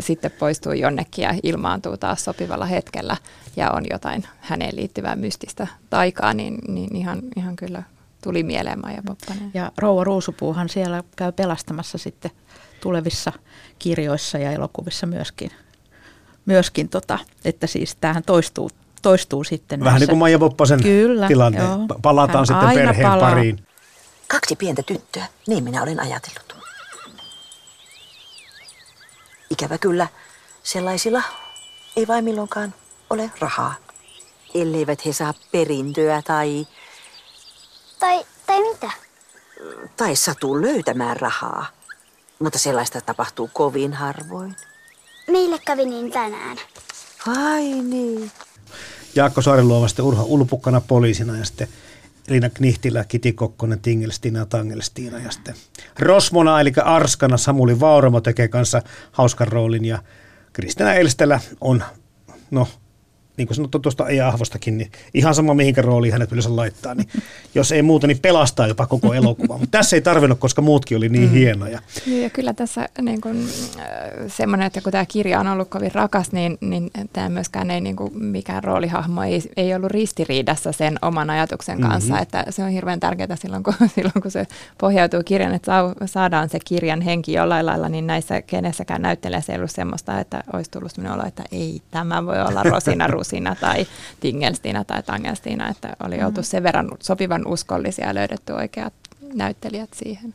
sitten 0.00 0.30
poistuu 0.30 0.72
jonnekin 0.72 1.22
ja 1.22 1.34
ilmaantuu 1.42 1.96
taas 1.96 2.24
sopivalla 2.24 2.66
hetkellä 2.66 3.16
ja 3.56 3.70
on 3.70 3.84
jotain 3.90 4.24
häneen 4.40 4.76
liittyvää 4.76 5.16
mystistä 5.16 5.66
taikaa, 5.90 6.34
niin, 6.34 6.58
niin 6.68 6.96
ihan, 6.96 7.22
ihan 7.36 7.56
kyllä 7.56 7.82
tuli 8.22 8.42
mieleen 8.42 8.80
Maija 8.80 9.02
Poppanen. 9.06 9.50
Ja 9.54 9.72
Rouva 9.78 10.04
Ruusupuuhan 10.04 10.68
siellä 10.68 11.02
käy 11.16 11.32
pelastamassa 11.32 11.98
sitten 11.98 12.30
tulevissa 12.80 13.32
kirjoissa 13.78 14.38
ja 14.38 14.50
elokuvissa 14.50 15.06
myöskin. 15.06 15.50
myöskin 16.46 16.88
tota, 16.88 17.18
että 17.44 17.66
siis 17.66 17.96
tämähän 18.00 18.22
toistuu, 18.22 18.70
toistuu 19.02 19.44
sitten. 19.44 19.84
Vähän 19.84 20.00
niin 20.00 20.08
kuin 20.08 20.18
Maija 20.18 20.38
Poppasen 20.38 20.82
Kyllä, 20.82 21.28
tilanne. 21.28 21.58
Joo. 21.58 21.78
Palataan 22.02 22.36
Hän 22.38 22.46
sitten 22.46 22.86
perheen 22.86 23.10
palaa. 23.10 23.30
pariin. 23.30 23.66
Kaksi 24.28 24.56
pientä 24.56 24.82
tyttöä, 24.82 25.26
niin 25.46 25.64
minä 25.64 25.82
olen 25.82 26.00
ajatellut. 26.00 26.56
Ikävä 29.50 29.78
kyllä, 29.78 30.08
sellaisilla 30.62 31.22
ei 31.96 32.06
vain 32.06 32.24
milloinkaan 32.24 32.74
ole 33.10 33.30
rahaa. 33.40 33.74
Elleivät 34.54 35.06
he 35.06 35.12
saa 35.12 35.34
perintöä 35.52 36.22
tai 36.26 36.66
tai, 38.02 38.24
tai 38.46 38.60
mitä? 38.72 38.90
Tai 39.96 40.16
satuu 40.16 40.62
löytämään 40.62 41.16
rahaa. 41.16 41.66
Mutta 42.38 42.58
sellaista 42.58 43.00
tapahtuu 43.00 43.50
kovin 43.52 43.92
harvoin. 43.92 44.56
Meille 45.30 45.58
kävi 45.66 45.84
niin 45.84 46.12
tänään. 46.12 46.56
Ai 47.26 47.64
niin. 47.64 48.30
Jaakko 49.14 49.42
Saariluoma 49.42 49.88
sitten 49.88 50.04
Urho 50.04 50.22
Ulpukkana 50.22 50.80
poliisina 50.80 51.36
ja 51.36 51.44
sitten 51.44 51.68
Elina 52.28 52.50
Knihtilä, 52.50 53.04
Kiti 53.04 53.32
Kokkonen, 53.32 53.80
Tingelstina 53.80 54.38
ja 54.38 54.46
Tangelstina 54.46 55.18
ja 55.18 55.30
sitten 55.30 55.54
Rosmona 55.98 56.60
eli 56.60 56.72
Arskana 56.84 57.36
Samuli 57.36 57.80
Vauramo 57.80 58.20
tekee 58.20 58.48
kanssa 58.48 58.82
hauskan 59.12 59.48
roolin 59.48 59.84
ja 59.84 59.98
Kristina 60.52 60.94
Elstelä 60.94 61.40
on, 61.60 61.84
no 62.50 62.68
niin 63.36 63.46
kuin 63.46 63.56
sanottu 63.56 63.78
tuosta 63.78 64.08
ei 64.08 64.20
ahvostakin, 64.20 64.78
niin 64.78 64.92
ihan 65.14 65.34
sama 65.34 65.54
mihinkä 65.54 65.82
rooliin 65.82 66.12
hänet 66.12 66.32
yleensä 66.32 66.56
laittaa, 66.56 66.94
niin 66.94 67.08
jos 67.54 67.72
ei 67.72 67.82
muuta, 67.82 68.06
niin 68.06 68.18
pelastaa 68.18 68.66
jopa 68.66 68.86
koko 68.86 69.14
elokuva. 69.14 69.58
Mutta 69.58 69.78
tässä 69.78 69.96
ei 69.96 70.02
tarvinnut, 70.02 70.38
koska 70.38 70.62
muutkin 70.62 70.96
oli 70.96 71.08
niin 71.08 71.28
mm. 71.28 71.34
hienoja. 71.34 71.80
Ja 72.06 72.30
kyllä 72.30 72.52
tässä 72.52 72.88
niin 73.02 73.20
kuin, 73.20 73.48
äh, 73.78 73.86
semmoinen, 74.26 74.66
että 74.66 74.80
kun 74.80 74.92
tämä 74.92 75.06
kirja 75.06 75.40
on 75.40 75.46
ollut 75.46 75.68
kovin 75.68 75.94
rakas, 75.94 76.32
niin, 76.32 76.58
niin 76.60 76.90
tämä 77.12 77.28
myöskään 77.28 77.70
ei 77.70 77.80
niin 77.80 77.96
kuin, 77.96 78.24
mikään 78.24 78.64
roolihahmo 78.64 79.22
ei, 79.22 79.42
ei 79.56 79.74
ollut 79.74 79.90
ristiriidassa 79.90 80.72
sen 80.72 80.98
oman 81.02 81.30
ajatuksen 81.30 81.78
mm-hmm. 81.78 81.90
kanssa, 81.90 82.12
mm-hmm. 82.12 82.22
että 82.22 82.44
se 82.50 82.64
on 82.64 82.70
hirveän 82.70 83.00
tärkeää 83.00 83.36
silloin, 83.36 83.62
kun, 83.62 83.74
silloin, 83.94 84.22
kun 84.22 84.30
se 84.30 84.46
pohjautuu 84.78 85.20
kirjan, 85.24 85.54
että 85.54 85.72
saadaan 86.06 86.48
se 86.48 86.58
kirjan 86.64 87.00
henki 87.00 87.32
jollain 87.32 87.66
lailla, 87.66 87.88
niin 87.88 88.06
näissä 88.06 88.42
kenessäkään 88.42 89.02
näyttelijässä 89.02 89.52
ei 89.52 89.58
ollut 89.58 89.70
semmoista, 89.70 90.20
että 90.20 90.44
olisi 90.52 90.70
tullut 90.70 90.92
sellainen 90.92 91.20
olo, 91.20 91.28
että 91.28 91.44
ei 91.52 91.82
tämä 91.90 92.26
voi 92.26 92.40
olla 92.40 92.62
Rosina 92.62 93.06
Rusina 93.22 93.56
tai 93.60 93.86
Tingelstina 94.20 94.84
tai 94.84 95.02
Tangelstina, 95.02 95.68
että 95.68 95.96
oli 96.04 96.18
mm. 96.18 96.26
oltu 96.26 96.42
sen 96.42 96.62
verran 96.62 96.88
sopivan 97.00 97.46
uskollisia 97.46 98.06
ja 98.06 98.14
löydetty 98.14 98.52
oikeat 98.52 98.92
näyttelijät 99.34 99.90
siihen. 99.94 100.34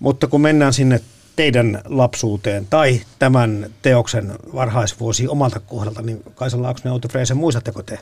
Mutta 0.00 0.26
kun 0.26 0.40
mennään 0.40 0.72
sinne 0.72 1.00
teidän 1.36 1.82
lapsuuteen 1.84 2.66
tai 2.70 3.00
tämän 3.18 3.70
teoksen 3.82 4.32
varhaisvuosi 4.54 5.28
omalta 5.28 5.60
kohdalta, 5.60 6.02
niin 6.02 6.22
Kaisa 6.34 6.62
Laaksonen 6.62 6.90
ja 6.90 6.92
Outi 6.92 7.08
Freese, 7.08 7.34
muistatteko 7.34 7.82
te 7.82 7.98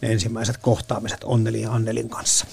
ne 0.00 0.12
ensimmäiset 0.12 0.56
kohtaamiset 0.56 1.20
Onneli 1.24 1.60
ja 1.60 1.72
Annelin 1.72 2.08
kanssa? 2.08 2.46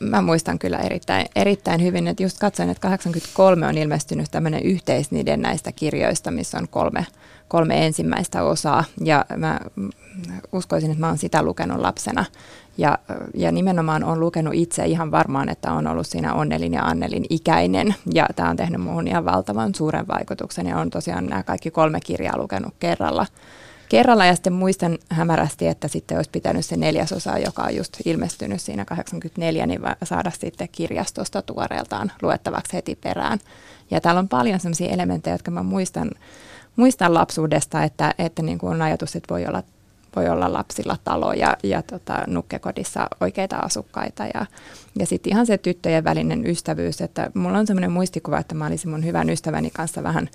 Mä 0.00 0.22
muistan 0.22 0.58
kyllä 0.58 0.78
erittäin, 0.78 1.26
erittäin 1.36 1.82
hyvin, 1.82 2.08
että 2.08 2.22
just 2.22 2.38
katsoin, 2.38 2.70
että 2.70 2.80
83 2.80 3.66
on 3.66 3.78
ilmestynyt 3.78 4.30
tämmöinen 4.30 4.62
yhteisniiden 4.62 5.40
näistä 5.40 5.72
kirjoista, 5.72 6.30
missä 6.30 6.58
on 6.58 6.68
kolme, 6.68 7.06
kolme 7.48 7.86
ensimmäistä 7.86 8.42
osaa. 8.42 8.84
Ja 9.04 9.24
mä 9.36 9.60
uskoisin, 10.52 10.90
että 10.90 11.00
mä 11.00 11.08
oon 11.08 11.18
sitä 11.18 11.42
lukenut 11.42 11.80
lapsena. 11.80 12.24
Ja, 12.78 12.98
ja 13.34 13.52
nimenomaan 13.52 14.04
on 14.04 14.20
lukenut 14.20 14.54
itse 14.54 14.86
ihan 14.86 15.10
varmaan, 15.10 15.48
että 15.48 15.72
on 15.72 15.86
ollut 15.86 16.06
siinä 16.06 16.34
Onnelin 16.34 16.72
ja 16.72 16.82
Annelin 16.82 17.26
ikäinen. 17.30 17.94
Ja 18.14 18.26
tämä 18.36 18.50
on 18.50 18.56
tehnyt 18.56 18.80
muuhun 18.80 19.08
ihan 19.08 19.24
valtavan 19.24 19.74
suuren 19.74 20.08
vaikutuksen. 20.08 20.66
Ja 20.66 20.78
on 20.78 20.90
tosiaan 20.90 21.26
nämä 21.26 21.42
kaikki 21.42 21.70
kolme 21.70 22.00
kirjaa 22.00 22.38
lukenut 22.38 22.74
kerralla. 22.80 23.26
Kerralla 23.94 24.26
ja 24.26 24.34
sitten 24.34 24.52
muistan 24.52 24.98
hämärästi, 25.08 25.66
että 25.66 25.88
sitten 25.88 26.16
olisi 26.16 26.30
pitänyt 26.30 26.64
se 26.64 26.76
neljäsosa, 26.76 27.38
joka 27.38 27.62
on 27.62 27.76
just 27.76 27.96
ilmestynyt 28.04 28.60
siinä 28.60 28.84
84, 28.84 29.66
niin 29.66 29.80
saada 30.02 30.30
sitten 30.30 30.68
kirjastosta 30.72 31.42
tuoreeltaan 31.42 32.12
luettavaksi 32.22 32.72
heti 32.72 32.96
perään. 32.96 33.38
Ja 33.90 34.00
täällä 34.00 34.18
on 34.18 34.28
paljon 34.28 34.60
sellaisia 34.60 34.88
elementtejä, 34.88 35.34
jotka 35.34 35.50
mä 35.50 35.62
muistan, 35.62 36.10
muistan 36.76 37.14
lapsuudesta, 37.14 37.82
että, 37.82 38.14
että 38.18 38.42
niin 38.42 38.58
kuin 38.58 38.74
on 38.74 38.82
ajatus, 38.82 39.16
että 39.16 39.34
voi 39.34 39.46
olla 39.46 39.62
voi 40.16 40.28
olla 40.28 40.52
lapsilla 40.52 40.96
talo 41.04 41.32
ja, 41.32 41.56
ja 41.62 41.82
tota, 41.82 42.22
nukkekodissa 42.26 43.08
oikeita 43.20 43.56
asukkaita. 43.56 44.24
Ja, 44.34 44.46
ja 44.98 45.06
sitten 45.06 45.32
ihan 45.32 45.46
se 45.46 45.58
tyttöjen 45.58 46.04
välinen 46.04 46.46
ystävyys, 46.46 47.00
että 47.00 47.30
mulla 47.34 47.58
on 47.58 47.66
semmoinen 47.66 47.92
muistikuva, 47.92 48.38
että 48.38 48.54
mä 48.54 48.66
olisin 48.66 48.90
mun 48.90 49.04
hyvän 49.04 49.30
ystäväni 49.30 49.70
kanssa 49.70 50.02
vähän 50.02 50.28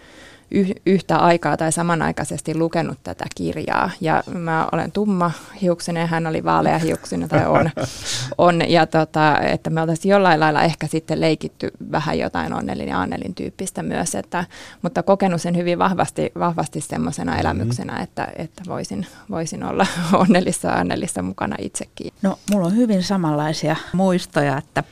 yhtä 0.85 1.17
aikaa 1.17 1.57
tai 1.57 1.71
samanaikaisesti 1.71 2.57
lukenut 2.57 2.97
tätä 3.03 3.25
kirjaa. 3.35 3.91
Ja 4.01 4.23
mä 4.33 4.67
olen 4.71 4.91
tumma 4.91 5.31
hiuksinen, 5.61 6.07
hän 6.07 6.27
oli 6.27 6.43
vaalea 6.43 6.79
hiuksinen 6.79 7.29
tai 7.29 7.45
on. 7.45 7.69
on 8.37 8.69
ja 8.69 8.85
tota, 8.85 9.39
että 9.39 9.69
me 9.69 9.81
oltaisiin 9.81 10.11
jollain 10.11 10.39
lailla 10.39 10.63
ehkä 10.63 10.87
sitten 10.87 11.21
leikitty 11.21 11.71
vähän 11.91 12.19
jotain 12.19 12.53
Onnelin 12.53 12.89
ja 12.89 13.01
Annelin 13.01 13.35
tyyppistä 13.35 13.83
myös, 13.83 14.15
että, 14.15 14.45
mutta 14.81 15.03
kokenut 15.03 15.41
sen 15.41 15.57
hyvin 15.57 15.79
vahvasti, 15.79 16.31
vahvasti 16.39 16.81
semmoisena 16.81 17.31
mm-hmm. 17.31 17.41
elämyksenä, 17.41 17.99
että, 17.99 18.27
että 18.35 18.63
voisin, 18.67 19.07
voisin 19.29 19.63
olla 19.63 19.87
Onnelissa 20.13 20.67
ja 20.67 20.75
Annelissa 20.75 21.21
mukana 21.21 21.55
itsekin. 21.59 22.13
No 22.21 22.39
mulla 22.51 22.67
on 22.67 22.75
hyvin 22.75 23.03
samanlaisia 23.03 23.75
muistoja, 23.93 24.57
että 24.57 24.83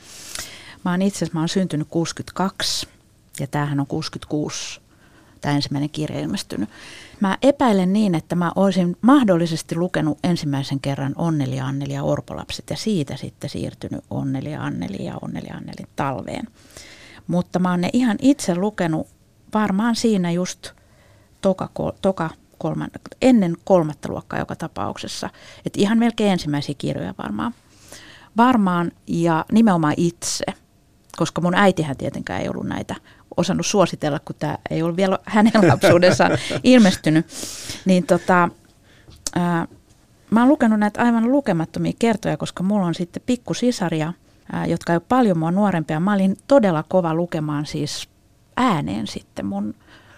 mä 0.84 0.90
oon 0.90 1.02
itse 1.02 1.18
asiassa 1.18 1.34
mä 1.34 1.40
oon 1.40 1.48
syntynyt 1.48 1.88
62 1.90 2.88
ja 3.40 3.46
tämähän 3.46 3.80
on 3.80 3.86
66 3.86 4.80
tämä 5.40 5.54
ensimmäinen 5.54 5.90
kirja 5.90 6.20
ilmestynyt. 6.20 6.68
Mä 7.20 7.38
epäilen 7.42 7.92
niin, 7.92 8.14
että 8.14 8.34
mä 8.34 8.52
olisin 8.56 8.96
mahdollisesti 9.02 9.76
lukenut 9.76 10.18
ensimmäisen 10.24 10.80
kerran 10.80 11.12
Onneli 11.16 11.60
Anneli 11.60 11.92
ja 11.92 12.02
Orpolapset 12.02 12.70
ja 12.70 12.76
siitä 12.76 13.16
sitten 13.16 13.50
siirtynyt 13.50 14.04
Onneli 14.10 14.54
Anneli 14.54 15.04
ja 15.04 15.14
Onneli 15.22 15.48
Annelin 15.50 15.88
talveen. 15.96 16.48
Mutta 17.26 17.58
mä 17.58 17.70
oon 17.70 17.80
ne 17.80 17.90
ihan 17.92 18.16
itse 18.22 18.54
lukenut 18.54 19.06
varmaan 19.54 19.96
siinä 19.96 20.30
just 20.30 20.70
toka, 21.40 21.68
toka 22.02 22.30
kolman, 22.58 22.90
ennen 23.22 23.56
kolmatta 23.64 24.08
luokkaa 24.08 24.38
joka 24.38 24.56
tapauksessa. 24.56 25.30
Et 25.66 25.76
ihan 25.76 25.98
melkein 25.98 26.32
ensimmäisiä 26.32 26.74
kirjoja 26.78 27.14
varmaan. 27.18 27.54
Varmaan 28.36 28.92
ja 29.06 29.44
nimenomaan 29.52 29.94
itse, 29.96 30.44
koska 31.16 31.40
mun 31.40 31.54
äitihän 31.54 31.96
tietenkään 31.96 32.42
ei 32.42 32.48
ollut 32.48 32.66
näitä 32.66 32.94
osannut 33.38 33.66
suositella, 33.66 34.18
kun 34.18 34.36
tämä 34.38 34.58
ei 34.70 34.82
ollut 34.82 34.96
vielä 34.96 35.18
hänen 35.24 35.68
lapsuudessaan 35.68 36.38
ilmestynyt. 36.64 37.26
Niin 37.84 38.06
tota, 38.06 38.48
ää, 39.34 39.66
mä 40.30 40.40
oon 40.40 40.48
lukenut 40.48 40.80
näitä 40.80 41.02
aivan 41.02 41.32
lukemattomia 41.32 41.92
kertoja, 41.98 42.36
koska 42.36 42.62
mulla 42.62 42.86
on 42.86 42.94
sitten 42.94 43.22
pikkusisaria, 43.26 44.12
ää, 44.52 44.66
jotka 44.66 44.92
ei 44.92 44.96
ole 44.96 45.02
paljon 45.08 45.38
mua 45.38 45.50
nuorempia. 45.50 46.00
Mä 46.00 46.14
olin 46.14 46.36
todella 46.48 46.84
kova 46.88 47.14
lukemaan 47.14 47.66
siis 47.66 48.08
ääneen 48.56 49.06
sitten 49.06 49.46
mun, 49.46 49.74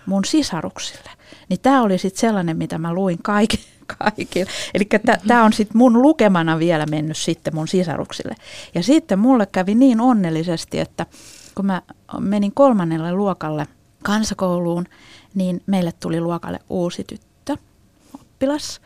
mun 0.06 0.24
sisaruksille. 0.24 1.10
Niin 1.48 1.60
tämä 1.60 1.82
oli 1.82 1.98
sitten 1.98 2.20
sellainen, 2.20 2.56
mitä 2.56 2.78
mä 2.78 2.94
luin 2.94 3.18
kaikille. 3.22 3.64
kaikille. 3.98 4.50
Eli 4.74 4.88
tämä 5.26 5.44
on 5.44 5.52
sitten 5.52 5.78
mun 5.78 6.02
lukemana 6.02 6.58
vielä 6.58 6.86
mennyt 6.86 7.16
sitten 7.16 7.54
mun 7.54 7.68
sisaruksille. 7.68 8.34
Ja 8.74 8.82
sitten 8.82 9.18
mulle 9.18 9.46
kävi 9.46 9.74
niin 9.74 10.00
onnellisesti, 10.00 10.78
että 10.78 11.06
kun 11.54 11.66
mä 11.66 11.82
menin 12.20 12.52
kolmannelle 12.54 13.12
luokalle 13.12 13.66
kansakouluun, 14.02 14.86
niin 15.34 15.62
meille 15.66 15.92
tuli 15.92 16.20
luokalle 16.20 16.58
uusi 16.68 17.04
tyttö, 17.04 17.56
oppilas, 18.14 18.80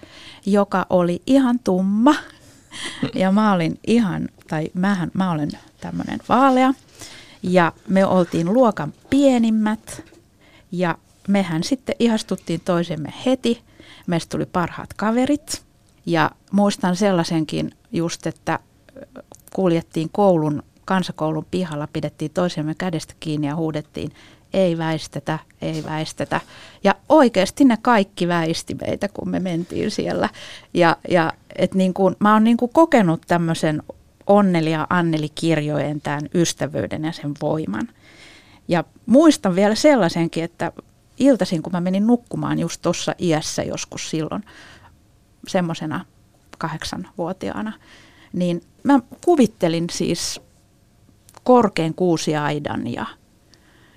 joka 0.47 0.87
oli 0.91 1.23
ihan 1.27 1.59
tumma. 1.59 2.15
Ja 3.15 3.33
mä 3.33 3.53
olin 3.53 3.79
ihan, 3.87 4.29
tai 4.49 4.71
mähän, 4.75 5.11
mä 5.15 5.31
olen 5.31 5.51
tämmöinen 5.81 6.21
vaalea. 6.29 6.75
Ja 7.43 7.73
me 7.89 8.07
oltiin 8.07 8.55
luokan 8.55 8.93
pienimmät 9.11 10.03
ja 10.73 10.99
mehän 11.29 11.65
sitten 11.65 11.95
ihastuttiin 11.99 12.61
toisemme 12.61 13.13
heti. 13.27 13.63
Meistä 14.07 14.31
tuli 14.31 14.47
parhaat 14.47 14.95
kaverit 14.95 15.63
ja 16.07 16.31
muistan 16.53 16.97
sellaisenkin 16.97 17.71
just, 17.93 18.27
että 18.27 18.59
kuljettiin 19.53 20.09
koulun 20.13 20.63
kansakoulun 20.85 21.47
pihalla 21.51 21.89
pidettiin 21.93 22.31
toisemme 22.31 22.75
kädestä 22.75 23.15
kiinni 23.21 23.47
ja 23.47 23.57
huudettiin, 23.57 24.13
ei 24.53 24.79
väistetä, 24.79 25.39
ei 25.63 25.85
väistetä. 25.85 26.41
Ja 26.85 26.95
oikeasti 27.09 27.65
ne 27.65 27.77
kaikki 27.83 28.29
väisti 28.29 28.75
meitä, 28.75 29.09
kun 29.09 29.29
me 29.29 29.41
mentiin 29.41 29.91
siellä. 29.91 30.29
Ja, 30.75 30.97
ja 31.09 31.33
et 31.57 31.75
niin 31.75 31.95
kuin, 31.95 32.17
mä 32.19 32.33
oon 32.33 32.45
niin 32.45 32.57
kuin 32.57 32.71
kokenut 32.73 33.21
tämmöisen 33.27 33.83
Onneli 34.27 34.71
ja 34.71 34.87
Anneli-kirjojen 34.91 36.01
tämän 36.01 36.29
ystävyyden 36.35 37.05
ja 37.05 37.13
sen 37.13 37.35
voiman. 37.43 37.89
Ja 38.69 38.85
muistan 39.07 39.57
vielä 39.57 39.75
sellaisenkin, 39.75 40.45
että 40.45 40.73
iltaisin, 41.19 41.63
kun 41.63 41.73
mä 41.73 41.81
menin 41.81 42.07
nukkumaan 42.07 42.59
just 42.59 42.83
tuossa 42.83 43.15
iässä 43.19 43.63
joskus 43.63 44.11
silloin, 44.11 44.45
semmoisena 45.49 46.05
kahdeksanvuotiaana, 46.59 47.73
niin 48.33 48.63
mä 48.83 49.01
kuvittelin 49.25 49.87
siis 49.91 50.41
korkean 51.45 51.95
kuusiaidan 51.95 52.93
ja, 52.93 53.07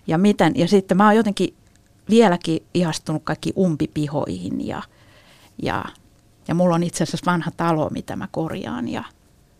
ja 0.07 0.17
miten. 0.17 0.53
Ja 0.55 0.67
sitten 0.67 0.97
mä 0.97 1.05
oon 1.05 1.15
jotenkin 1.15 1.53
vieläkin 2.09 2.63
ihastunut 2.73 3.23
kaikki 3.23 3.53
umpipihoihin 3.57 4.67
ja, 4.67 4.81
ja, 5.63 5.85
ja 6.47 6.55
mulla 6.55 6.75
on 6.75 6.83
itse 6.83 7.03
asiassa 7.03 7.31
vanha 7.31 7.51
talo, 7.57 7.89
mitä 7.89 8.15
mä 8.15 8.27
korjaan. 8.31 8.87
Ja 8.87 9.03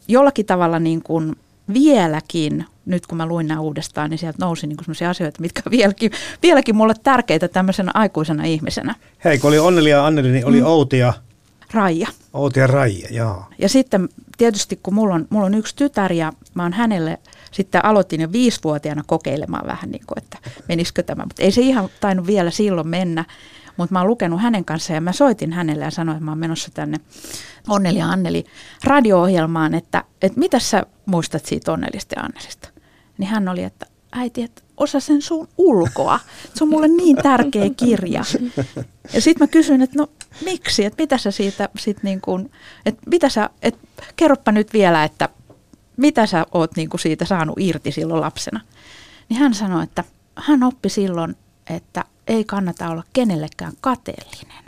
jollakin 0.08 0.46
tavalla 0.46 0.80
niin 0.80 1.04
kuin 1.04 1.36
vieläkin, 1.74 2.66
nyt 2.86 3.08
kun 3.08 3.18
mä 3.18 3.26
luin 3.26 3.48
nämä 3.48 3.62
uudestaan, 3.62 4.10
niin 4.10 4.18
sieltä 4.18 4.38
nousi 4.42 4.68
niin 4.68 4.78
sellaisia 4.82 5.10
asioita, 5.10 5.42
mitkä 5.42 5.62
on 5.66 5.72
vieläkin, 5.72 6.12
vieläkin 6.44 6.76
mulle 6.76 6.94
tärkeitä 7.04 7.48
tämmöisenä 7.48 7.92
aikuisena 7.94 8.44
ihmisenä. 8.44 8.96
Hei, 9.24 9.38
kun 9.38 9.48
oli 9.48 9.60
Onneli 9.60 9.90
ja 9.90 10.06
Anneli, 10.06 10.32
niin 10.32 10.46
oli 10.46 10.60
mm. 10.60 10.66
Outi 10.66 10.98
ja... 10.98 11.14
Raija. 11.74 12.08
Outi 12.34 12.60
ja 12.60 12.68
Raija, 12.68 13.08
joo. 13.12 13.44
Ja 13.60 13.70
sitten 13.70 14.10
tietysti 14.38 14.80
kun 14.84 14.94
mulla 14.94 15.16
on, 15.16 15.28
mulla 15.30 15.46
on 15.46 15.54
yksi 15.54 15.76
tytär 15.76 16.14
ja 16.14 16.34
mä 16.54 16.64
oon 16.64 16.74
hänelle 16.74 17.20
sitten 17.58 17.86
aloitin 17.86 18.22
jo 18.22 18.32
viisivuotiaana 18.32 19.04
kokeilemaan 19.08 19.68
vähän, 19.68 19.92
niin 19.92 20.04
kuin, 20.08 20.24
että 20.24 20.38
menisikö 20.68 21.04
tämä. 21.04 21.24
Mutta 21.24 21.44
ei 21.44 21.52
se 21.52 21.62
ihan 21.62 21.90
tainnut 22.02 22.28
vielä 22.28 22.52
silloin 22.52 22.88
mennä. 22.88 23.26
Mutta 23.78 23.94
mä 23.94 24.00
oon 24.00 24.08
lukenut 24.08 24.42
hänen 24.42 24.66
kanssaan 24.66 24.96
ja 24.96 25.02
mä 25.02 25.12
soitin 25.12 25.54
hänelle 25.54 25.84
ja 25.84 25.92
sanoin, 25.92 26.16
että 26.16 26.26
mä 26.26 26.32
oon 26.32 26.38
menossa 26.38 26.72
tänne 26.74 26.98
Onneli 27.70 28.00
ja 28.00 28.10
Anneli 28.10 28.46
radio-ohjelmaan, 28.84 29.74
että, 29.74 30.04
että 30.22 30.40
mitä 30.40 30.60
sä 30.60 30.84
muistat 31.06 31.46
siitä 31.46 31.72
Onnelista 31.72 32.16
ja 32.18 32.24
Annelista. 32.24 32.70
Niin 33.18 33.28
hän 33.28 33.48
oli, 33.48 33.64
että 33.64 33.86
äiti, 34.12 34.44
että 34.44 34.62
osa 34.78 35.00
sen 35.00 35.22
sun 35.22 35.48
ulkoa. 35.58 36.20
Se 36.54 36.64
on 36.64 36.70
mulle 36.70 36.88
niin 36.88 37.18
tärkeä 37.18 37.70
kirja. 37.78 38.24
Ja 39.14 39.22
sitten 39.22 39.48
mä 39.48 39.52
kysyin, 39.52 39.82
että 39.82 39.98
no 39.98 40.10
miksi, 40.46 40.86
että 40.86 41.04
mitä 41.04 41.18
sä 41.18 41.32
siitä 41.32 41.70
sit 41.78 42.04
niin 42.04 42.22
kuin, 42.22 42.52
että 42.86 43.02
mitä 43.10 43.30
sä, 43.30 43.50
että 43.62 43.80
kerropa 44.16 44.52
nyt 44.52 44.74
vielä, 44.74 45.04
että 45.04 45.30
mitä 45.98 46.26
sä 46.26 46.46
oot 46.52 46.76
niin 46.76 46.90
kuin 46.90 47.02
siitä 47.02 47.26
saanut 47.26 47.60
irti 47.60 47.92
silloin 47.92 48.22
lapsena? 48.22 48.62
Niin 49.30 49.40
hän 49.40 49.54
sanoi, 49.54 49.84
että 49.84 50.04
hän 50.36 50.64
oppi 50.64 50.90
silloin, 50.90 51.36
että 51.70 52.06
ei 52.28 52.44
kannata 52.44 52.90
olla 52.90 53.04
kenellekään 53.14 53.74
kateellinen. 53.82 54.64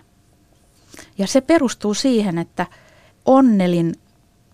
Ja 1.18 1.28
se 1.28 1.42
perustuu 1.42 1.94
siihen, 1.94 2.38
että 2.38 2.65
Onnelin 3.26 3.96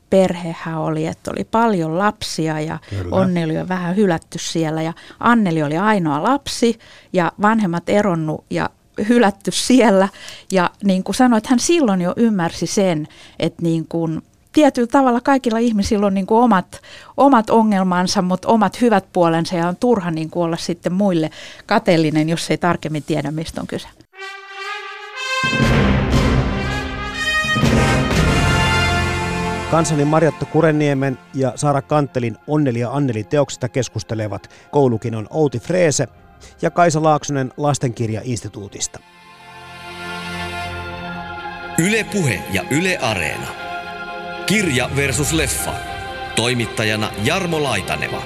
perhehän 0.10 0.78
oli, 0.78 1.06
että 1.06 1.32
oli 1.32 1.44
paljon 1.44 1.98
lapsia 1.98 2.60
ja 2.60 2.80
Kyllä. 2.90 3.16
Onneli 3.16 3.60
oli 3.60 3.68
vähän 3.68 3.96
hylätty 3.96 4.40
siellä 4.40 4.82
ja 4.82 4.94
Anneli 5.20 5.64
oli 5.64 5.78
ainoa 5.78 6.24
lapsi 6.24 6.80
ja 7.14 7.32
vanhemmat 7.42 7.90
eronnut 7.90 8.46
ja 8.50 8.70
hylätty 9.10 9.52
siellä. 9.52 10.10
Ja 10.52 10.70
niin 10.84 11.04
kuin 11.04 11.16
sanoit, 11.16 11.48
hän 11.48 11.60
silloin 11.60 12.02
jo 12.02 12.14
ymmärsi 12.18 12.68
sen, 12.68 13.08
että 13.40 13.64
niin 13.64 13.86
kuin 13.90 14.22
tietyllä 14.56 14.88
tavalla 14.88 15.22
kaikilla 15.22 15.58
ihmisillä 15.58 16.08
on 16.08 16.14
niin 16.14 16.26
kuin 16.26 16.44
omat, 16.44 16.82
omat 17.18 17.50
ongelmansa, 17.50 18.22
mutta 18.22 18.48
omat 18.48 18.82
hyvät 18.82 19.06
puolensa 19.14 19.56
ja 19.56 19.68
on 19.68 19.76
turha 19.76 20.12
niin 20.12 20.30
kuin 20.30 20.44
olla 20.44 20.58
sitten 20.58 20.94
muille 20.94 21.30
kateellinen, 21.66 22.30
jos 22.30 22.52
ei 22.52 22.58
tarkemmin 22.58 23.04
tiedä, 23.04 23.32
mistä 23.32 23.62
on 23.62 23.68
kyse. 23.68 23.88
Kansani 29.72 30.06
Marjatta 30.06 30.46
Kureniemen 30.46 31.18
ja 31.34 31.54
Saara 31.56 31.82
Kantelin 31.82 32.38
Onneli 32.48 32.80
ja 32.80 32.92
Anneli 32.92 33.24
teoksista 33.24 33.70
keskustelevat 33.70 34.50
koulukinon 34.72 35.28
Outi 35.30 35.60
Freese 35.60 36.08
ja 36.62 36.72
Kaisa 36.72 37.04
Laaksonen 37.04 37.54
Lastenkirja-instituutista. 37.58 39.00
Yle 41.78 42.04
Puhe 42.04 42.44
ja 42.54 42.64
Yle 42.72 42.98
Areena. 42.98 43.65
Kirja 44.46 44.90
versus 44.96 45.34
leffa. 45.34 45.74
Toimittajana 46.36 47.12
Jarmo 47.24 47.64
Laitaneva. 47.64 48.22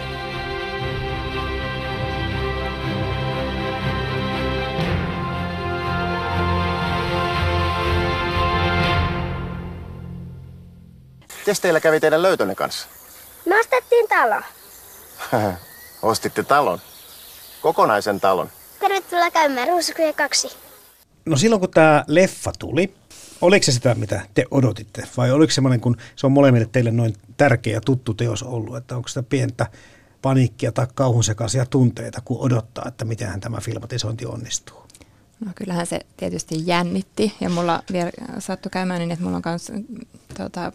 Mites 11.38 11.60
teillä 11.60 11.79
kävi 11.79 11.99
teidän 11.99 12.21
löytönne 12.21 12.55
kanssa? 12.55 12.88
Me 13.45 13.60
ostettiin 13.60 14.08
talo. 14.08 14.41
Ostitte 16.01 16.43
talon? 16.43 16.79
Kokonaisen 17.62 18.19
talon? 18.19 18.49
Tervetuloa 18.79 19.32
käymään 19.32 19.67
Ruusukuja 19.67 20.13
kaksi. 20.13 20.58
No 21.25 21.38
silloin 21.38 21.60
kun 21.60 21.71
tämä 21.71 22.03
leffa 22.08 22.51
tuli, 22.60 22.99
oliko 23.41 23.63
se 23.63 23.71
sitä, 23.71 23.95
mitä 23.95 24.21
te 24.34 24.45
odotitte? 24.52 25.04
Vai 25.17 25.32
oliko 25.32 25.52
semmoinen, 25.52 25.82
kun 25.82 25.97
se 26.15 26.25
on 26.25 26.32
molemmille 26.32 26.69
teille 26.71 26.91
noin 26.91 27.15
tärkeä 27.38 27.73
ja 27.73 27.82
tuttu 27.82 28.13
teos 28.13 28.43
ollut, 28.43 28.78
että 28.78 28.95
onko 28.95 29.08
sitä 29.08 29.23
pientä 29.23 29.67
paniikkia 30.21 30.71
tai 30.71 30.88
kauhun 30.95 31.23
sekaisia 31.23 31.65
tunteita, 31.65 32.21
kun 32.25 32.39
odottaa, 32.39 32.86
että 32.88 33.06
miten 33.06 33.39
tämä 33.39 33.58
filmatisointi 33.62 34.25
onnistuu? 34.25 34.89
No 35.45 35.52
kyllähän 35.56 35.86
se 35.86 35.99
tietysti 36.17 36.56
jännitti 36.67 37.34
ja 37.41 37.49
mulla 37.49 37.84
vielä 37.91 38.12
sattui 38.39 38.69
käymään 38.69 38.99
niin, 38.99 39.12
että 39.12 39.23
mulla 39.25 39.38
on 39.38 39.41
kans, 39.41 39.71
tota, 40.38 40.71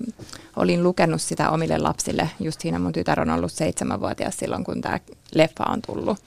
olin 0.57 0.83
lukenut 0.83 1.22
sitä 1.22 1.50
omille 1.50 1.79
lapsille. 1.79 2.31
Just 2.40 2.61
siinä 2.61 2.79
mun 2.79 2.92
tytär 2.92 3.20
on 3.20 3.31
ollut 3.31 3.53
seitsemänvuotias 3.53 4.37
silloin, 4.37 4.64
kun 4.64 4.81
tämä 4.81 5.00
leffa 5.35 5.64
on 5.64 5.83
tullut. 5.87 6.18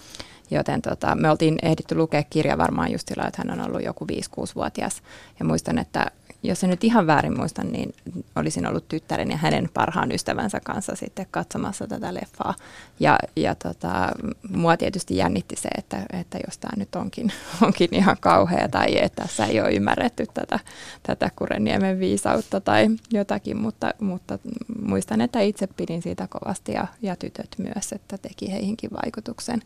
Joten 0.52 0.82
tota, 0.82 1.16
me 1.16 1.30
oltiin 1.30 1.60
ehditty 1.62 1.96
lukea 1.96 2.24
kirja 2.24 2.58
varmaan 2.58 2.92
just 2.92 3.08
sillä, 3.08 3.28
että 3.28 3.44
hän 3.46 3.60
on 3.60 3.68
ollut 3.68 3.84
joku 3.84 4.06
5-6-vuotias. 4.06 5.02
Ja 5.40 5.46
muistan, 5.46 5.78
että 5.78 6.12
jos 6.44 6.64
en 6.64 6.70
nyt 6.70 6.84
ihan 6.84 7.08
väärin 7.08 7.38
muista, 7.38 7.64
niin 7.64 7.94
olisin 8.36 8.68
ollut 8.68 8.88
tyttären 8.88 9.32
ja 9.32 9.38
hänen 9.38 9.70
parhaan 9.74 10.12
ystävänsä 10.12 10.60
kanssa 10.60 10.96
sitten 10.96 11.26
katsomassa 11.32 11.88
tätä 11.88 12.14
leffaa. 12.14 12.54
Ja, 13.00 13.20
ja 13.36 13.56
tota, 13.56 14.12
mua 14.50 14.78
tietysti 14.78 15.18
jännitti 15.18 15.56
se, 15.56 15.70
että, 15.78 16.06
että 16.14 16.40
jos 16.48 16.58
tämä 16.58 16.72
nyt 16.78 16.96
onkin, 16.96 17.32
onkin 17.66 17.96
ihan 17.96 18.18
kauhea 18.20 18.70
tai 18.70 19.04
että 19.04 19.24
tässä 19.24 19.46
ei 19.46 19.62
ole 19.62 19.72
ymmärretty 19.72 20.26
tätä, 20.34 20.60
tätä 21.04 21.32
Kureniemen 21.36 22.00
viisautta 22.00 22.62
tai 22.62 22.88
jotakin, 23.12 23.58
mutta, 23.58 23.94
mutta 24.00 24.40
muistan, 24.82 25.22
että 25.22 25.42
itse 25.42 25.68
pidin 25.68 26.02
siitä 26.02 26.28
kovasti 26.28 26.72
ja, 26.72 26.88
ja 27.02 27.16
tytöt 27.16 27.56
myös, 27.58 27.92
että 27.92 28.18
teki 28.18 28.52
heihinkin 28.52 28.90
vaikutuksen. 29.04 29.62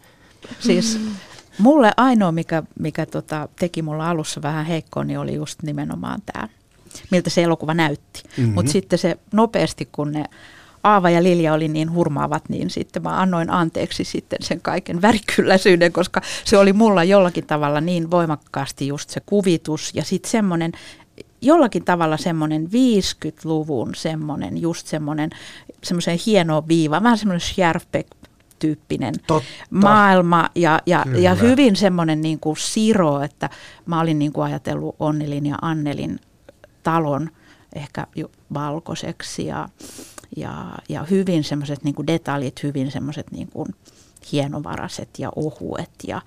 Siis 0.60 1.00
mulle 1.58 1.92
ainoa, 1.98 2.32
mikä, 2.32 2.64
mikä 2.80 3.06
tota, 3.06 3.50
teki 3.60 3.82
mulla 3.82 4.10
alussa 4.10 4.42
vähän 4.42 4.66
heikkoa, 4.66 5.04
niin 5.04 5.20
oli 5.20 5.34
just 5.34 5.64
nimenomaan 5.64 6.22
tämä 6.26 6.48
miltä 7.12 7.30
se 7.30 7.44
elokuva 7.44 7.74
näytti. 7.74 8.24
Mm-hmm. 8.38 8.54
Mutta 8.54 8.72
sitten 8.72 9.00
se 9.00 9.18
nopeasti, 9.34 9.90
kun 9.92 10.12
ne 10.12 10.26
Aava 10.84 11.10
ja 11.10 11.24
Lilja 11.24 11.54
oli 11.54 11.68
niin 11.68 11.94
hurmaavat, 11.94 12.50
niin 12.50 12.70
sitten 12.70 13.04
mä 13.04 13.22
annoin 13.22 13.50
anteeksi 13.50 14.04
sitten 14.04 14.40
sen 14.42 14.62
kaiken 14.62 15.02
värikylläisyyden, 15.02 15.92
koska 15.92 16.22
se 16.46 16.58
oli 16.58 16.74
mulla 16.74 17.04
jollakin 17.04 17.46
tavalla 17.48 17.82
niin 17.82 18.12
voimakkaasti 18.12 18.88
just 18.88 19.10
se 19.10 19.22
kuvitus 19.26 19.92
ja 19.94 20.04
sitten 20.04 20.32
semmoinen 20.32 20.72
jollakin 21.42 21.84
tavalla 21.86 22.18
semmoinen 22.18 22.66
50-luvun 22.66 23.96
semmoinen, 23.96 24.62
just 24.62 24.88
semmoinen, 24.88 25.30
semmoisen 25.84 26.20
hieno 26.26 26.64
viiva, 26.68 27.04
vähän 27.04 27.18
semmoinen 27.18 27.42
Schärfbeck 27.42 28.08
tyyppinen 28.60 29.14
Totta. 29.28 29.50
maailma 29.70 30.50
ja, 30.56 30.80
ja, 30.86 31.06
ja 31.18 31.36
hyvin 31.36 31.76
semmoinen 31.76 32.22
niin 32.22 32.40
kuin 32.40 32.58
siro, 32.58 33.22
että 33.22 33.50
mä 33.86 34.00
olin 34.00 34.20
niin 34.20 34.34
kuin 34.34 34.46
ajatellut 34.46 34.96
Onnelin 35.00 35.46
ja 35.46 35.56
Annelin 35.62 36.20
talon 36.84 37.30
ehkä 37.76 38.08
valkoiseksi 38.54 39.46
ja, 39.46 39.70
ja, 40.36 40.78
ja 40.90 41.04
hyvin 41.04 41.44
semmoiset 41.44 41.84
niin 41.84 42.08
detaljit, 42.08 42.64
hyvin 42.64 42.92
semmoiset 42.92 43.32
niin 43.32 43.48
kuin 43.48 43.76
hienovaraiset 44.32 45.10
ja 45.18 45.32
ohuet. 45.36 45.92
Ja, 46.08 46.22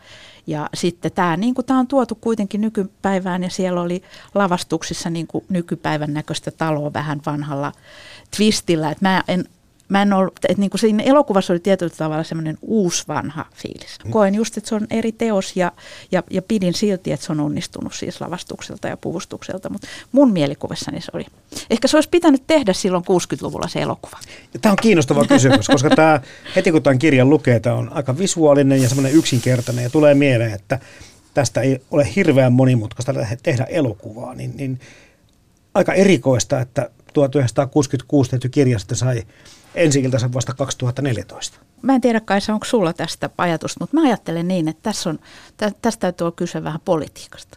ja 0.47 0.69
sitten 0.75 1.13
tämä, 1.13 1.37
niin 1.37 1.55
kuin 1.55 1.67
tämä 1.67 1.79
on 1.79 1.87
tuotu 1.87 2.15
kuitenkin 2.15 2.61
nykypäivään 2.61 3.43
ja 3.43 3.51
siellä 3.51 3.81
oli 3.81 4.03
lavastuksissa 4.35 5.11
niin 5.11 5.29
nykypäivän 5.49 6.15
näköistä 6.15 6.51
taloa 6.51 6.93
vähän 6.93 7.21
vanhalla 7.27 7.73
twistillä. 8.37 8.91
Että 8.91 9.09
mä 9.09 9.25
en 9.29 9.45
mä 9.89 10.03
en 10.03 10.13
ollut, 10.13 10.33
että 10.49 10.61
niin 10.61 10.71
kuin 10.71 10.81
siinä 10.81 11.03
elokuvassa 11.03 11.53
oli 11.53 11.61
tietyllä 11.61 11.95
tavalla 11.99 12.23
semmoinen 12.23 12.59
uusi 12.63 13.05
vanha 13.09 13.47
fiilis. 13.55 13.99
Mm. 14.05 14.11
Koen 14.11 14.35
just, 14.35 14.57
että 14.57 14.69
se 14.69 14.75
on 14.75 14.87
eri 14.91 15.13
teos 15.13 15.57
ja, 15.57 15.73
ja, 16.13 16.23
ja 16.31 16.43
pidin 16.43 16.75
silti, 16.75 17.13
että 17.13 17.27
se 17.27 17.33
on 17.33 17.41
onnistunut 17.41 17.95
siis 17.95 18.21
lavastukselta 18.21 18.89
ja 18.89 18.97
puvustukselta, 18.97 19.71
mutta 19.71 19.87
mun 20.13 20.33
mielikuvissani 20.33 21.01
se 21.01 21.11
oli. 21.13 21.27
Ehkä 21.71 21.89
se 21.89 21.97
olisi 21.97 22.09
pitänyt 22.09 22.43
tehdä 22.47 22.73
silloin 22.73 23.05
60-luvulla 23.05 23.69
se 23.69 23.81
elokuva. 23.81 24.19
Ja 24.55 24.61
tämä 24.61 24.71
on 24.71 24.79
kiinnostava 24.83 25.25
kysymys, 25.35 25.69
koska 25.69 25.91
tämä, 25.91 26.21
heti 26.57 26.73
kun 26.73 26.83
tämän 26.83 26.99
kirjan 26.99 27.31
lukee, 27.31 27.61
tämä 27.61 27.77
on 27.77 27.93
aika 27.93 28.19
visuaalinen 28.19 28.83
ja 28.83 28.89
semmoinen 28.89 29.13
yksinkertainen 29.13 29.83
ja 29.83 29.91
tulee 29.91 30.15
mieleen, 30.15 30.53
että 30.53 30.79
tästä 31.35 31.61
ei 31.61 31.83
ole 31.91 32.09
hirveän 32.17 32.53
monimutkaista 32.53 33.15
tehdä 33.43 33.65
elokuvaa, 33.65 34.35
niin, 34.35 34.57
niin 34.57 34.81
aika 35.75 35.93
erikoista, 35.93 36.61
että 36.61 36.91
1966 37.13 38.31
tehty 38.31 38.49
kirja 38.49 38.79
sitten 38.79 38.97
sai 38.97 39.23
ensi 39.75 40.03
vasta 40.35 40.55
2014. 40.55 41.59
Mä 41.83 41.95
en 41.95 42.01
tiedä 42.01 42.21
kai 42.21 42.41
se 42.41 42.53
onko 42.53 42.65
sulla 42.65 42.93
tästä 42.93 43.31
ajatusta, 43.39 43.81
mutta 43.81 43.97
mä 43.97 44.03
ajattelen 44.03 44.49
niin, 44.49 44.69
että 44.69 44.83
tässä 44.83 45.11
on, 45.11 45.19
tä, 45.57 45.73
tästä 45.83 46.01
täytyy 46.01 46.25
olla 46.25 46.37
kyse 46.37 46.65
vähän 46.65 46.81
politiikasta. 46.85 47.57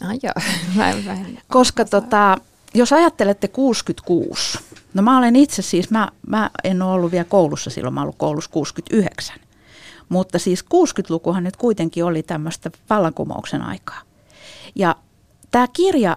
Ah, 0.00 0.10
joo. 0.22 0.32
Mä 0.76 0.90
en, 0.90 1.04
mä 1.04 1.12
en 1.12 1.38
Koska 1.48 1.84
tota, 1.84 2.38
jos 2.74 2.92
ajattelette 2.92 3.48
66, 3.48 4.58
no 4.94 5.02
mä 5.02 5.18
olen 5.18 5.36
itse 5.36 5.62
siis, 5.62 5.90
mä, 5.90 6.08
mä 6.26 6.50
en 6.64 6.82
ole 6.82 6.92
ollut 6.92 7.12
vielä 7.12 7.24
koulussa 7.24 7.70
silloin, 7.70 7.94
mä 7.94 8.00
olen 8.00 8.06
ollut 8.06 8.18
koulussa 8.18 8.50
69. 8.50 9.36
Mutta 10.08 10.38
siis 10.38 10.64
60-lukuhan 10.64 11.44
nyt 11.44 11.56
kuitenkin 11.56 12.04
oli 12.04 12.22
tämmöistä 12.22 12.70
vallankumouksen 12.90 13.62
aikaa. 13.62 14.00
Ja 14.74 14.96
tämä 15.50 15.66
kirja 15.72 16.16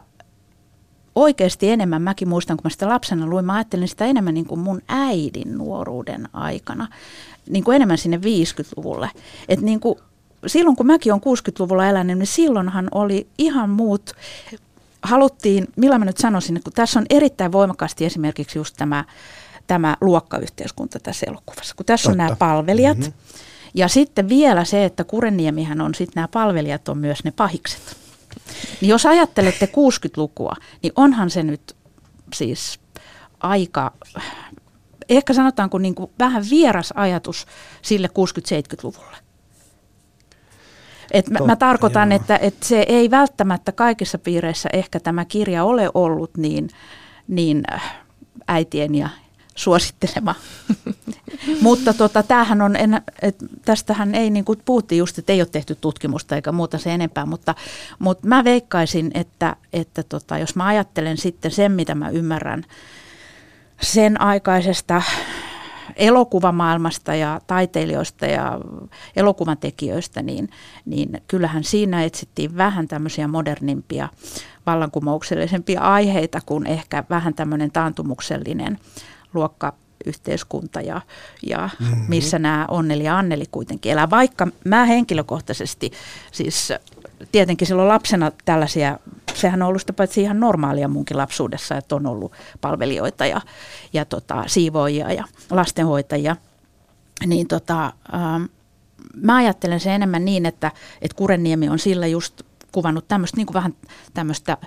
oikeasti 1.16 1.70
enemmän, 1.70 2.02
mäkin 2.02 2.30
muistan, 2.30 2.58
kun 2.58 2.64
mä 2.64 2.70
sitä 2.70 2.90
lapsena 2.90 3.28
luin, 3.28 3.46
mä 3.46 3.56
ajattelin 3.56 3.88
sitä 3.88 4.06
enemmän 4.06 4.34
niin 4.34 4.46
kuin 4.46 4.60
mun 4.60 4.82
äidin 4.88 5.58
nuoruuden 5.58 6.30
aikana, 6.34 6.88
niin 7.50 7.64
kuin 7.64 7.76
enemmän 7.76 7.98
sinne 7.98 8.18
50-luvulle. 8.18 9.10
Et 9.50 9.62
niin 9.62 9.80
kuin, 9.80 9.96
silloin 10.48 10.76
kun 10.76 10.86
mäkin 10.86 11.14
olen 11.14 11.22
60-luvulla 11.22 11.90
elänyt, 11.90 12.18
niin 12.18 12.28
silloinhan 12.28 12.88
oli 12.92 13.28
ihan 13.38 13.70
muut, 13.70 14.12
haluttiin, 15.02 15.68
millä 15.76 16.00
mä 16.00 16.06
nyt 16.06 16.18
sanoisin, 16.18 16.58
että 16.58 16.64
kun 16.64 16.74
tässä 16.74 17.00
on 17.00 17.06
erittäin 17.10 17.52
voimakkaasti 17.52 18.06
esimerkiksi 18.06 18.60
just 18.60 18.76
tämä, 18.78 19.06
tämä 19.68 19.98
luokkayhteiskunta 20.02 21.00
tässä 21.00 21.26
elokuvassa, 21.30 21.76
kun 21.76 21.86
tässä 21.86 22.10
Totta. 22.10 22.24
on 22.24 22.28
nämä 22.28 22.36
palvelijat, 22.36 22.98
mm-hmm. 22.98 23.14
ja 23.74 23.88
sitten 23.88 24.30
vielä 24.30 24.66
se, 24.66 24.86
että 24.86 25.04
Kureniemihän 25.04 25.82
on 25.82 25.96
sitten 25.96 26.14
nämä 26.16 26.28
palvelijat 26.28 26.90
on 26.90 26.98
myös 26.98 27.24
ne 27.24 27.32
pahikset. 27.32 28.03
Niin 28.82 28.90
jos 28.90 29.06
ajattelette 29.06 29.66
60-lukua, 29.66 30.54
niin 30.84 30.94
onhan 30.96 31.30
se 31.30 31.44
nyt 31.44 31.76
siis 32.34 32.80
aika, 33.40 33.92
ehkä 35.10 35.34
sanotaanko 35.34 35.78
niin 35.78 35.96
kuin 35.96 36.12
vähän 36.20 36.44
vieras 36.50 36.94
ajatus 36.96 37.46
sille 37.82 38.08
60-70-luvulle. 38.08 39.18
Et 41.12 41.30
mä, 41.30 41.40
mä 41.40 41.56
tarkoitan, 41.56 42.12
että, 42.12 42.38
että 42.38 42.66
se 42.66 42.86
ei 42.90 43.12
välttämättä 43.12 43.72
kaikissa 43.72 44.18
piireissä 44.18 44.70
ehkä 44.74 45.00
tämä 45.00 45.26
kirja 45.26 45.64
ole 45.64 45.90
ollut 45.94 46.38
niin, 46.38 46.70
niin 47.28 47.64
äitien 48.48 48.96
ja 48.96 49.10
suosittelema. 49.56 50.36
Mutta 51.62 51.94
tota, 51.94 52.24
tämähän 52.24 52.62
on, 52.62 52.76
en, 52.76 53.02
et, 53.22 53.36
tästähän 53.66 54.16
ei, 54.16 54.30
niin 54.30 54.46
kuin 54.46 54.60
puhuttiin 54.66 55.00
just, 55.00 55.18
että 55.18 55.34
ei 55.34 55.42
ole 55.42 55.48
tehty 55.52 55.76
tutkimusta 55.82 56.36
eikä 56.36 56.52
muuta 56.52 56.78
se 56.78 56.94
enempää, 56.94 57.26
mutta, 57.26 57.56
mutta 58.00 58.28
mä 58.28 58.44
veikkaisin, 58.44 59.12
että, 59.14 59.56
että 59.74 60.04
tota, 60.04 60.38
jos 60.38 60.56
mä 60.56 60.66
ajattelen 60.66 61.18
sitten 61.18 61.52
sen, 61.52 61.72
mitä 61.72 61.96
mä 61.96 62.10
ymmärrän 62.10 62.66
sen 63.82 64.22
aikaisesta 64.22 65.02
elokuvamaailmasta 65.96 67.16
ja 67.16 67.42
taiteilijoista 67.48 68.26
ja 68.26 68.60
elokuvan 69.16 69.58
tekijöistä, 69.58 70.22
niin, 70.22 70.50
niin 70.86 71.22
kyllähän 71.28 71.64
siinä 71.64 72.04
etsittiin 72.04 72.58
vähän 72.58 72.88
tämmöisiä 72.88 73.28
modernimpia, 73.28 74.10
vallankumouksellisempia 74.66 75.82
aiheita 75.82 76.40
kuin 76.46 76.68
ehkä 76.68 77.04
vähän 77.10 77.34
tämmöinen 77.34 77.72
taantumuksellinen 79.34 79.82
luokkayhteiskunta 80.04 80.82
ja, 80.82 81.02
ja 81.48 81.70
mm-hmm. 81.80 82.06
missä 82.08 82.40
nämä 82.40 82.66
Onneli 82.70 83.04
ja 83.04 83.18
Anneli 83.18 83.46
kuitenkin 83.52 83.92
elää. 83.92 84.10
Vaikka 84.10 84.48
mä 84.66 84.86
henkilökohtaisesti, 84.86 85.92
siis 86.32 86.74
tietenkin 87.32 87.68
silloin 87.68 87.88
lapsena 87.88 88.32
tällaisia, 88.46 89.00
sehän 89.34 89.62
on 89.62 89.68
ollut 89.68 89.82
sitä 89.82 89.94
paitsi 89.94 90.22
ihan 90.22 90.40
normaalia 90.40 90.88
munkin 90.88 91.18
lapsuudessa, 91.18 91.78
että 91.78 91.96
on 91.96 92.06
ollut 92.06 92.32
palvelijoita 92.62 93.26
ja, 93.26 93.42
ja 93.94 94.06
tota, 94.06 94.44
siivoojia 94.48 95.14
ja 95.14 95.24
lastenhoitajia, 95.50 96.36
niin 97.26 97.48
tota, 97.48 97.94
ähm, 98.14 98.44
mä 99.16 99.36
ajattelen 99.36 99.80
se 99.80 99.96
enemmän 99.96 100.26
niin, 100.26 100.46
että, 100.46 100.72
että 101.02 101.16
Kurenniemi 101.16 101.70
on 101.70 101.80
sillä 101.80 102.08
just 102.08 102.42
kuvannut 102.72 103.08
tämmöistä 103.08 103.38
niin 103.38 103.46
kuin 103.46 103.54
vähän 103.54 103.76
tämmöistä 104.14 104.58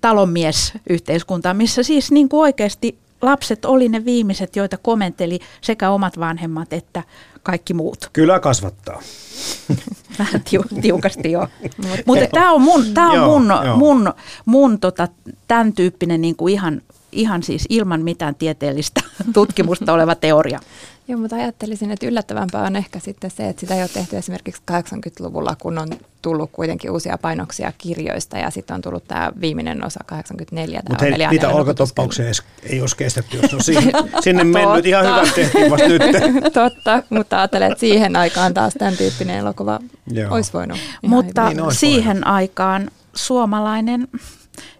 talonmiesyhteiskuntaa, 0.00 1.54
missä 1.54 1.82
siis 1.82 2.10
niin 2.10 2.28
kuin 2.28 2.40
oikeasti 2.40 2.98
lapset 3.22 3.64
oli 3.64 3.88
ne 3.88 4.04
viimeiset, 4.04 4.56
joita 4.56 4.76
komenteli 4.76 5.38
sekä 5.60 5.90
omat 5.90 6.18
vanhemmat 6.18 6.72
että 6.72 7.02
kaikki 7.42 7.74
muut. 7.74 8.10
Kyllä 8.12 8.40
kasvattaa. 8.40 9.02
Vähän 10.18 10.42
tiu- 10.50 10.80
tiukasti 10.80 11.32
jo. 11.32 11.48
Mutta 12.06 12.26
tämä 12.32 12.52
on 12.52 12.62
mun, 12.62 12.94
tää 12.94 13.08
on 13.08 13.16
joo, 13.16 13.26
mun, 13.26 13.48
joo. 13.64 13.76
mun, 13.76 14.12
mun 14.44 14.80
tota, 14.80 15.08
tämän 15.48 15.72
tyyppinen 15.72 16.20
niinku 16.20 16.48
ihan 16.48 16.82
ihan 17.12 17.42
siis 17.42 17.66
ilman 17.68 18.02
mitään 18.02 18.34
tieteellistä 18.34 19.00
tutkimusta 19.34 19.92
oleva 19.92 20.14
teoria. 20.14 20.60
Joo, 21.08 21.20
mutta 21.20 21.36
ajattelisin, 21.36 21.90
että 21.90 22.06
yllättävämpää 22.06 22.62
on 22.62 22.76
ehkä 22.76 22.98
sitten 22.98 23.30
se, 23.30 23.48
että 23.48 23.60
sitä 23.60 23.74
ei 23.74 23.80
ole 23.80 23.88
tehty 23.88 24.16
esimerkiksi 24.16 24.62
80-luvulla, 24.70 25.56
kun 25.58 25.78
on 25.78 25.88
tullut 26.22 26.50
kuitenkin 26.52 26.90
uusia 26.90 27.18
painoksia 27.18 27.72
kirjoista 27.78 28.38
ja 28.38 28.50
sitten 28.50 28.74
on 28.74 28.80
tullut 28.80 29.08
tämä 29.08 29.32
viimeinen 29.40 29.86
osa 29.86 30.00
84. 30.06 30.80
Mutta 30.88 31.04
niitä 31.30 31.48
olkatoppauksia 31.48 32.24
ei 32.62 32.80
olisi 32.80 32.96
kestetty, 32.96 33.36
jos 33.36 33.54
on 33.54 33.64
siihen, 33.64 33.92
sinne 34.24 34.44
mennyt. 34.44 34.86
Ihan 34.86 35.06
hyvä 35.06 35.32
tehtiin 35.34 35.70
vasta 35.70 35.88
nyt. 35.88 36.02
Totta, 36.52 37.02
mutta 37.10 37.38
ajattelen, 37.38 37.72
että 37.72 37.80
siihen 37.80 38.16
aikaan 38.16 38.54
taas 38.54 38.74
tämän 38.74 38.96
tyyppinen 38.96 39.38
elokuva 39.38 39.80
Joo. 40.12 40.34
olisi 40.34 40.52
voinut. 40.52 40.78
Mutta 41.02 41.48
niin, 41.48 41.60
olisi 41.60 41.78
siihen 41.78 42.16
voinut. 42.16 42.34
aikaan 42.34 42.90
suomalainen 43.14 44.08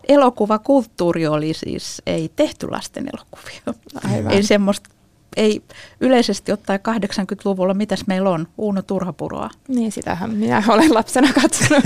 elokuvakulttuuri 0.09 1.27
oli 1.27 1.55
siis, 1.55 2.03
ei 2.07 2.31
tehty 2.37 2.71
lasten 2.71 3.11
elokuvia. 3.15 3.81
Aivan. 4.15 4.33
Ei 4.33 4.43
semmoista 4.43 4.91
ei 5.39 5.63
yleisesti 6.01 6.53
ottaen 6.53 6.81
80-luvulla, 6.89 7.75
mitäs 7.75 8.07
meillä 8.07 8.31
on, 8.31 8.49
Uuno 8.59 8.83
Turhapuroa. 8.83 9.51
Niin, 9.69 9.93
sitähän 9.93 10.31
minä 10.31 10.63
olen 10.69 10.95
lapsena 10.95 11.33
katsonut. 11.33 11.85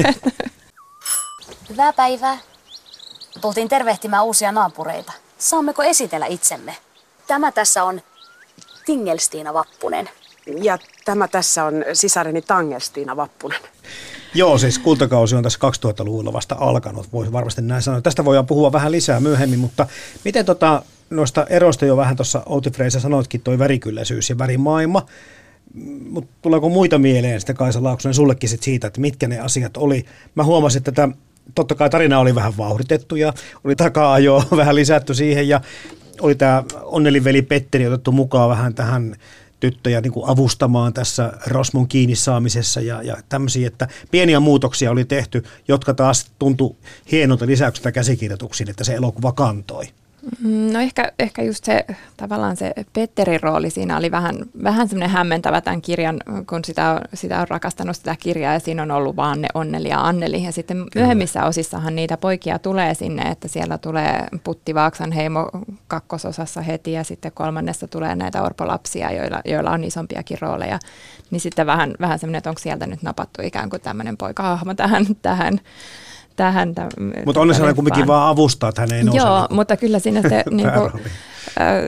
Hyvää 1.68 1.92
päivää. 1.92 2.38
Tultiin 3.40 3.68
tervehtimään 3.68 4.24
uusia 4.24 4.52
naapureita. 4.52 5.12
Saammeko 5.38 5.82
esitellä 5.82 6.26
itsemme? 6.26 6.76
Tämä 7.26 7.52
tässä 7.52 7.84
on 7.84 8.00
Tingelstiina 8.86 9.54
Vappunen. 9.54 10.08
Ja 10.62 10.78
tämä 11.04 11.28
tässä 11.28 11.64
on 11.64 11.74
sisareni 11.92 12.42
Tangelstiina 12.42 13.16
Vappunen. 13.16 13.60
Joo, 14.34 14.58
siis 14.58 14.78
kultakausi 14.78 15.36
on 15.36 15.42
tässä 15.42 15.58
2000-luvulla 15.58 16.32
vasta 16.32 16.56
alkanut, 16.58 17.12
voisi 17.12 17.32
varmasti 17.32 17.62
näin 17.62 17.82
sanoa. 17.82 18.00
Tästä 18.00 18.24
voidaan 18.24 18.46
puhua 18.46 18.72
vähän 18.72 18.92
lisää 18.92 19.20
myöhemmin, 19.20 19.58
mutta 19.58 19.86
miten 20.24 20.46
tota, 20.46 20.82
noista 21.10 21.46
eroista 21.50 21.86
jo 21.86 21.96
vähän 21.96 22.16
tuossa 22.16 22.42
Outi 22.46 22.70
Freisa 22.70 23.00
sanoitkin, 23.00 23.40
toi 23.40 23.58
värikylläisyys 23.58 24.30
ja 24.30 24.38
värimaailma, 24.38 25.06
mutta 26.10 26.32
tuleeko 26.42 26.68
muita 26.68 26.98
mieleen 26.98 27.40
sitten 27.40 27.56
Kaisa 27.56 27.82
Laaksonen 27.82 28.14
sullekin 28.14 28.48
sit 28.48 28.62
siitä, 28.62 28.86
että 28.86 29.00
mitkä 29.00 29.28
ne 29.28 29.38
asiat 29.38 29.76
oli? 29.76 30.04
Mä 30.34 30.44
huomasin, 30.44 30.78
että 30.78 30.92
tätä, 30.92 31.14
totta 31.54 31.74
kai 31.74 31.90
tarina 31.90 32.18
oli 32.18 32.34
vähän 32.34 32.56
vauhditettu 32.56 33.16
ja 33.16 33.32
oli 33.64 33.76
takaa 33.76 34.18
jo 34.18 34.44
vähän 34.56 34.74
lisätty 34.74 35.14
siihen 35.14 35.48
ja 35.48 35.60
oli 36.20 36.34
tämä 36.34 36.64
onneliveli 36.82 37.42
Petteri 37.42 37.86
otettu 37.86 38.12
mukaan 38.12 38.50
vähän 38.50 38.74
tähän 38.74 39.16
tyttöjä 39.62 40.00
niin 40.00 40.12
kuin 40.12 40.28
avustamaan 40.28 40.92
tässä 40.92 41.32
Rosmon 41.46 41.88
kiinni 41.88 42.16
saamisessa 42.16 42.80
ja, 42.80 43.02
ja 43.02 43.16
tämmöisiä, 43.28 43.66
että 43.66 43.88
pieniä 44.10 44.40
muutoksia 44.40 44.90
oli 44.90 45.04
tehty, 45.04 45.44
jotka 45.68 45.94
taas 45.94 46.30
tuntui 46.38 46.76
hienolta 47.12 47.46
lisäykseltä 47.46 47.92
käsikirjoituksiin, 47.92 48.70
että 48.70 48.84
se 48.84 48.94
elokuva 48.94 49.32
kantoi. 49.32 49.84
No 50.72 50.80
ehkä, 50.80 51.12
ehkä 51.18 51.42
just 51.42 51.64
se 51.64 51.86
tavallaan 52.16 52.56
se 52.56 52.72
Petterin 52.92 53.42
rooli 53.42 53.70
siinä 53.70 53.96
oli 53.96 54.10
vähän, 54.10 54.36
vähän 54.62 54.88
semmoinen 54.88 55.10
hämmentävä 55.10 55.60
tämän 55.60 55.82
kirjan, 55.82 56.20
kun 56.48 56.64
sitä 56.64 56.90
on, 56.90 57.00
sitä 57.14 57.40
on 57.40 57.48
rakastanut 57.48 57.96
sitä 57.96 58.16
kirjaa 58.20 58.52
ja 58.52 58.60
siinä 58.60 58.82
on 58.82 58.90
ollut 58.90 59.16
vaan 59.16 59.40
ne 59.40 59.48
Onneli 59.54 59.88
ja 59.88 60.00
Anneli. 60.00 60.44
Ja 60.44 60.52
sitten 60.52 60.76
Kyllä. 60.76 60.90
myöhemmissä 60.94 61.44
osissahan 61.44 61.94
niitä 61.94 62.16
poikia 62.16 62.58
tulee 62.58 62.94
sinne, 62.94 63.22
että 63.22 63.48
siellä 63.48 63.78
tulee 63.78 64.26
Putti 64.44 64.74
Vaaksan 64.74 65.12
heimo 65.12 65.48
kakkososassa 65.88 66.60
heti 66.60 66.92
ja 66.92 67.04
sitten 67.04 67.32
kolmannessa 67.34 67.88
tulee 67.88 68.16
näitä 68.16 68.42
orpolapsia, 68.42 69.12
joilla, 69.12 69.40
joilla 69.44 69.70
on 69.70 69.84
isompiakin 69.84 70.38
rooleja. 70.40 70.78
Niin 71.30 71.40
sitten 71.40 71.66
vähän, 71.66 71.94
vähän 72.00 72.18
semmoinen, 72.18 72.38
että 72.38 72.50
onko 72.50 72.60
sieltä 72.60 72.86
nyt 72.86 73.02
napattu 73.02 73.42
ikään 73.42 73.70
kuin 73.70 73.82
tämmöinen 73.82 74.16
poikahahmo 74.16 74.74
tähän, 74.74 75.06
tähän 75.22 75.60
tähän. 76.36 76.74
Mutta 77.26 77.40
onneksi 77.40 77.62
hän 77.62 77.74
kumminkin 77.74 78.06
vaan 78.06 78.28
avustaa, 78.28 78.68
että 78.68 78.80
hän 78.80 78.92
ei 78.92 79.04
nouse. 79.04 79.18
Joo, 79.18 79.40
niin 79.40 79.54
mutta 79.56 79.76
kyllä 79.76 79.98
siinä 79.98 80.22
se 80.22 80.44
niin 80.50 80.70
kuin, 80.72 81.02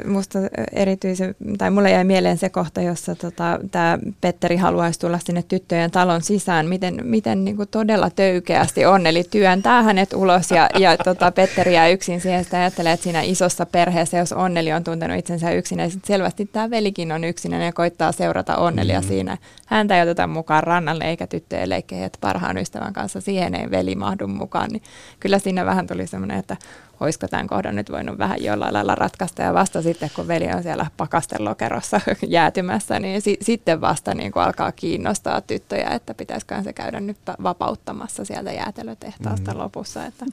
musta 0.06 0.38
erityisen, 0.72 1.34
tai 1.58 1.70
mulle 1.70 1.90
jäi 1.90 2.04
mieleen 2.04 2.38
se 2.38 2.48
kohta, 2.48 2.80
jossa 2.80 3.14
tota, 3.14 3.60
tämä 3.70 3.98
Petteri 4.20 4.56
haluaisi 4.56 5.00
tulla 5.00 5.18
sinne 5.24 5.42
tyttöjen 5.42 5.90
talon 5.90 6.22
sisään, 6.22 6.66
miten, 6.66 7.00
miten 7.02 7.44
niin 7.44 7.56
kuin 7.56 7.68
todella 7.68 8.10
töykeästi 8.10 8.86
onneli 8.86 9.24
työntää 9.24 9.82
hänet 9.82 10.12
ulos 10.12 10.50
ja, 10.50 10.68
ja 10.78 10.96
tota, 10.96 11.32
Petteri 11.32 11.74
jää 11.74 11.88
yksin 11.88 12.20
siihen, 12.20 12.44
sitä 12.44 12.56
ajattelee, 12.56 12.92
että 12.92 13.04
siinä 13.04 13.22
isossa 13.22 13.66
perheessä, 13.66 14.18
jos 14.18 14.32
onneli 14.32 14.72
on 14.72 14.84
tuntenut 14.84 15.18
itsensä 15.18 15.50
yksin, 15.50 15.78
ja 15.78 15.90
selvästi 16.04 16.46
tämä 16.46 16.70
velikin 16.70 17.12
on 17.12 17.24
yksin 17.24 17.52
ja 17.52 17.72
koittaa 17.72 18.12
seurata 18.12 18.56
onnelia 18.56 19.00
mm. 19.00 19.06
siinä. 19.06 19.38
Häntä 19.66 19.96
ei 19.96 20.02
oteta 20.02 20.26
mukaan 20.26 20.62
rannalle 20.62 21.04
eikä 21.04 21.26
tyttöjen 21.26 21.68
leikkeihin, 21.68 22.06
että 22.06 22.18
parhaan 22.20 22.58
ystävän 22.58 22.92
kanssa 22.92 23.20
siihen 23.20 23.54
ei 23.54 23.70
veli 23.70 23.94
mahdu 23.94 24.26
mukaan, 24.26 24.70
niin 24.70 24.82
kyllä 25.20 25.38
siinä 25.38 25.66
vähän 25.66 25.86
tuli 25.86 26.06
semmoinen, 26.06 26.38
että 26.38 26.56
olisiko 27.04 27.28
tämän 27.28 27.46
kohdan 27.46 27.76
nyt 27.76 27.90
voinut 27.90 28.18
vähän 28.18 28.42
jollain 28.42 28.74
lailla 28.74 28.94
ratkaista. 28.94 29.42
Ja 29.42 29.54
vasta 29.54 29.82
sitten, 29.82 30.10
kun 30.16 30.28
veli 30.28 30.46
on 30.56 30.62
siellä 30.62 30.86
pakastelokerossa 30.96 32.00
jäätymässä, 32.26 33.00
niin 33.00 33.22
si- 33.22 33.38
sitten 33.42 33.80
vasta 33.80 34.14
niin 34.14 34.32
kuin 34.32 34.42
alkaa 34.42 34.72
kiinnostaa 34.72 35.40
tyttöjä, 35.40 35.90
että 35.90 36.14
pitäisikö 36.14 36.62
se 36.62 36.72
käydä 36.72 37.00
nyt 37.00 37.16
vapauttamassa 37.42 38.24
sieltä 38.24 38.52
jäätelötehtaasta 38.52 39.52
mm. 39.52 39.58
lopussa. 39.58 40.06
Että 40.06 40.26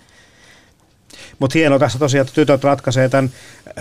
mutta 1.40 1.58
hienoa 1.58 1.80
tässä 1.80 2.00
tosiaan, 2.00 2.22
että 2.22 2.36
tytöt 2.36 2.64
ratkaisee 2.64 3.10
tämän 3.10 3.32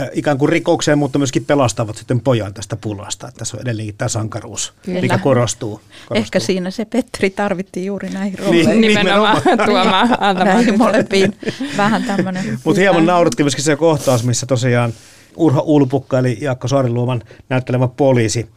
äh, 0.00 0.08
ikään 0.12 0.38
kuin 0.38 0.48
rikokseen, 0.48 0.98
mutta 0.98 1.18
myöskin 1.18 1.44
pelastavat 1.44 1.96
sitten 1.96 2.20
pojan 2.20 2.54
tästä 2.54 2.76
pulasta. 2.76 3.28
Että 3.28 3.38
tässä 3.38 3.56
on 3.56 3.62
edelleenkin 3.62 3.94
tämä 3.98 4.08
sankaruus, 4.08 4.72
Kyllä. 4.82 5.00
mikä 5.00 5.18
korostuu, 5.18 5.70
korostuu. 5.70 6.16
Ehkä 6.16 6.40
siinä 6.40 6.70
se 6.70 6.84
Petteri 6.84 7.30
tarvittiin 7.30 7.86
juuri 7.86 8.10
näihin 8.10 8.34
niin, 8.34 8.44
rooleihin. 8.44 8.80
Niin, 8.80 8.80
nimenomaan 8.80 9.42
tuomaan, 9.66 10.08
antamaan. 10.20 10.56
Näihin 10.56 10.78
molempiin 10.78 11.36
vähän 11.76 12.02
tämmöinen. 12.02 12.58
Mutta 12.64 12.80
hieman 12.80 13.06
naurutti 13.06 13.42
myöskin 13.42 13.64
se 13.64 13.76
kohtaus, 13.76 14.24
missä 14.24 14.46
tosiaan 14.46 14.92
Urho 15.36 15.62
Ulpukka 15.66 16.18
eli 16.18 16.38
Jaakko 16.40 16.68
Saariluoman 16.68 17.22
näyttelemä 17.48 17.88
poliisi 17.88 18.48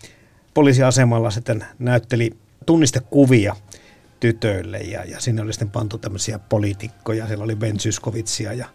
poliisiasemalla 0.54 1.32
sitten 1.32 1.66
näytteli 1.80 2.32
tunnistekuvia 2.66 3.56
tytöille 4.24 4.78
ja, 4.78 5.04
ja 5.04 5.20
sinne 5.20 5.42
oli 5.42 5.54
sitten 5.54 5.70
pantu 5.70 5.98
tämmöisiä 5.98 6.40
poliitikkoja, 6.40 7.28
siellä 7.28 7.44
oli 7.44 7.56
Ben 7.56 7.80
Syskovitsia 7.80 8.54
ja 8.54 8.66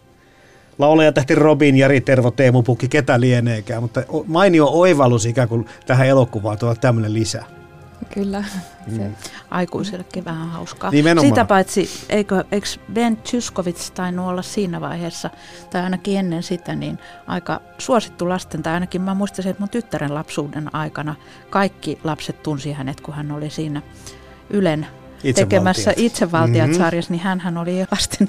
laulaja 0.79 1.11
tähti 1.11 1.35
Robin, 1.35 1.77
Jari 1.77 2.01
Tervo, 2.01 2.31
Teemu 2.31 2.63
Pukki, 2.63 2.87
ketä 2.87 3.19
lieneekään, 3.19 3.81
mutta 3.81 4.03
mainio 4.27 4.67
oivallus 4.67 5.25
ikään 5.25 5.49
kuin 5.49 5.65
tähän 5.85 6.07
elokuvaan 6.07 6.57
tuolla 6.57 6.75
tämmöinen 6.75 7.13
lisä. 7.13 7.43
Kyllä. 8.13 8.43
Se. 8.95 9.01
Mm. 9.01 9.15
Aikuisellekin 9.51 10.25
vähän 10.25 10.49
hauskaa. 10.49 10.91
Nimenomaan. 10.91 11.29
Sitä 11.29 11.45
paitsi, 11.45 11.89
eikö, 12.09 12.43
eikö 12.51 12.67
Ben 12.93 13.17
Tyskovits 13.17 13.91
tainnut 13.91 14.27
olla 14.27 14.41
siinä 14.41 14.81
vaiheessa, 14.81 15.29
tai 15.69 15.81
ainakin 15.81 16.19
ennen 16.19 16.43
sitä, 16.43 16.75
niin 16.75 16.99
aika 17.27 17.61
suosittu 17.77 18.29
lasten, 18.29 18.63
tai 18.63 18.73
ainakin 18.73 19.01
mä 19.01 19.13
muistan 19.13 19.47
että 19.47 19.61
mun 19.61 19.69
tyttären 19.69 20.13
lapsuuden 20.13 20.75
aikana 20.75 21.15
kaikki 21.49 21.99
lapset 22.03 22.43
tunsi 22.43 22.71
hänet, 22.71 23.01
kun 23.01 23.13
hän 23.13 23.31
oli 23.31 23.49
siinä 23.49 23.81
Ylen 24.49 24.87
tekemässä 25.35 25.93
itsevaltiat-sarjassa, 25.97 27.13
mm-hmm. 27.13 27.29
niin 27.29 27.41
hän 27.41 27.57
oli 27.57 27.85
lasten 27.91 28.27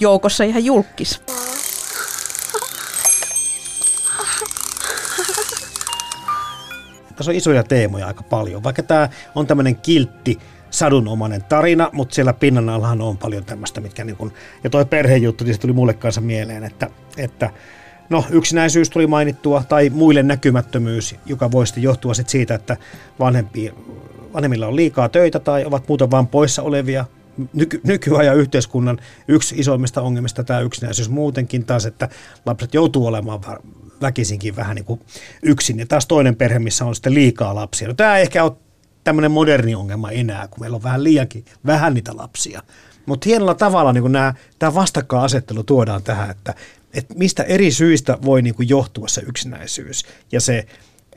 joukossa 0.00 0.44
ihan 0.44 0.64
julkis. 0.64 1.22
Tässä 7.16 7.30
on 7.30 7.36
isoja 7.36 7.62
teemoja 7.62 8.06
aika 8.06 8.22
paljon, 8.22 8.62
vaikka 8.62 8.82
tämä 8.82 9.08
on 9.34 9.46
tämmöinen 9.46 9.76
kiltti, 9.76 10.38
sadunomainen 10.70 11.44
tarina, 11.44 11.90
mutta 11.92 12.14
siellä 12.14 12.32
pinnan 12.32 12.68
allahan 12.68 13.00
on 13.00 13.18
paljon 13.18 13.44
tämmöistä, 13.44 13.80
mitkä 13.80 14.04
niin 14.04 14.16
kun, 14.16 14.32
ja 14.64 14.70
toi 14.70 14.84
perhejuttu, 14.84 15.44
niin 15.44 15.54
se 15.54 15.60
tuli 15.60 15.72
mulle 15.72 15.94
kanssa 15.94 16.20
mieleen, 16.20 16.64
että, 16.64 16.90
että 17.16 17.50
no 18.10 18.24
yksinäisyys 18.30 18.90
tuli 18.90 19.06
mainittua, 19.06 19.64
tai 19.68 19.90
muille 19.90 20.22
näkymättömyys, 20.22 21.14
joka 21.26 21.50
voisi 21.50 21.82
johtua 21.82 22.14
sit 22.14 22.28
siitä, 22.28 22.54
että 22.54 22.76
vanhempi 23.18 23.72
vanhemmilla 24.34 24.66
on 24.66 24.76
liikaa 24.76 25.08
töitä 25.08 25.38
tai 25.38 25.64
ovat 25.64 25.88
muuten 25.88 26.10
vain 26.10 26.26
poissa 26.26 26.62
olevia. 26.62 27.04
Nyky- 27.52 27.80
nykyajan 27.84 28.36
yhteiskunnan 28.36 28.98
yksi 29.28 29.54
isoimmista 29.58 30.02
ongelmista 30.02 30.44
tämä 30.44 30.60
yksinäisyys 30.60 31.08
muutenkin 31.08 31.64
taas, 31.64 31.86
että 31.86 32.08
lapset 32.46 32.74
joutuu 32.74 33.06
olemaan 33.06 33.40
väkisinkin 34.00 34.56
vähän 34.56 34.74
niin 34.74 34.84
kuin 34.84 35.00
yksin. 35.42 35.78
Ja 35.78 35.86
taas 35.86 36.06
toinen 36.06 36.36
perhe, 36.36 36.58
missä 36.58 36.84
on 36.84 36.94
sitten 36.94 37.14
liikaa 37.14 37.54
lapsia. 37.54 37.88
No, 37.88 37.94
tämä 37.94 38.16
ei 38.16 38.22
ehkä 38.22 38.44
ole 38.44 38.52
tämmöinen 39.04 39.30
moderni 39.30 39.74
ongelma 39.74 40.10
enää, 40.10 40.48
kun 40.48 40.60
meillä 40.60 40.74
on 40.74 40.82
vähän 40.82 41.04
liiankin 41.04 41.44
vähän 41.66 41.94
niitä 41.94 42.16
lapsia. 42.16 42.62
Mutta 43.06 43.28
hienolla 43.28 43.54
tavalla 43.54 43.92
niin 43.92 44.12
nämä, 44.12 44.34
tämä 44.58 44.74
vastakkainasettelu 44.74 45.62
tuodaan 45.62 46.02
tähän, 46.02 46.30
että, 46.30 46.54
että 46.94 47.14
mistä 47.14 47.42
eri 47.42 47.70
syistä 47.70 48.18
voi 48.24 48.42
niin 48.42 48.54
kuin 48.54 48.68
johtua 48.68 49.08
se 49.08 49.22
yksinäisyys 49.26 50.06
ja 50.32 50.40
se, 50.40 50.66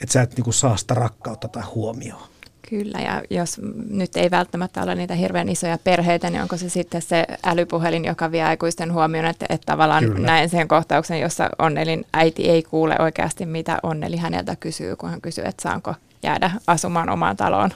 että 0.01 0.13
sä 0.13 0.21
et 0.21 0.35
niin 0.35 0.43
kuin 0.43 0.53
saa 0.53 0.77
sitä 0.77 0.93
rakkautta 0.93 1.47
tai 1.47 1.63
huomioon. 1.63 2.31
Kyllä, 2.69 2.99
ja 2.99 3.21
jos 3.29 3.61
nyt 3.89 4.17
ei 4.17 4.31
välttämättä 4.31 4.83
ole 4.83 4.95
niitä 4.95 5.15
hirveän 5.15 5.49
isoja 5.49 5.77
perheitä, 5.83 6.29
niin 6.29 6.41
onko 6.41 6.57
se 6.57 6.69
sitten 6.69 7.01
se 7.01 7.25
älypuhelin, 7.45 8.05
joka 8.05 8.31
vie 8.31 8.43
aikuisten 8.43 8.93
huomioon, 8.93 9.25
että, 9.25 9.45
että 9.49 9.65
tavallaan 9.65 10.03
Kyllä. 10.03 10.25
näen 10.25 10.49
sen 10.49 10.67
kohtauksen, 10.67 11.19
jossa 11.19 11.49
Onnelin 11.59 12.05
äiti 12.13 12.49
ei 12.49 12.63
kuule 12.63 12.95
oikeasti, 12.99 13.45
mitä 13.45 13.79
Onneli 13.83 14.17
häneltä 14.17 14.55
kysyy, 14.55 14.95
kun 14.95 15.09
hän 15.09 15.21
kysyy, 15.21 15.43
että 15.43 15.63
saanko 15.63 15.95
jäädä 16.23 16.51
asumaan 16.67 17.09
omaan 17.09 17.37
taloon 17.37 17.71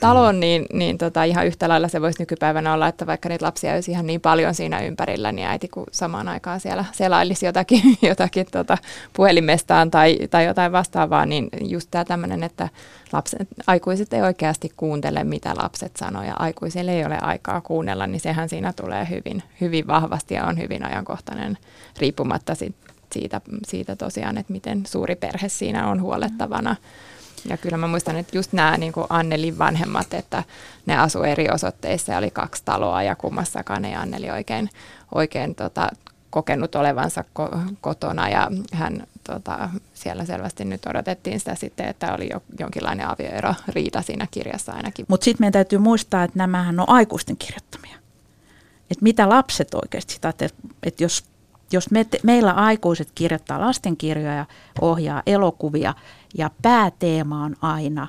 taloon, 0.00 0.40
niin, 0.40 0.66
niin 0.72 0.98
tota, 0.98 1.24
ihan 1.24 1.46
yhtä 1.46 1.68
lailla 1.68 1.88
se 1.88 2.00
voisi 2.00 2.22
nykypäivänä 2.22 2.74
olla, 2.74 2.88
että 2.88 3.06
vaikka 3.06 3.28
niitä 3.28 3.46
lapsia 3.46 3.74
olisi 3.74 3.90
ihan 3.90 4.06
niin 4.06 4.20
paljon 4.20 4.54
siinä 4.54 4.80
ympärillä, 4.80 5.32
niin 5.32 5.48
äiti 5.48 5.68
kun 5.68 5.86
samaan 5.92 6.28
aikaan 6.28 6.60
siellä 6.60 6.84
selailisi 6.92 7.46
jotakin, 7.46 7.82
jotakin 8.02 8.46
tota, 8.52 8.78
puhelimestaan 9.12 9.90
tai, 9.90 10.18
tai 10.30 10.44
jotain 10.44 10.72
vastaavaa, 10.72 11.26
niin 11.26 11.48
just 11.60 11.88
tämä 11.90 12.04
tämmöinen, 12.04 12.42
että 12.42 12.68
lapset, 13.12 13.48
aikuiset 13.66 14.12
ei 14.12 14.22
oikeasti 14.22 14.72
kuuntele, 14.76 15.24
mitä 15.24 15.54
lapset 15.62 15.96
sanoo 15.96 16.22
ja 16.22 16.34
aikuisille 16.38 16.92
ei 16.92 17.04
ole 17.04 17.18
aikaa 17.20 17.60
kuunnella, 17.60 18.06
niin 18.06 18.20
sehän 18.20 18.48
siinä 18.48 18.72
tulee 18.72 19.08
hyvin, 19.10 19.42
hyvin 19.60 19.86
vahvasti 19.86 20.34
ja 20.34 20.44
on 20.44 20.58
hyvin 20.58 20.84
ajankohtainen 20.84 21.58
riippumatta 21.98 22.54
siitä, 23.12 23.40
siitä 23.66 23.96
tosiaan, 23.96 24.38
että 24.38 24.52
miten 24.52 24.86
suuri 24.86 25.16
perhe 25.16 25.48
siinä 25.48 25.88
on 25.88 26.02
huolettavana. 26.02 26.76
Ja 27.48 27.56
kyllä 27.56 27.76
mä 27.76 27.86
muistan, 27.86 28.16
että 28.16 28.38
just 28.38 28.52
nämä 28.52 28.76
niin 28.76 28.92
kuin 28.92 29.06
Annelin 29.08 29.58
vanhemmat, 29.58 30.14
että 30.14 30.44
ne 30.86 30.98
asu 30.98 31.22
eri 31.22 31.48
osoitteissa 31.50 32.12
ja 32.12 32.18
oli 32.18 32.30
kaksi 32.30 32.62
taloa 32.64 33.02
ja 33.02 33.16
kummassakaan 33.16 33.84
ei 33.84 33.94
Anneli 33.94 34.30
oikein, 34.30 34.70
oikein 35.14 35.54
tota, 35.54 35.88
kokenut 36.30 36.74
olevansa 36.74 37.24
ko- 37.38 37.74
kotona 37.80 38.28
ja 38.28 38.50
hän 38.72 39.06
tota, 39.24 39.68
siellä 39.94 40.24
selvästi 40.24 40.64
nyt 40.64 40.86
odotettiin 40.86 41.38
sitä 41.38 41.54
sitten, 41.54 41.88
että 41.88 42.14
oli 42.14 42.28
jo, 42.32 42.42
jonkinlainen 42.58 43.08
avioero 43.08 43.54
riita 43.68 44.02
siinä 44.02 44.26
kirjassa 44.30 44.72
ainakin. 44.72 45.06
Mutta 45.08 45.24
sitten 45.24 45.42
meidän 45.42 45.52
täytyy 45.52 45.78
muistaa, 45.78 46.24
että 46.24 46.38
nämähän 46.38 46.80
on 46.80 46.88
aikuisten 46.88 47.36
kirjoittamia. 47.36 47.96
Että 48.90 49.02
mitä 49.02 49.28
lapset 49.28 49.74
oikeasti, 49.74 50.14
että 50.28 50.48
et 50.82 51.00
jos, 51.00 51.24
jos 51.72 51.90
me, 51.90 52.06
meillä 52.22 52.52
aikuiset 52.52 53.08
kirjoittaa 53.14 53.60
lastenkirjoja, 53.60 54.46
ohjaa 54.80 55.22
elokuvia 55.26 55.94
ja 56.34 56.50
pääteema 56.62 57.44
on 57.44 57.56
aina 57.62 58.08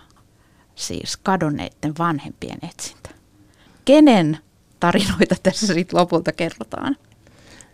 siis 0.76 1.18
kadonneiden 1.18 1.94
vanhempien 2.00 2.60
etsintä. 2.70 3.10
Kenen 3.86 4.38
tarinoita 4.80 5.36
tässä 5.44 5.74
sitten 5.74 6.00
lopulta 6.00 6.32
kerrotaan? 6.32 6.98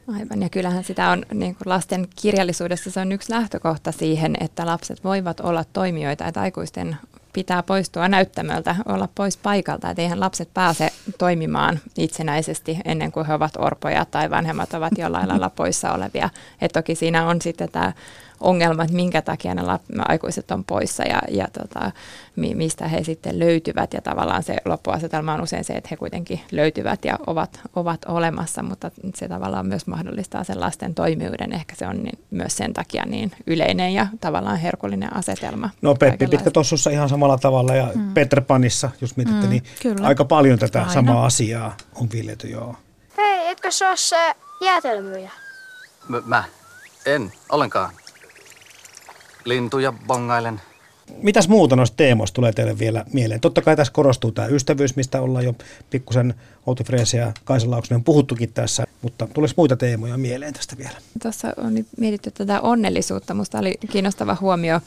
Aivan, 0.08 0.42
ja 0.42 0.50
kyllähän 0.50 0.84
sitä 0.84 1.10
on 1.10 1.26
niin 1.34 1.56
kuin 1.56 1.70
lasten 1.70 2.08
kirjallisuudessa 2.22 2.92
se 2.92 3.00
on 3.00 3.12
yksi 3.12 3.32
lähtökohta 3.32 3.92
siihen, 3.92 4.36
että 4.40 4.66
lapset 4.66 5.04
voivat 5.04 5.40
olla 5.40 5.64
toimijoita, 5.74 6.26
että 6.26 6.42
aikuisten 6.42 6.98
pitää 7.34 7.64
poistua 7.64 8.08
näyttämöltä, 8.08 8.76
olla 8.86 9.10
pois 9.16 9.38
paikalta, 9.38 9.90
että 9.90 10.02
eihän 10.02 10.20
lapset 10.20 10.54
pääse 10.54 10.90
toimimaan 11.18 11.80
itsenäisesti 11.98 12.78
ennen 12.86 13.12
kuin 13.12 13.26
he 13.26 13.34
ovat 13.34 13.58
orpoja 13.58 14.06
tai 14.06 14.30
vanhemmat 14.30 14.74
ovat 14.74 14.98
jollain 14.98 15.28
lailla 15.28 15.50
poissa 15.50 15.94
olevia. 15.94 16.30
Et 16.62 16.72
toki 16.72 16.96
siinä 16.96 17.28
on 17.28 17.42
sitten 17.42 17.70
tämä 17.72 17.94
ongelma, 18.40 18.84
että 18.84 18.96
minkä 18.96 19.22
takia 19.22 19.56
ne 19.56 19.64
aikuiset 20.08 20.52
on 20.52 20.64
poissa 20.64 21.04
ja, 21.04 21.22
ja 21.30 21.48
tota, 21.60 21.92
mi, 22.36 22.56
mistä 22.56 22.88
he 22.88 23.04
sitten 23.04 23.40
löytyvät. 23.40 23.94
Ja 23.94 24.02
tavallaan 24.02 24.44
se 24.44 24.58
loppuasetelma 24.66 25.34
on 25.34 25.42
usein 25.42 25.64
se, 25.64 25.74
että 25.74 25.88
he 25.92 25.96
kuitenkin 25.96 26.42
löytyvät 26.52 27.06
ja 27.06 27.20
ovat, 27.28 27.62
ovat 27.76 28.02
olemassa, 28.08 28.64
mutta 28.64 28.92
se 29.16 29.28
tavallaan 29.28 29.68
myös 29.68 29.88
mahdollistaa 29.88 30.44
sen 30.44 30.60
lasten 30.60 30.96
toimijuuden. 30.96 31.54
Ehkä 31.54 31.76
se 31.76 31.88
on 31.88 32.04
niin, 32.04 32.20
myös 32.32 32.58
sen 32.58 32.74
takia 32.74 33.06
niin 33.06 33.32
yleinen 33.48 33.94
ja 33.94 34.08
tavallaan 34.22 34.58
herkullinen 34.58 35.16
asetelma. 35.16 35.70
No 35.82 35.96
Peppi 35.96 36.28
Pitkä 36.28 36.52
Tossussa 36.52 36.90
ihan 36.90 37.10
samalla 37.10 37.38
tavalla 37.38 37.76
ja 37.76 37.90
mm. 37.96 38.14
Peter 38.14 38.42
Panissa, 38.42 38.90
jos 39.02 39.18
mietitte, 39.18 39.44
mm, 39.44 39.50
niin 39.50 39.64
kyllä. 39.82 40.08
aika 40.08 40.26
paljon 40.26 40.60
tätä 40.60 40.80
Aina. 40.80 40.94
samaa 40.94 41.26
asiaa 41.26 41.78
on 41.96 42.10
viljely, 42.12 42.52
joo. 42.52 42.76
Hei, 43.18 43.48
etkö 43.48 43.72
se 43.72 43.88
ole 43.88 43.98
se 43.98 44.36
jäätelmyyjä? 44.62 45.32
M- 46.10 46.16
mä? 46.26 46.44
En, 47.06 47.34
ollenkaan 47.50 47.94
lintuja 49.48 49.94
bongailen. 50.08 50.62
Mitäs 51.22 51.48
muuta 51.48 51.76
noista 51.76 51.98
teemoista 51.98 52.36
tulee 52.36 52.52
teille 52.52 52.80
vielä 52.80 53.06
mieleen? 53.14 53.42
Totta 53.42 53.62
kai 53.62 53.76
tässä 53.76 53.94
korostuu 53.94 54.32
tämä 54.32 54.48
ystävyys, 54.48 54.96
mistä 54.96 55.22
ollaan 55.22 55.46
jo 55.46 55.54
pikkusen 55.90 56.34
Outi 56.66 56.84
Freese 56.84 57.18
ja 57.18 57.34
Kaisa 57.44 57.72
Lauksonen 57.72 58.04
puhuttukin 58.04 58.54
tässä, 58.54 58.84
mutta 59.02 59.28
tulisi 59.34 59.54
muita 59.58 59.76
teemoja 59.78 60.18
mieleen 60.18 60.54
tästä 60.54 60.78
vielä? 60.78 60.98
Tuossa 61.22 61.54
on 61.58 61.74
nyt 61.74 61.88
mietitty 61.98 62.32
tätä 62.32 62.62
onnellisuutta. 62.62 63.34
Minusta 63.34 63.60
oli 63.60 63.78
kiinnostava 63.92 64.38
huomio, 64.42 64.82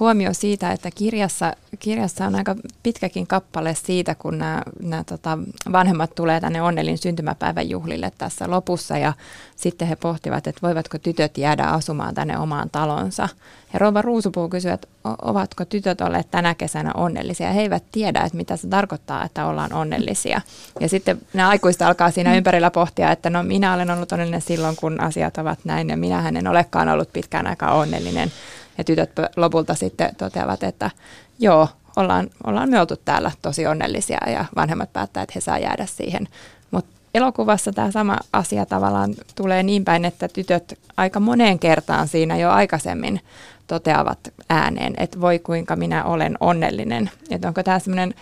huomio 0.00 0.34
siitä, 0.34 0.72
että 0.72 0.90
kirjassa, 0.94 1.56
kirjassa 1.78 2.26
on 2.26 2.34
aika 2.34 2.56
pitkäkin 2.82 3.26
kappale 3.26 3.74
siitä, 3.74 4.14
kun 4.14 4.38
nämä, 4.38 4.62
nämä 4.82 5.04
tota, 5.04 5.38
vanhemmat 5.72 6.14
tulee 6.14 6.40
tänne 6.40 6.62
Onnelin 6.62 6.98
syntymäpäivän 6.98 7.70
juhlille 7.70 8.12
tässä 8.18 8.50
lopussa 8.50 8.98
ja 8.98 9.12
sitten 9.56 9.88
he 9.88 9.96
pohtivat, 9.96 10.46
että 10.46 10.60
voivatko 10.62 10.98
tytöt 10.98 11.38
jäädä 11.38 11.64
asumaan 11.64 12.14
tänne 12.14 12.38
omaan 12.38 12.70
talonsa. 12.70 13.28
Ja 13.72 13.78
Rova 13.78 14.02
Ruusupuu 14.02 14.48
kysyy, 14.48 14.70
että 14.70 14.88
ovatko 15.22 15.64
tytöt 15.64 16.00
olleet 16.00 16.30
tänä 16.30 16.54
kesänä 16.54 16.92
onnellisia. 16.94 17.52
He 17.52 17.60
eivät 17.60 17.84
tiedä, 17.92 18.20
että 18.20 18.36
mitä 18.36 18.56
se 18.56 18.68
tarkoittaa, 18.68 19.24
että 19.24 19.46
ollaan 19.46 19.72
onnellisia. 19.72 20.40
Ja 20.80 20.88
sitten 20.88 21.20
nämä 21.32 21.48
aikuista 21.48 21.86
alkaa 21.86 22.10
siinä 22.10 22.36
ympärillä 22.36 22.70
pohtia, 22.70 23.12
että 23.12 23.30
no 23.30 23.42
minä 23.42 23.74
olen 23.74 23.90
ollut 23.90 24.12
onnellinen 24.12 24.40
silloin, 24.40 24.76
kun 24.76 25.00
asiat 25.00 25.38
ovat 25.38 25.58
näin 25.64 25.88
ja 25.88 25.96
minähän 25.96 26.36
en 26.36 26.48
olekaan 26.48 26.88
ollut 26.88 27.12
pitkään 27.12 27.46
aikaa 27.46 27.74
onnellinen. 27.74 28.32
Ja 28.80 28.84
tytöt 28.84 29.10
lopulta 29.36 29.74
sitten 29.74 30.16
toteavat, 30.16 30.62
että 30.62 30.90
joo, 31.38 31.68
ollaan, 31.96 32.30
ollaan 32.46 32.70
me 32.70 32.80
oltu 32.80 32.96
täällä 32.96 33.32
tosi 33.42 33.66
onnellisia 33.66 34.18
ja 34.30 34.44
vanhemmat 34.56 34.92
päättää, 34.92 35.22
että 35.22 35.32
he 35.34 35.40
saa 35.40 35.58
jäädä 35.58 35.86
siihen. 35.86 36.28
Mutta 36.70 36.90
elokuvassa 37.14 37.72
tämä 37.72 37.90
sama 37.90 38.18
asia 38.32 38.66
tavallaan 38.66 39.14
tulee 39.34 39.62
niin 39.62 39.84
päin, 39.84 40.04
että 40.04 40.28
tytöt 40.28 40.78
aika 40.96 41.20
moneen 41.20 41.58
kertaan 41.58 42.08
siinä 42.08 42.36
jo 42.36 42.50
aikaisemmin 42.50 43.20
toteavat 43.66 44.18
ääneen, 44.48 44.94
että 44.96 45.20
voi 45.20 45.38
kuinka 45.38 45.76
minä 45.76 46.04
olen 46.04 46.36
onnellinen. 46.40 47.10
Että 47.30 47.48
onko 47.48 47.62
tämä 47.62 47.78
semmoinen 47.78 48.14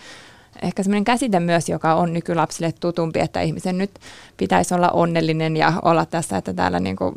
ehkä 0.61 0.83
semmoinen 0.83 1.03
käsite 1.03 1.39
myös, 1.39 1.69
joka 1.69 1.95
on 1.95 2.13
nykylapsille 2.13 2.73
tutumpi, 2.79 3.19
että 3.19 3.41
ihmisen 3.41 3.77
nyt 3.77 3.91
pitäisi 4.37 4.73
olla 4.73 4.89
onnellinen 4.89 5.57
ja 5.57 5.73
olla 5.81 6.05
tässä, 6.05 6.37
että 6.37 6.53
täällä 6.53 6.79
niin 6.79 6.95
kuin 6.95 7.13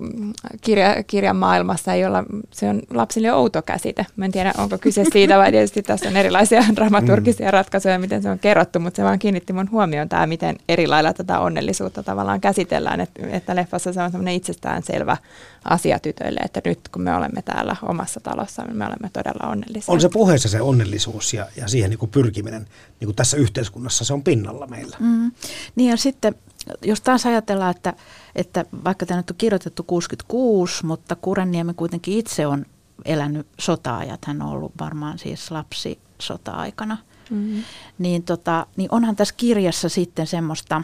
kirja, 0.61 1.03
kirjan 1.07 1.36
maailmassa 1.36 1.93
ei 1.93 2.05
olla, 2.05 2.24
se 2.51 2.68
on 2.68 2.82
lapsille 2.95 3.32
outo 3.32 3.62
käsite. 3.62 4.07
Mä 4.16 4.24
en 4.24 4.32
tiedä, 4.32 4.53
onko 4.59 4.78
kyse 4.78 5.05
siitä 5.12 5.38
vai 5.38 5.51
tietysti 5.53 5.82
tässä 5.82 6.09
on 6.09 6.16
erilaisia 6.16 6.62
dramaturgisia 6.76 7.47
mm. 7.47 7.53
ratkaisuja, 7.53 7.99
miten 7.99 8.22
se 8.22 8.30
on 8.30 8.38
kerrottu, 8.38 8.80
mutta 8.80 8.97
se 8.97 9.05
vaan 9.05 9.18
kiinnitti 9.18 9.53
mun 9.53 9.70
huomioon 9.70 10.09
tämä, 10.09 10.26
miten 10.26 10.57
eri 10.68 10.86
lailla 10.86 11.12
tätä 11.12 11.40
onnellisuutta 11.40 12.03
tavallaan 12.03 12.40
käsitellään, 12.40 13.01
että, 13.01 13.26
että 13.30 13.57
leffassa 13.57 13.93
se 13.93 14.03
on 14.03 14.11
semmoinen 14.11 14.34
itsestäänselvä 14.34 15.16
asia 15.65 15.99
tytöille, 15.99 16.41
että 16.45 16.61
nyt 16.65 16.89
kun 16.89 17.03
me 17.03 17.15
olemme 17.15 17.43
täällä 17.43 17.77
omassa 17.83 18.21
talossa, 18.21 18.63
niin 18.63 18.77
me 18.77 18.87
olemme 18.87 19.11
todella 19.13 19.51
onnellisia. 19.51 19.93
On 19.93 20.01
se 20.01 20.09
puheessa 20.09 20.49
se 20.49 20.61
onnellisuus 20.61 21.35
ja, 21.35 21.47
ja 21.57 21.69
siihen 21.69 21.91
niin 21.91 21.99
kuin 21.99 22.11
pyrkiminen 22.11 22.67
niin 23.01 23.07
kuin 23.07 23.17
tässä 23.17 23.37
yhteiskunnassa, 23.37 24.05
se 24.05 24.13
on 24.13 24.23
pinnalla 24.23 24.67
meillä. 24.67 24.97
Mm. 25.01 25.33
Niin 25.77 25.91
ja 25.91 25.97
sitten 25.97 26.35
jos 26.83 27.01
taas 27.01 27.27
ajatellaan, 27.27 27.71
että, 27.71 27.95
että 28.35 28.65
vaikka 28.85 29.07
tämä 29.07 29.21
nyt 29.21 29.31
on 29.31 29.37
kirjoitettu 29.37 29.83
66, 29.83 30.87
mutta 30.87 31.17
Kurenniemi 31.17 31.75
kuitenkin 31.75 32.19
itse 32.19 32.47
on 32.47 32.67
elänyt 33.05 33.47
sota-ajat, 33.61 34.25
hän 34.25 34.43
on 34.43 34.49
ollut 34.49 34.73
varmaan 34.81 35.19
siis 35.19 35.51
lapsi 35.51 35.99
sota-aikana, 36.19 36.99
mm-hmm. 37.31 37.65
niin, 37.99 38.23
tota, 38.23 38.67
niin 38.77 38.89
onhan 38.93 39.17
tässä 39.17 39.35
kirjassa 39.37 39.89
sitten 39.89 40.27
semmoista, 40.27 40.83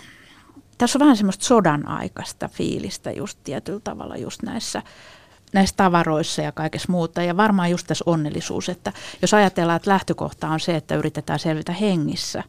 tässä 0.78 0.98
on 0.98 1.00
vähän 1.00 1.16
semmoista 1.16 1.44
sodan 1.44 1.88
aikaista 1.88 2.48
fiilistä 2.48 3.10
just 3.10 3.38
tietyllä 3.44 3.80
tavalla 3.84 4.16
just 4.16 4.42
näissä, 4.42 4.82
näissä 5.52 5.76
tavaroissa 5.76 6.42
ja 6.42 6.52
kaikessa 6.52 6.92
muuta. 6.92 7.22
Ja 7.22 7.36
varmaan 7.36 7.70
just 7.70 7.86
tässä 7.86 8.04
onnellisuus, 8.06 8.68
että 8.68 8.92
jos 9.22 9.34
ajatellaan, 9.34 9.76
että 9.76 9.90
lähtökohta 9.90 10.48
on 10.48 10.60
se, 10.60 10.76
että 10.76 10.96
yritetään 10.96 11.38
selvitä 11.38 11.72
hengissä, 11.72 12.44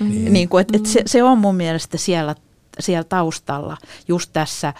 mm. 0.00 0.10
niin 0.32 0.48
kuin, 0.48 0.60
että, 0.60 0.76
että 0.76 0.88
se, 0.88 1.02
se 1.06 1.22
on 1.22 1.38
mun 1.38 1.54
mielestä 1.54 1.98
siellä, 1.98 2.34
siellä 2.80 3.04
taustalla 3.04 3.76
just 4.08 4.30
tässä, 4.32 4.74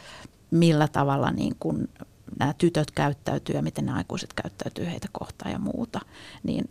millä 0.51 0.89
tavalla 0.89 1.31
niin 1.31 1.57
kuin 1.61 1.89
nämä 2.39 2.55
tytöt 2.59 2.91
käyttäytyy 2.91 3.55
ja 3.55 3.63
miten 3.63 3.87
nämä 3.87 3.99
aikuiset 3.99 4.33
käyttäytyy 4.33 4.87
heitä 4.87 5.09
kohtaan 5.13 5.53
ja 5.53 5.59
muuta. 5.59 6.01
Niin 6.43 6.71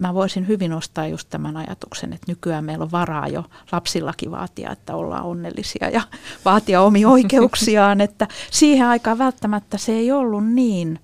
mä 0.00 0.14
voisin 0.14 0.48
hyvin 0.48 0.72
ostaa 0.72 1.06
just 1.06 1.28
tämän 1.30 1.56
ajatuksen, 1.56 2.12
että 2.12 2.32
nykyään 2.32 2.64
meillä 2.64 2.82
on 2.82 2.92
varaa 2.92 3.28
jo 3.28 3.44
lapsillakin 3.72 4.30
vaatia, 4.30 4.70
että 4.70 4.94
ollaan 4.94 5.24
onnellisia 5.24 5.88
ja 5.88 6.02
vaatia 6.44 6.82
omia 6.82 7.08
oikeuksiaan, 7.08 8.00
että 8.06 8.28
siihen 8.50 8.86
aikaan 8.86 9.18
välttämättä 9.18 9.78
se 9.78 9.92
ei 9.92 10.12
ollut 10.12 10.46
niin, 10.46 10.98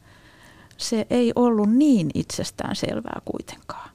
se 0.76 1.07
ei 1.11 1.32
ollut 1.34 1.70
niin 1.70 2.11
itsestään 2.14 2.76
selvää 2.76 3.20
kuitenkaan. 3.24 3.90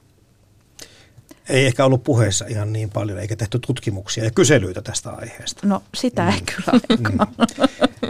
Ei 1.48 1.66
ehkä 1.66 1.84
ollut 1.84 2.04
puheessa 2.04 2.44
ihan 2.48 2.72
niin 2.72 2.90
paljon, 2.90 3.18
eikä 3.18 3.36
tehty 3.36 3.58
tutkimuksia 3.58 4.24
ja 4.24 4.30
kyselyitä 4.30 4.82
tästä 4.82 5.10
aiheesta. 5.10 5.66
No 5.66 5.82
sitä 5.94 6.28
ei 6.28 6.40
mm. 6.40 6.46
kyllä 6.46 6.80
mm. 6.98 7.18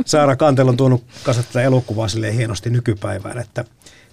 Saara 0.07 0.37
Kantel 0.37 0.69
on 0.69 0.77
tuonut 0.77 1.05
kasvattaa 1.23 1.63
elokuvaa 1.63 2.07
hienosti 2.35 2.71
nykypäivään, 2.71 3.39
että 3.39 3.65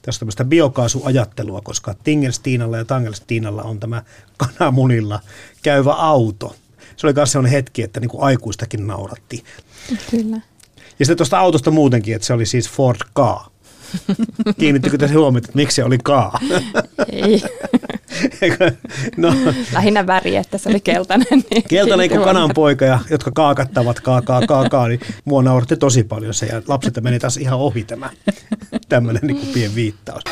tässä 0.01 0.17
on 0.17 0.19
tämmöistä 0.19 0.45
biokaasuajattelua, 0.45 1.61
koska 1.61 1.95
Tingelstiinalla 2.03 2.77
ja 2.77 2.85
Tangelstiinalla 2.85 3.63
on 3.63 3.79
tämä 3.79 4.03
kananmunilla 4.37 5.19
käyvä 5.63 5.93
auto. 5.93 6.55
Se 6.95 7.07
oli 7.07 7.13
myös 7.13 7.31
sellainen 7.31 7.51
hetki, 7.51 7.83
että 7.83 7.99
niin 7.99 8.09
kuin 8.09 8.23
aikuistakin 8.23 8.87
nauratti. 8.87 9.43
Kyllä. 10.11 10.41
Ja 10.99 11.05
sitten 11.05 11.17
tuosta 11.17 11.39
autosta 11.39 11.71
muutenkin, 11.71 12.15
että 12.15 12.25
se 12.25 12.33
oli 12.33 12.45
siis 12.45 12.69
Ford 12.69 12.99
Ka. 13.13 13.51
Kiinnittikö 14.59 14.97
tässä 14.97 15.15
huomioon, 15.15 15.37
että 15.37 15.51
miksi 15.53 15.75
se 15.75 15.83
oli 15.83 15.97
Ka? 15.97 16.39
Ei. 17.11 17.41
No, 19.17 19.33
Lähinnä 19.73 20.07
väri, 20.07 20.35
että 20.35 20.57
se 20.57 20.69
oli 20.69 20.79
keltainen. 20.79 21.27
Niin 21.51 21.63
keltainen 21.69 22.09
kuin 22.09 22.21
kananpoika, 22.21 22.85
ja, 22.85 22.99
jotka 23.09 23.31
kaakattavat 23.31 23.99
kaakaa 23.99 24.41
kaakaa, 24.47 24.87
niin 24.87 24.99
mua 25.25 25.43
nauratti 25.43 25.77
tosi 25.77 26.03
paljon 26.03 26.33
se, 26.33 26.45
ja 26.45 26.61
lapset 26.67 27.01
meni 27.01 27.19
taas 27.19 27.37
ihan 27.37 27.59
ohi 27.59 27.83
tämä 27.83 28.09
tämmöinen 28.89 29.21
niin 29.23 29.37
kuin 29.37 29.53
pien 29.53 29.75
viittaus. 29.75 30.23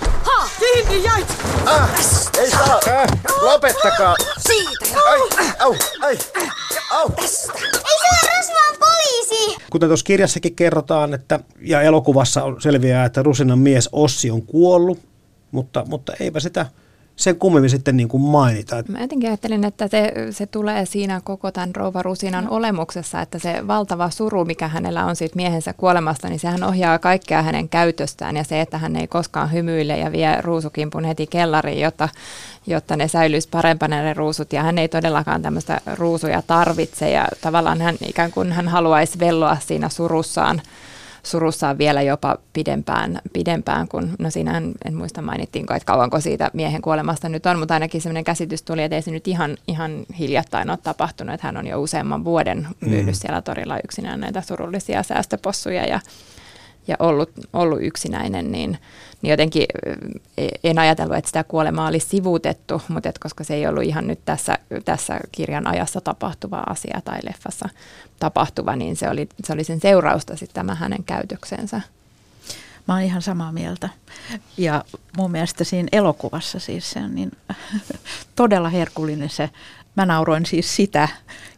Ha! 0.00 0.48
Kiinni 0.58 1.04
jäit! 1.04 1.26
Ah, 1.66 1.90
ei 2.38 2.50
saa! 2.50 2.80
Äh, 2.88 3.06
lopettakaa! 3.42 4.16
Siitä 4.38 4.94
ja... 4.94 5.00
Ai, 5.10 5.20
au, 5.58 5.74
ai, 6.00 6.18
au! 6.90 7.10
Tästä! 7.10 7.52
Ei 7.54 8.42
se 8.42 8.52
ole 8.52 8.78
poliisi! 8.78 9.56
Kuten 9.70 9.88
tuossa 9.88 10.04
kirjassakin 10.04 10.54
kerrotaan, 10.54 11.14
että, 11.14 11.40
ja 11.60 11.82
elokuvassa 11.82 12.44
on 12.44 12.60
selviää, 12.60 13.04
että 13.04 13.22
Rusinan 13.22 13.58
mies 13.58 13.88
Ossi 13.92 14.30
on 14.30 14.42
kuollut, 14.42 14.98
mutta, 15.50 15.84
mutta 15.88 16.12
eipä 16.20 16.40
sitä 16.40 16.66
sen 17.16 17.36
kummemmin 17.36 17.70
sitten 17.70 17.96
niin 17.96 18.08
kuin 18.08 18.22
mainita. 18.22 18.84
Mä 18.88 19.00
jotenkin 19.00 19.30
ajattelin, 19.30 19.64
että 19.64 19.88
se, 19.88 20.12
se 20.30 20.46
tulee 20.46 20.86
siinä 20.86 21.20
koko 21.24 21.50
tämän 21.50 21.74
rouva 21.74 22.02
Rusinan 22.02 22.48
olemuksessa, 22.48 23.20
että 23.20 23.38
se 23.38 23.66
valtava 23.66 24.10
suru, 24.10 24.44
mikä 24.44 24.68
hänellä 24.68 25.04
on 25.04 25.16
siitä 25.16 25.36
miehensä 25.36 25.72
kuolemasta, 25.72 26.28
niin 26.28 26.40
sehän 26.40 26.64
ohjaa 26.64 26.98
kaikkea 26.98 27.42
hänen 27.42 27.68
käytöstään 27.68 28.36
ja 28.36 28.44
se, 28.44 28.60
että 28.60 28.78
hän 28.78 28.96
ei 28.96 29.06
koskaan 29.06 29.52
hymyile 29.52 29.98
ja 29.98 30.12
vie 30.12 30.40
ruusukimpun 30.40 31.04
heti 31.04 31.26
kellariin, 31.26 31.80
jotta, 31.80 32.08
jotta 32.66 32.96
ne 32.96 33.08
säilyisi 33.08 33.48
parempana 33.48 34.02
ne 34.02 34.14
ruusut 34.14 34.52
ja 34.52 34.62
hän 34.62 34.78
ei 34.78 34.88
todellakaan 34.88 35.42
tämmöistä 35.42 35.80
ruusuja 35.94 36.42
tarvitse 36.42 37.10
ja 37.10 37.28
tavallaan 37.40 37.80
hän 37.80 37.96
ikään 38.08 38.32
kuin 38.32 38.52
hän 38.52 38.68
haluaisi 38.68 39.18
velloa 39.18 39.56
siinä 39.60 39.88
surussaan 39.88 40.62
surussaan 41.26 41.78
vielä 41.78 42.02
jopa 42.02 42.38
pidempään, 42.52 43.18
pidempään 43.32 43.88
kun, 43.88 44.10
no 44.18 44.30
siinä 44.30 44.62
en 44.84 44.94
muista 44.94 45.22
mainittiinko, 45.22 45.74
että 45.74 45.86
kauanko 45.86 46.20
siitä 46.20 46.50
miehen 46.52 46.82
kuolemasta 46.82 47.28
nyt 47.28 47.46
on, 47.46 47.58
mutta 47.58 47.74
ainakin 47.74 48.00
sellainen 48.00 48.24
käsitys 48.24 48.62
tuli, 48.62 48.82
että 48.82 48.96
ei 48.96 49.02
se 49.02 49.10
nyt 49.10 49.28
ihan, 49.28 49.56
ihan 49.68 50.04
hiljattain 50.18 50.70
ole 50.70 50.78
tapahtunut, 50.82 51.34
että 51.34 51.46
hän 51.46 51.56
on 51.56 51.66
jo 51.66 51.82
useamman 51.82 52.24
vuoden 52.24 52.66
myynyt 52.80 53.06
mm. 53.06 53.14
siellä 53.14 53.42
torilla 53.42 53.78
yksinään 53.84 54.20
näitä 54.20 54.40
surullisia 54.40 55.02
säästöpossuja 55.02 55.86
ja, 55.86 56.00
ja 56.86 56.96
ollut, 56.98 57.30
ollut 57.52 57.78
yksinäinen, 57.82 58.52
niin, 58.52 58.78
niin 59.22 59.30
jotenkin 59.30 59.66
en 60.64 60.78
ajatellut, 60.78 61.16
että 61.16 61.28
sitä 61.28 61.44
kuolemaa 61.44 61.88
olisi 61.88 62.08
sivuutettu, 62.08 62.82
mutta 62.88 63.08
et 63.08 63.18
koska 63.18 63.44
se 63.44 63.54
ei 63.54 63.66
ollut 63.66 63.82
ihan 63.82 64.06
nyt 64.06 64.18
tässä, 64.24 64.58
tässä 64.84 65.20
kirjan 65.32 65.66
ajassa 65.66 66.00
tapahtuva 66.00 66.62
asia 66.66 67.00
tai 67.04 67.18
leffassa 67.22 67.68
tapahtuva, 68.18 68.76
niin 68.76 68.96
se 68.96 69.08
oli, 69.08 69.28
se 69.44 69.52
oli 69.52 69.64
sen 69.64 69.80
seurausta 69.80 70.36
sitten 70.36 70.54
tämä 70.54 70.74
hänen 70.74 71.04
käytöksensä. 71.04 71.80
Mä 72.88 72.94
oon 72.94 73.02
ihan 73.02 73.22
samaa 73.22 73.52
mieltä. 73.52 73.88
Ja 74.56 74.84
mun 75.16 75.30
mielestä 75.30 75.64
siinä 75.64 75.88
elokuvassa 75.92 76.58
siis 76.58 76.90
se 76.90 76.98
on 76.98 77.14
niin 77.14 77.32
todella 78.36 78.68
herkullinen 78.68 79.30
se. 79.30 79.50
Mä 79.96 80.06
nauroin 80.06 80.46
siis 80.46 80.76
sitä 80.76 81.08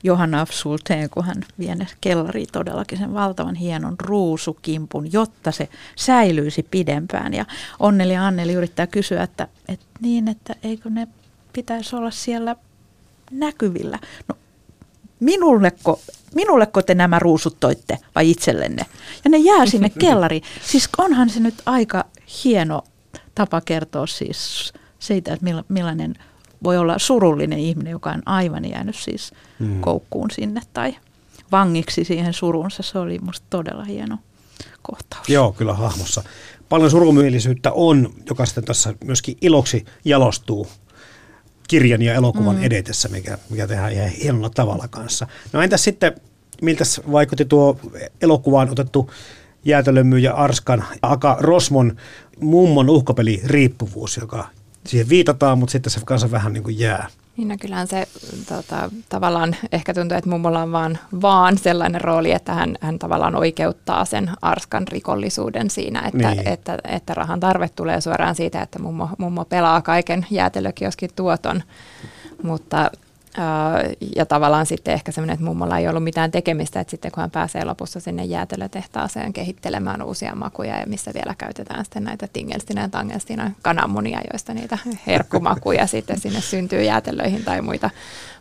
Johanna 0.03 0.41
Afsulteen, 0.41 1.11
kun 1.11 1.24
hän 1.24 1.45
vie 1.59 1.76
kellariin 2.01 2.49
todellakin 2.53 2.99
sen 2.99 3.14
valtavan 3.14 3.55
hienon 3.55 3.97
ruusukimpun, 4.03 5.12
jotta 5.12 5.53
se 5.53 5.68
säilyisi 5.97 6.62
pidempään. 6.62 7.34
Ja 7.34 7.45
Onneli 7.78 8.12
ja 8.12 8.26
Anneli 8.26 8.53
yrittää 8.53 8.87
kysyä, 8.87 9.22
että, 9.22 9.49
että 9.68 9.87
niin, 10.01 10.28
että 10.28 10.55
eikö 10.62 10.91
ne 10.91 11.09
pitäisi 11.53 11.97
olla 11.97 12.11
siellä 12.11 12.57
näkyvillä. 13.30 13.99
No 14.28 14.34
minulleko, 15.20 16.01
minulleko 16.34 16.82
te 16.82 16.95
nämä 16.95 17.18
ruusut 17.18 17.57
toitte 17.61 17.99
vai 18.14 18.30
itsellenne? 18.30 18.87
Ja 19.24 19.30
ne 19.30 19.39
jää 19.39 19.66
sinne 19.66 19.91
kellariin. 20.01 20.43
Siis 20.64 20.89
onhan 20.99 21.30
se 21.30 21.41
nyt 21.41 21.55
aika 21.66 22.05
hieno 22.45 22.84
tapa 23.34 23.61
kertoa 23.61 24.07
siis 24.07 24.72
siitä, 24.99 25.32
että 25.32 25.47
millainen 25.68 26.14
voi 26.63 26.79
olla 26.79 26.99
surullinen 26.99 27.59
ihminen, 27.59 27.91
joka 27.91 28.11
on 28.11 28.23
aivan 28.27 28.65
jäänyt 28.71 28.97
siis 28.97 29.33
hmm. 29.59 29.81
koukkuun 29.81 30.31
sinne 30.31 30.61
tai 30.73 30.97
vangiksi 31.53 32.05
siihen 32.05 32.33
surunsa. 32.33 32.83
Se 32.83 32.99
oli 32.99 33.19
musta 33.19 33.47
todella 33.51 33.85
hieno 33.85 34.19
kohtaus. 34.83 35.29
Joo, 35.29 35.53
kyllä 35.53 35.75
hahmossa. 35.75 36.23
Paljon 36.69 36.91
surumyellisyyttä 36.91 37.73
on, 37.73 38.13
joka 38.29 38.47
sitten 38.47 38.65
tässä 38.65 38.95
myöskin 39.05 39.37
iloksi 39.41 39.85
jalostuu 40.05 40.69
kirjan 41.69 42.03
ja 42.03 42.15
elokuvan 42.15 42.57
mm. 42.57 42.63
edetessä, 42.63 43.09
mikä, 43.09 43.39
mikä 43.51 43.67
tehdään 43.67 43.93
ihan 43.93 44.09
hienolla 44.09 44.51
tavalla 44.51 44.89
kanssa. 44.89 45.27
No 45.53 45.63
entäs 45.63 45.85
sitten, 45.85 46.13
miltä 46.63 46.85
vaikutti 47.13 47.45
tuo 47.45 47.81
elokuvaan 48.21 48.71
otettu 48.71 49.11
Jäätölömmy 49.65 50.19
ja 50.19 50.35
Arskan 50.35 50.85
Aka 51.03 51.37
Rosmon 51.41 51.97
mummon 52.41 52.91
uhkapeli 52.91 53.41
riippuvuus, 53.45 54.17
joka 54.17 54.49
siihen 54.87 55.09
viitataan, 55.09 55.59
mutta 55.59 55.72
sitten 55.72 55.91
se 55.91 56.01
kanssa 56.05 56.30
vähän 56.30 56.53
niin 56.53 56.64
kuin 56.64 56.78
jää. 56.78 57.09
Niin 57.37 57.49
no 57.49 57.57
kyllähän 57.61 57.87
se 57.87 58.09
tota, 58.49 58.91
tavallaan 59.09 59.57
ehkä 59.72 59.95
tuntuu, 59.95 60.18
että 60.18 60.30
mummolla 60.30 60.62
on 60.62 60.72
vaan, 60.72 60.99
vaan 61.22 61.59
sellainen 61.59 62.01
rooli, 62.01 62.32
että 62.32 62.55
hän, 62.55 62.76
hän 62.80 62.99
tavallaan 62.99 63.37
oikeuttaa 63.37 64.05
sen 64.05 64.30
arskan 64.43 64.89
rikollisuuden 64.89 65.70
siinä, 65.70 66.01
että, 66.01 66.30
niin. 66.30 66.49
että, 66.49 66.78
että 66.84 67.14
rahan 67.14 67.41
tarve 67.41 67.68
tulee 67.76 68.01
suoraan 68.01 68.34
siitä, 68.34 68.62
että 68.62 68.78
mummo, 68.78 69.09
mummo 69.18 69.45
pelaa 69.45 69.82
kaiken 69.82 70.26
jäätelökioskin 70.30 71.11
tuoton. 71.16 71.62
Mutta 72.43 72.91
ja 74.16 74.26
tavallaan 74.26 74.66
sitten 74.66 74.95
ehkä 74.95 75.12
semmoinen, 75.12 75.34
että 75.34 75.45
mummolla 75.45 75.78
ei 75.78 75.89
ollut 75.89 76.05
mitään 76.05 76.30
tekemistä, 76.30 76.80
että 76.80 76.91
sitten 76.91 77.12
kun 77.12 77.20
hän 77.20 77.30
pääsee 77.30 77.64
lopussa 77.64 78.01
sinne 78.01 78.24
jäätelötehtaaseen 78.24 79.32
kehittelemään 79.32 80.03
uusia 80.03 80.34
makuja 80.34 80.78
ja 80.78 80.87
missä 80.87 81.11
vielä 81.14 81.34
käytetään 81.39 81.84
sitten 81.84 82.05
näitä 82.05 82.28
tingelstinä 82.32 82.80
ja 82.80 82.89
tangelstina 82.89 83.51
kananmunia, 83.62 84.20
joista 84.32 84.55
niitä 84.55 84.78
herkkumakuja 85.07 85.87
sitten 85.97 86.20
sinne 86.20 86.41
syntyy 86.41 86.82
jäätelöihin 86.82 87.45
tai 87.45 87.62
muita 87.62 87.91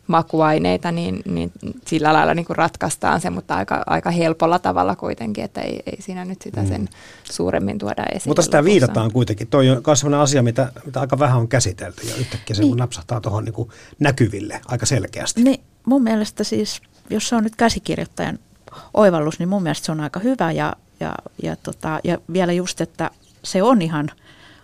makuaineita, 0.08 0.92
niin, 0.92 1.22
niin 1.26 1.52
sillä 1.88 2.14
lailla 2.14 2.34
niin 2.34 2.46
kuin 2.46 2.58
ratkaistaan 2.58 3.22
se, 3.22 3.30
mutta 3.30 3.56
aika, 3.56 3.84
aika 3.86 4.12
helpolla 4.12 4.60
tavalla 4.60 4.96
kuitenkin, 4.96 5.44
että 5.44 5.62
ei, 5.62 5.84
ei 5.86 6.02
siinä 6.02 6.26
nyt 6.26 6.42
sitä 6.42 6.66
sen 6.66 6.82
mm. 6.82 6.88
suuremmin 7.24 7.78
tuoda 7.78 8.04
esiin. 8.14 8.30
Mutta 8.30 8.42
sitä 8.42 8.58
lopussa. 8.58 8.72
viitataan 8.72 9.12
kuitenkin. 9.12 9.48
Tuo 9.48 9.60
on 9.60 9.82
myös 9.88 10.00
sellainen 10.00 10.20
asia, 10.20 10.44
mitä, 10.44 10.72
mitä 10.86 11.00
aika 11.00 11.20
vähän 11.20 11.38
on 11.38 11.48
käsitelty 11.48 12.08
ja 12.08 12.16
yhtäkkiä 12.16 12.56
se 12.56 12.62
niin. 12.62 12.78
napsahtaa 12.78 13.22
tuohon 13.22 13.46
niin 13.46 13.68
näkyville 14.00 14.62
aika 14.68 14.86
selkeästi. 14.86 15.44
Niin, 15.44 15.64
mun 15.86 16.04
mielestä 16.04 16.44
siis, 16.44 16.82
jos 17.10 17.30
se 17.30 17.36
on 17.36 17.44
nyt 17.44 17.56
käsikirjoittajan 17.56 18.40
oivallus, 18.94 19.40
niin 19.40 19.50
mun 19.50 19.64
mielestä 19.64 19.86
se 19.86 19.92
on 19.92 20.00
aika 20.00 20.20
hyvä 20.20 20.52
ja, 20.52 20.74
ja, 21.00 21.16
ja, 21.44 21.56
tota, 21.56 22.00
ja 22.04 22.18
vielä 22.34 22.54
just, 22.54 22.82
että 22.82 23.12
se 23.44 23.64
on 23.64 23.82
ihan 23.82 24.12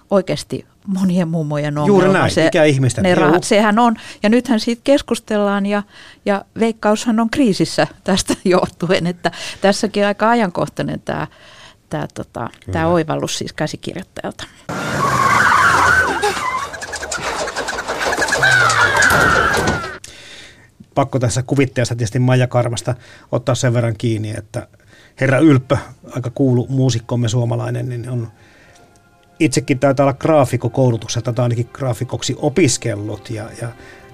oikeasti 0.10 0.66
monien 0.88 1.28
mummojen 1.28 1.78
ongelma. 1.78 2.04
Juuri 2.04 2.20
näin, 2.20 2.32
se, 2.32 2.44
mikä 2.44 2.64
ihmisten. 2.64 3.04
Ne 3.04 3.16
rahat, 3.16 3.44
sehän 3.44 3.80
on. 3.80 3.96
Ja 4.24 4.30
nythän 4.30 4.60
siitä 4.60 4.82
keskustellaan 4.84 5.66
ja, 5.66 5.84
ja 6.26 6.46
veikkaushan 6.60 7.20
on 7.20 7.30
kriisissä 7.30 7.88
tästä 8.04 8.34
johtuen, 8.46 9.08
että 9.08 9.32
tässäkin 9.62 10.06
aika 10.06 10.30
ajankohtainen 10.30 11.00
tämä, 11.00 11.28
tämä, 11.90 12.08
tota, 12.14 12.50
tämä 12.72 12.88
oivallus 12.88 13.38
siis 13.38 13.54
käsikirjoittajalta. 13.54 14.44
Pakko 20.96 21.20
tässä 21.20 21.44
kuvitteessa 21.44 21.96
tietysti 21.96 22.20
Maija 22.20 22.48
Karmasta 22.48 22.96
ottaa 23.32 23.56
sen 23.56 23.74
verran 23.74 23.96
kiinni, 23.98 24.34
että 24.38 24.68
herra 25.22 25.40
Ylppö, 25.40 25.78
aika 26.16 26.32
kuulu 26.36 26.68
muusikkomme 26.70 27.30
suomalainen, 27.30 27.90
niin 27.90 28.10
on 28.10 28.32
itsekin 29.42 29.80
taitaa 29.80 30.04
olla 30.04 30.14
graafikko 30.14 30.70
koulutukselta 30.70 31.34
tai 31.34 31.44
ainakin 31.44 31.70
graafikoksi 31.74 32.36
opiskellut 32.38 33.30
ja, 33.30 33.50
ja 33.62 33.68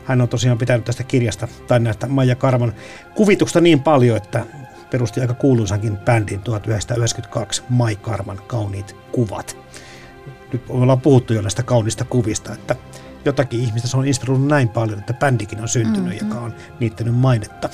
hän 0.06 0.22
on 0.22 0.30
tosiaan 0.30 0.58
pitänyt 0.58 0.86
tästä 0.86 1.04
kirjasta 1.04 1.48
tai 1.68 1.80
näistä 1.80 2.08
Maija 2.08 2.36
Karman 2.36 2.74
kuvitusta 3.16 3.62
niin 3.62 3.80
paljon, 3.80 4.18
että 4.18 4.46
perusti 4.92 5.22
aika 5.22 5.34
kuuluisankin 5.34 5.98
bändin 5.98 6.40
1992 6.40 7.64
Mai 7.70 7.96
Karman 7.96 8.42
kauniit 8.48 8.96
kuvat. 9.12 9.58
Nyt 10.54 10.62
ollaan 10.70 11.02
puhuttu 11.02 11.34
jo 11.34 11.42
näistä 11.42 11.64
kaunista 11.64 12.06
kuvista, 12.06 12.54
että 12.54 12.76
jotakin 13.26 13.60
ihmistä 13.60 13.88
se 13.88 13.98
on 13.98 14.08
inspiroinut 14.08 14.48
näin 14.48 14.70
paljon, 14.70 15.00
että 15.00 15.14
bändikin 15.14 15.62
on 15.62 15.70
syntynyt, 15.70 16.14
mm-hmm. 16.14 16.28
joka 16.28 16.42
on 16.42 16.54
niittänyt 16.80 17.16
mainetta. 17.16 17.70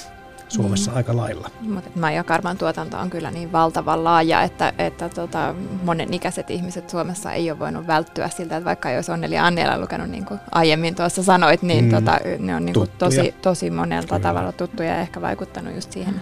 Suomessa 0.53 0.91
niin. 0.91 0.97
aika 0.97 1.17
lailla. 1.17 1.49
Mutta 1.61 1.89
Maija 1.99 2.23
Karman 2.23 2.57
tuotanto 2.57 2.97
on 2.97 3.09
kyllä 3.09 3.31
niin 3.31 3.51
valtavan 3.51 4.03
laaja, 4.03 4.41
että, 4.41 4.73
että 4.77 5.09
tota, 5.09 5.55
monenikäiset 5.83 6.49
ihmiset 6.49 6.89
Suomessa 6.89 7.31
ei 7.31 7.51
ole 7.51 7.59
voinut 7.59 7.87
välttyä 7.87 8.29
siltä, 8.29 8.57
että 8.57 8.65
vaikka 8.65 8.91
jos 8.91 9.09
Onneli 9.09 9.37
Annela 9.37 9.77
lukenut, 9.77 10.09
niin 10.09 10.25
kuin 10.25 10.39
aiemmin 10.51 10.95
tuossa 10.95 11.23
sanoit, 11.23 11.61
niin 11.61 11.85
mm. 11.85 11.91
tota, 11.91 12.19
ne 12.39 12.55
on 12.55 12.65
niin 12.65 12.73
kuin 12.73 12.89
tosi, 12.97 13.35
tosi 13.41 13.69
monelta 13.69 14.07
kyllä. 14.07 14.19
tavalla 14.19 14.51
tuttuja 14.51 14.89
ja 14.89 14.97
ehkä 14.97 15.21
vaikuttanut 15.21 15.75
just 15.75 15.91
siihen, 15.91 16.21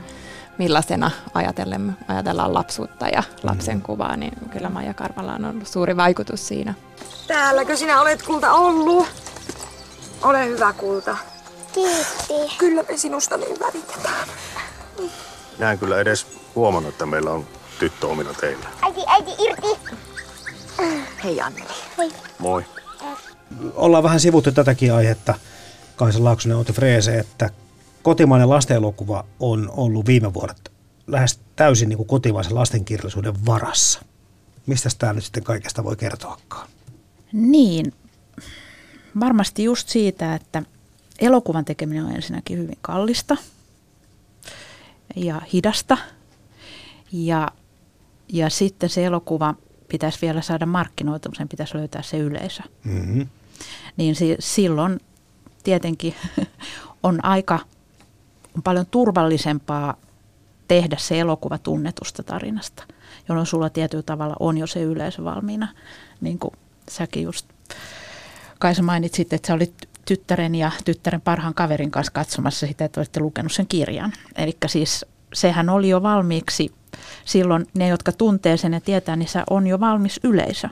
millaisena 0.57 1.11
ajatellen, 1.33 1.97
ajatellaan 2.07 2.53
lapsuutta 2.53 3.07
ja 3.07 3.23
lapsen 3.43 3.77
mm. 3.77 3.81
kuvaa, 3.81 4.17
niin 4.17 4.33
kyllä 4.49 4.69
Maija 4.69 4.93
Karmalla 4.93 5.33
on 5.33 5.45
ollut 5.45 5.67
suuri 5.67 5.97
vaikutus 5.97 6.47
siinä. 6.47 6.73
Täälläkö 7.27 7.75
sinä 7.75 8.01
olet 8.01 8.21
kulta 8.23 8.51
ollut? 8.51 9.07
Ole 10.21 10.45
hyvä 10.45 10.73
kulta. 10.73 11.17
Kiitti. 11.73 12.57
Kyllä 12.57 12.83
me 12.83 12.97
sinusta 12.97 13.37
niin 13.37 13.59
välitetään. 13.59 14.27
Näen 15.57 15.79
kyllä 15.79 15.99
edes 15.99 16.27
huomannut, 16.55 16.93
että 16.93 17.05
meillä 17.05 17.31
on 17.31 17.47
tyttö 17.79 18.07
omina 18.07 18.33
teillä. 18.33 18.65
Äiti, 18.81 19.01
äiti, 19.07 19.31
irti. 19.39 19.67
Hei 21.23 21.41
Anneli. 21.41 21.73
Hei. 21.97 22.11
Moi. 22.39 22.65
ollaan 23.75 24.03
vähän 24.03 24.19
sivuttu 24.19 24.51
tätäkin 24.51 24.93
aihetta, 24.93 25.33
Kaisa 25.95 26.23
Laaksonen, 26.23 26.57
Ote 26.57 26.73
Freese, 26.73 27.19
että 27.19 27.49
kotimainen 28.03 28.49
lastenelokuva 28.49 29.25
on 29.39 29.69
ollut 29.75 30.05
viime 30.05 30.33
vuodet 30.33 30.71
lähes 31.11 31.39
täysin 31.55 31.89
niin 31.89 31.97
kuin 31.97 32.07
kotimaisen 32.07 32.55
lastenkirjallisuuden 32.55 33.45
varassa. 33.45 34.01
Mistä 34.65 34.89
tämä 34.97 35.13
nyt 35.13 35.23
sitten 35.23 35.43
kaikesta 35.43 35.83
voi 35.83 35.95
kertoakaan? 35.95 36.67
Niin, 37.31 37.93
varmasti 39.19 39.63
just 39.63 39.89
siitä, 39.89 40.35
että 40.35 40.63
elokuvan 41.21 41.65
tekeminen 41.65 42.05
on 42.05 42.15
ensinnäkin 42.15 42.57
hyvin 42.57 42.77
kallista 42.81 43.37
ja 45.15 45.41
hidasta. 45.53 45.97
Ja, 47.11 47.47
ja 48.33 48.49
sitten 48.49 48.89
se 48.89 49.05
elokuva 49.05 49.55
pitäisi 49.87 50.19
vielä 50.21 50.41
saada 50.41 50.65
markkinoita, 50.65 51.29
sen 51.37 51.47
pitäisi 51.49 51.77
löytää 51.77 52.01
se 52.01 52.17
yleisö. 52.17 52.63
Mm-hmm. 52.83 53.27
Niin 53.97 54.15
si- 54.15 54.35
silloin 54.39 54.99
tietenkin 55.63 56.15
on 57.03 57.25
aika 57.25 57.59
on 58.55 58.63
paljon 58.63 58.85
turvallisempaa 58.85 59.95
tehdä 60.67 60.97
se 60.99 61.19
elokuva 61.19 61.57
tunnetusta 61.57 62.23
tarinasta, 62.23 62.83
jolloin 63.29 63.47
sulla 63.47 63.69
tietyllä 63.69 64.03
tavalla 64.03 64.35
on 64.39 64.57
jo 64.57 64.67
se 64.67 64.81
yleisö 64.81 65.23
valmiina. 65.23 65.67
Niin 66.21 66.39
kuin 66.39 66.53
säkin 66.89 67.23
just, 67.23 67.45
Kaisa 68.61 68.83
mainitsit, 68.83 69.33
että 69.33 69.47
sä 69.47 69.53
olit 69.53 69.73
tyttären 70.11 70.55
ja 70.55 70.71
tyttären 70.85 71.21
parhaan 71.21 71.53
kaverin 71.53 71.91
kanssa 71.91 72.11
katsomassa 72.11 72.67
sitä, 72.67 72.85
että 72.85 72.99
olette 72.99 73.19
lukenut 73.19 73.51
sen 73.51 73.67
kirjan. 73.67 74.13
Eli 74.35 74.57
siis 74.67 75.05
sehän 75.33 75.69
oli 75.69 75.89
jo 75.89 76.03
valmiiksi 76.03 76.71
silloin 77.25 77.67
ne, 77.73 77.87
jotka 77.87 78.11
tuntee 78.11 78.57
sen 78.57 78.73
ja 78.73 78.81
tietää, 78.81 79.15
niin 79.15 79.29
se 79.29 79.43
on 79.49 79.67
jo 79.67 79.79
valmis 79.79 80.19
yleisö. 80.23 80.69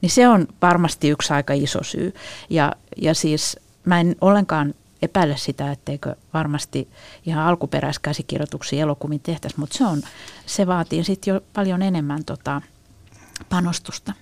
Niin 0.00 0.10
se 0.10 0.28
on 0.28 0.46
varmasti 0.62 1.08
yksi 1.08 1.32
aika 1.32 1.52
iso 1.52 1.82
syy. 1.82 2.14
Ja, 2.50 2.72
ja 2.96 3.14
siis 3.14 3.58
mä 3.84 4.00
en 4.00 4.16
ollenkaan 4.20 4.74
epäile 5.02 5.36
sitä, 5.36 5.72
etteikö 5.72 6.16
varmasti 6.34 6.88
ihan 7.26 7.46
alkuperäiskäsikirjoituksia 7.46 8.82
elokuviin 8.82 9.20
tehtäisi, 9.20 9.60
mutta 9.60 9.78
se, 9.78 9.84
on, 9.84 10.02
se 10.46 10.66
vaatii 10.66 11.04
sitten 11.04 11.34
jo 11.34 11.40
paljon 11.52 11.82
enemmän 11.82 12.24
tota, 12.24 12.62
panostusta. 13.48 14.12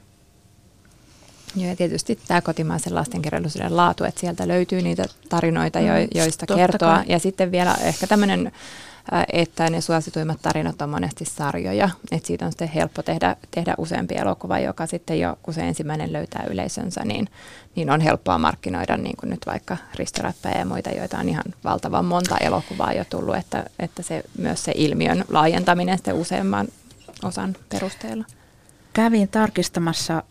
Joo, 1.57 1.71
ja 1.71 1.77
tietysti 1.77 2.19
tämä 2.29 2.41
kotimaisen 2.41 2.95
lastenkirjallisuuden 2.95 3.77
laatu, 3.77 4.05
että 4.05 4.21
sieltä 4.21 4.49
löytyy 4.49 4.83
niitä 4.83 5.05
tarinoita, 5.29 5.81
jo, 5.81 5.93
mm, 5.93 6.09
joista 6.15 6.47
mm, 6.51 6.57
kertoa. 6.57 7.05
Ja 7.07 7.19
sitten 7.19 7.51
vielä 7.51 7.75
ehkä 7.75 8.07
tämmöinen 8.07 8.53
että 9.33 9.71
ne 9.71 9.81
suosituimmat 9.81 10.43
tarinat 10.43 10.83
on 10.83 10.91
monesti 10.91 11.25
sarjoja, 11.25 11.91
että 12.11 12.27
siitä 12.27 12.45
on 12.45 12.53
sitten 12.53 12.69
helppo 12.69 13.03
tehdä, 13.03 13.37
tehdä 13.51 13.75
useampi 13.79 14.15
elokuva, 14.15 14.59
joka 14.59 14.87
sitten 14.87 15.21
jo, 15.21 15.39
kun 15.43 15.55
se 15.55 15.61
ensimmäinen 15.61 16.13
löytää 16.13 16.45
yleisönsä, 16.51 17.05
niin, 17.05 17.29
niin 17.77 17.91
on 17.91 18.01
helppoa 18.01 18.39
markkinoida, 18.39 18.97
niin 18.97 19.17
kuin 19.17 19.31
nyt 19.31 19.47
vaikka 19.47 19.77
Ristoräppäjä 19.95 20.59
ja 20.59 20.65
muita, 20.65 20.91
joita 20.91 21.19
on 21.19 21.29
ihan 21.29 21.45
valtavan 21.65 22.05
monta 22.05 22.39
elokuvaa 22.39 22.93
jo 22.93 23.05
tullut, 23.11 23.37
että, 23.37 23.65
että 23.79 24.03
se, 24.03 24.23
myös 24.39 24.65
se 24.65 24.73
ilmiön 24.75 25.25
laajentaminen 25.29 25.99
sitten 25.99 26.15
useamman 26.15 26.69
osan 27.23 27.57
perusteella. 27.69 28.25
Kävin 28.93 29.29
tarkistamassa 29.29 30.23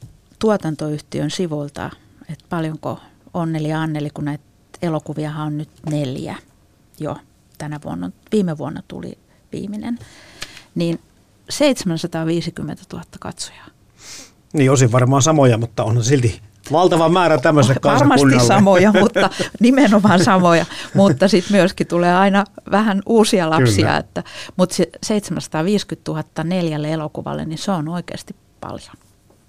tuotantoyhtiön 0.46 1.32
sivulta, 1.32 1.90
että 2.30 2.46
paljonko 2.50 3.00
Onneli 3.34 3.70
ja 3.70 3.82
Anneli, 3.82 4.10
kun 4.10 4.26
näitä 4.26 4.44
elokuviahan 4.82 5.48
on 5.48 5.58
nyt 5.58 5.70
neljä 5.90 6.36
jo 7.00 7.18
tänä 7.58 7.80
vuonna, 7.86 8.12
viime 8.32 8.58
vuonna 8.58 8.84
tuli 8.88 9.18
viimeinen, 9.52 10.00
niin 10.76 11.00
750 11.50 12.84
000 12.94 13.06
katsojaa. 13.20 13.68
Niin 14.54 14.72
osin 14.72 14.92
varmaan 14.92 15.22
samoja, 15.22 15.58
mutta 15.58 15.84
on 15.84 16.04
silti 16.04 16.42
valtava 16.72 17.10
määrä 17.10 17.38
tämmöiselle 17.38 17.80
Varmasti 17.84 18.48
samoja, 18.48 18.94
mutta 19.02 19.30
nimenomaan 19.60 20.24
samoja, 20.24 20.66
mutta 20.94 21.28
sitten 21.28 21.58
myöskin 21.58 21.88
tulee 21.88 22.16
aina 22.16 22.44
vähän 22.72 23.02
uusia 23.06 23.50
lapsia, 23.50 23.98
että, 23.98 24.24
mutta 24.58 24.76
se 24.76 24.90
750 25.04 26.12
000 26.12 26.24
neljälle 26.44 26.92
elokuvalle, 26.92 27.46
niin 27.46 27.58
se 27.58 27.72
on 27.72 27.88
oikeasti 27.88 28.36
paljon. 28.62 29.05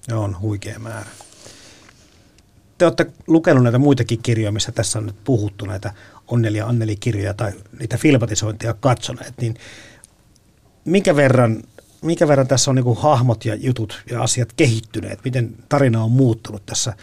Ja 0.09 0.19
on 0.19 0.41
huikea 0.41 0.79
määrä. 0.79 1.11
Te 2.79 2.85
olette 2.85 3.13
lukenut 3.27 3.63
näitä 3.63 3.79
muitakin 3.79 4.23
kirjoja, 4.23 4.53
missä 4.53 4.73
tässä 4.73 4.99
on 4.99 5.07
nyt 5.07 5.25
puhuttu, 5.25 5.65
näitä 5.65 5.95
Onneli 6.29 6.59
ja 6.59 6.67
Anneli-kirjoja 6.67 7.35
tai 7.35 7.53
niitä 7.79 7.99
filmatisointia 7.99 8.75
katsoneet, 8.75 9.35
niin 9.41 9.57
minkä 10.85 11.17
verran, 11.17 11.63
minkä 12.03 12.29
verran 12.29 12.49
tässä 12.49 12.71
on 12.71 12.75
niin 12.75 12.85
kuin 12.85 12.99
hahmot 12.99 13.45
ja 13.45 13.55
jutut 13.55 14.03
ja 14.11 14.23
asiat 14.23 14.53
kehittyneet? 14.53 15.25
Miten 15.25 15.57
tarina 15.69 16.03
on 16.03 16.11
muuttunut 16.11 16.67
tässä 16.67 16.97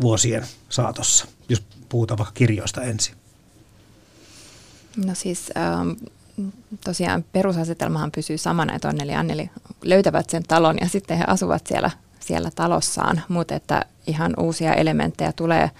vuosien 0.00 0.46
saatossa, 0.68 1.26
jos 1.48 1.62
puhutaan 1.88 2.18
vaikka 2.18 2.34
kirjoista 2.34 2.82
ensin? 2.82 3.14
No 4.96 5.14
siis 5.14 5.50
ähm, 5.56 5.90
tosiaan 6.84 7.24
perusasetelmahan 7.32 8.12
pysyy 8.12 8.38
samana, 8.38 8.74
että 8.74 8.88
Onneli 8.88 9.12
ja 9.12 9.20
Anneli 9.20 9.50
löytävät 9.82 10.30
sen 10.30 10.42
talon 10.42 10.76
ja 10.80 10.88
sitten 10.88 11.18
he 11.18 11.24
asuvat 11.26 11.66
siellä, 11.66 11.90
siellä 12.22 12.50
talossaan, 12.54 13.22
mutta 13.28 13.54
että 13.54 13.84
ihan 14.06 14.34
uusia 14.38 14.74
elementtejä 14.74 15.32
tulee 15.32 15.70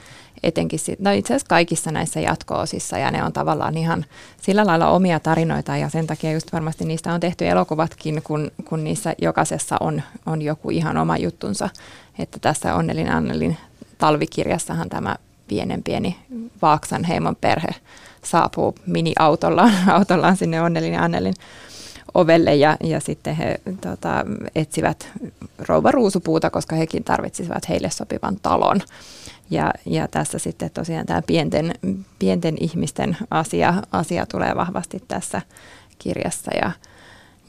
etenkin, 0.42 0.78
no 0.98 1.10
itse 1.12 1.34
asiassa 1.34 1.48
kaikissa 1.48 1.90
näissä 1.90 2.20
jatko-osissa 2.20 2.98
ja 2.98 3.10
ne 3.10 3.24
on 3.24 3.32
tavallaan 3.32 3.76
ihan 3.76 4.04
sillä 4.42 4.66
lailla 4.66 4.88
omia 4.88 5.20
tarinoita 5.20 5.76
ja 5.76 5.88
sen 5.88 6.06
takia 6.06 6.32
just 6.32 6.52
varmasti 6.52 6.84
niistä 6.84 7.14
on 7.14 7.20
tehty 7.20 7.48
elokuvatkin, 7.48 8.22
kun, 8.24 8.50
kun 8.64 8.84
niissä 8.84 9.14
jokaisessa 9.22 9.76
on, 9.80 10.02
on 10.26 10.42
joku 10.42 10.70
ihan 10.70 10.96
oma 10.96 11.16
juttunsa. 11.16 11.68
Että 12.18 12.38
tässä 12.38 12.74
Onnelin 12.74 13.12
Annelin 13.12 13.56
talvikirjassahan 13.98 14.88
tämä 14.88 15.16
pienen 15.48 15.82
pieni 15.82 16.16
Vaaksan 16.62 17.04
heimon 17.04 17.36
perhe 17.36 17.74
saapuu 18.24 18.74
mini-autollaan 18.86 19.72
autollaan 19.96 20.36
sinne 20.36 20.62
Onnelin 20.62 21.00
Annelin 21.00 21.34
ovelle 22.14 22.54
ja, 22.54 22.76
ja 22.82 23.00
sitten 23.00 23.36
he 23.36 23.60
tota, 23.80 24.24
etsivät 24.54 25.08
rouva 25.58 25.90
ruusupuuta, 25.90 26.50
koska 26.50 26.76
hekin 26.76 27.04
tarvitsisivat 27.04 27.68
heille 27.68 27.90
sopivan 27.90 28.36
talon. 28.42 28.80
Ja, 29.50 29.72
ja 29.86 30.08
tässä 30.08 30.38
sitten 30.38 30.70
tosiaan 30.74 31.06
tämä 31.06 31.22
pienten, 31.26 31.74
pienten 32.18 32.56
ihmisten 32.60 33.16
asia, 33.30 33.74
asia 33.92 34.26
tulee 34.26 34.56
vahvasti 34.56 35.02
tässä 35.08 35.42
kirjassa. 35.98 36.50
Ja, 36.62 36.70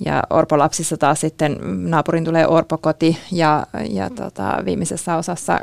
ja 0.05 0.23
Orpolapsissa 0.29 0.97
taas 0.97 1.21
sitten 1.21 1.57
naapurin 1.89 2.25
tulee 2.25 2.47
Orpokoti 2.47 3.17
ja, 3.31 3.67
ja 3.89 4.09
tota, 4.09 4.61
viimeisessä 4.65 5.15
osassa 5.15 5.59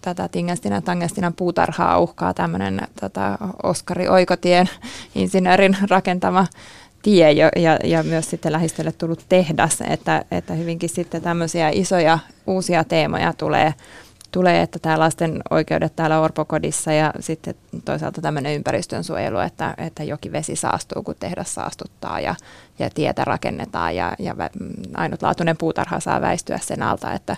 tätä 0.00 0.28
Tingastinan 0.28 0.82
Tangestinan 0.82 1.34
puutarhaa 1.34 1.98
uhkaa 1.98 2.34
tämmöinen 2.34 2.80
tota, 3.00 3.38
Oskari 3.62 4.08
Oikotien 4.08 4.68
insinöörin 5.14 5.76
rakentama 5.90 6.46
tie 7.02 7.32
ja, 7.32 7.50
ja, 7.56 7.78
ja 7.84 8.02
myös 8.02 8.30
sitten 8.30 8.52
lähistölle 8.52 8.92
tullut 8.92 9.24
tehdas, 9.28 9.78
että, 9.80 10.24
että 10.30 10.54
hyvinkin 10.54 10.88
sitten 10.88 11.22
tämmöisiä 11.22 11.70
isoja 11.72 12.18
uusia 12.46 12.84
teemoja 12.84 13.32
tulee 13.32 13.74
tulee, 14.32 14.62
että 14.62 14.78
tämä 14.78 14.98
lasten 14.98 15.42
oikeudet 15.50 15.96
täällä 15.96 16.20
Orpokodissa 16.20 16.92
ja 16.92 17.12
sitten 17.20 17.54
toisaalta 17.84 18.20
tämmöinen 18.20 18.54
ympäristön 18.54 19.04
suojelu, 19.04 19.38
että, 19.38 19.74
että 19.78 20.04
jokivesi 20.04 20.56
saastuu, 20.56 21.02
kun 21.02 21.14
tehdas 21.20 21.54
saastuttaa 21.54 22.20
ja, 22.20 22.34
ja 22.78 22.90
tietä 22.90 23.24
rakennetaan 23.24 23.96
ja, 23.96 24.14
ja 24.18 24.34
ainutlaatuinen 24.94 25.56
puutarha 25.56 26.00
saa 26.00 26.20
väistyä 26.20 26.58
sen 26.58 26.82
alta, 26.82 27.12
että 27.12 27.36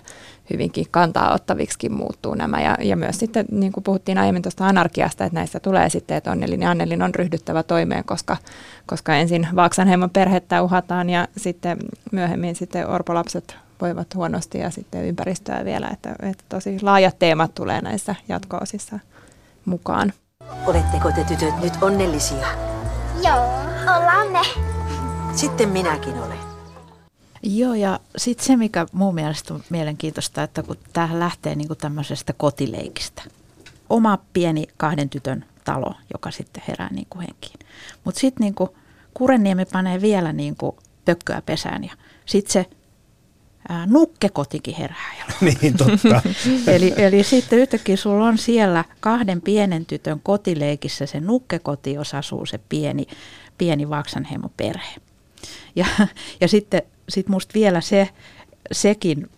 hyvinkin 0.53 0.85
kantaa 0.91 1.33
ottaviksi 1.33 1.89
muuttuu 1.89 2.33
nämä. 2.35 2.61
Ja, 2.61 2.77
ja 2.81 2.95
myös 2.95 3.19
sitten, 3.19 3.45
niin 3.51 3.71
kuin 3.71 3.83
puhuttiin 3.83 4.17
aiemmin 4.17 4.41
tuosta 4.41 4.67
anarkiasta, 4.67 5.25
että 5.25 5.39
näissä 5.39 5.59
tulee 5.59 5.89
sitten, 5.89 6.17
että 6.17 6.31
Onnelin 6.31 6.61
ja 6.61 6.71
Annelin 6.71 7.01
on 7.01 7.15
ryhdyttävä 7.15 7.63
toimeen, 7.63 8.03
koska, 8.03 8.37
koska 8.85 9.15
ensin 9.15 9.47
Vaaksanheimon 9.55 10.09
perhettä 10.09 10.61
uhataan 10.61 11.09
ja 11.09 11.27
sitten 11.37 11.77
myöhemmin 12.11 12.55
sitten 12.55 12.89
orpolapset 12.89 13.64
voivat 13.81 14.15
huonosti 14.15 14.57
ja 14.57 14.69
sitten 14.69 15.05
ympäristöä 15.05 15.65
vielä, 15.65 15.89
että, 15.93 16.15
että 16.21 16.43
tosi 16.49 16.81
laajat 16.81 17.19
teemat 17.19 17.55
tulee 17.55 17.81
näissä 17.81 18.15
jatko-osissa 18.27 18.99
mukaan. 19.65 20.13
Oletteko 20.65 21.11
te 21.11 21.23
tytöt 21.23 21.61
nyt 21.61 21.73
onnellisia? 21.81 22.47
Joo, 23.23 23.43
ollaan 23.81 24.31
me. 24.31 24.41
Sitten 25.35 25.69
minäkin 25.69 26.13
olen. 26.13 26.37
Joo, 27.43 27.73
ja 27.73 27.99
sitten 28.17 28.45
se, 28.45 28.55
mikä 28.55 28.85
mun 28.91 29.15
mielestä 29.15 29.53
on 29.53 29.63
mielenkiintoista, 29.69 30.43
että 30.43 30.63
kun 30.63 30.77
tämä 30.93 31.19
lähtee 31.19 31.55
niin 31.55 31.67
kuin 31.67 31.77
tämmöisestä 31.77 32.33
kotileikistä. 32.37 33.21
Oma 33.89 34.17
pieni 34.33 34.67
kahden 34.77 35.09
tytön 35.09 35.45
talo, 35.63 35.93
joka 36.13 36.31
sitten 36.31 36.63
herää 36.67 36.89
niin 36.91 37.07
kuin 37.09 37.21
henkiin. 37.21 37.59
Mutta 38.03 38.19
sitten 38.19 38.43
niin 38.45 38.55
kuin 38.55 38.69
Kurenniemi 39.13 39.65
panee 39.65 40.01
vielä 40.01 40.33
niin 40.33 40.55
kuin 40.55 40.75
pökköä 41.05 41.41
pesään 41.45 41.83
ja 41.83 41.93
sitten 42.25 42.53
se 42.53 42.65
nukkekotikin 43.85 44.75
herää. 44.75 45.11
niin, 45.41 45.77
totta. 45.77 46.21
eli, 46.73 46.93
eli 46.97 47.23
sitten 47.23 47.59
yhtäkkiä 47.59 47.97
sulla 47.97 48.25
on 48.25 48.37
siellä 48.37 48.83
kahden 48.99 49.41
pienen 49.41 49.85
tytön 49.85 50.19
kotileikissä 50.23 51.05
se 51.05 51.19
nukkekoti, 51.19 51.93
jossa 51.93 52.17
asuu 52.17 52.45
se 52.45 52.59
pieni, 52.69 53.07
pieni 53.57 53.89
Vaksanheimo 53.89 54.49
perhe. 54.57 54.95
Ja, 55.75 55.85
ja 56.41 56.47
sitten 56.47 56.81
sit 57.09 57.27
musta 57.27 57.53
vielä 57.53 57.81
se, 57.81 58.09
sekin 58.71 59.29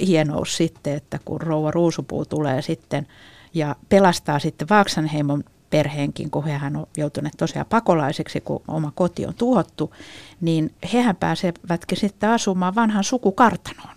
hienous 0.00 0.56
sitten, 0.56 0.94
että 0.94 1.18
kun 1.24 1.40
rouva 1.40 1.70
Ruusupuu 1.70 2.24
tulee 2.24 2.62
sitten 2.62 3.06
ja 3.54 3.76
pelastaa 3.88 4.38
sitten 4.38 4.68
Vaaksanheimon 4.68 5.44
perheenkin, 5.70 6.30
kun 6.30 6.44
hehän 6.44 6.76
on 6.76 6.86
joutuneet 6.96 7.34
tosiaan 7.36 7.66
pakolaiseksi, 7.68 8.40
kun 8.40 8.62
oma 8.68 8.92
koti 8.94 9.26
on 9.26 9.34
tuhottu, 9.34 9.94
niin 10.40 10.74
hehän 10.92 11.16
pääsevätkin 11.16 11.98
sitten 11.98 12.30
asumaan 12.30 12.74
vanhan 12.74 13.04
sukukartanoon. 13.04 13.96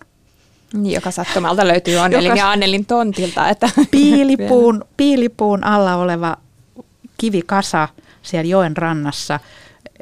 Niin, 0.74 0.94
joka 0.94 1.10
sattumalta 1.10 1.68
löytyy 1.68 1.98
Annelin 1.98 2.28
joka... 2.28 2.38
ja 2.38 2.50
Annelin 2.50 2.86
tontilta. 2.86 3.48
Että 3.48 3.70
piilipuun, 3.90 4.84
piilipuun 4.96 5.64
alla 5.64 5.96
oleva 5.96 6.36
kivikasa 7.16 7.88
siellä 8.22 8.50
joen 8.50 8.76
rannassa. 8.76 9.40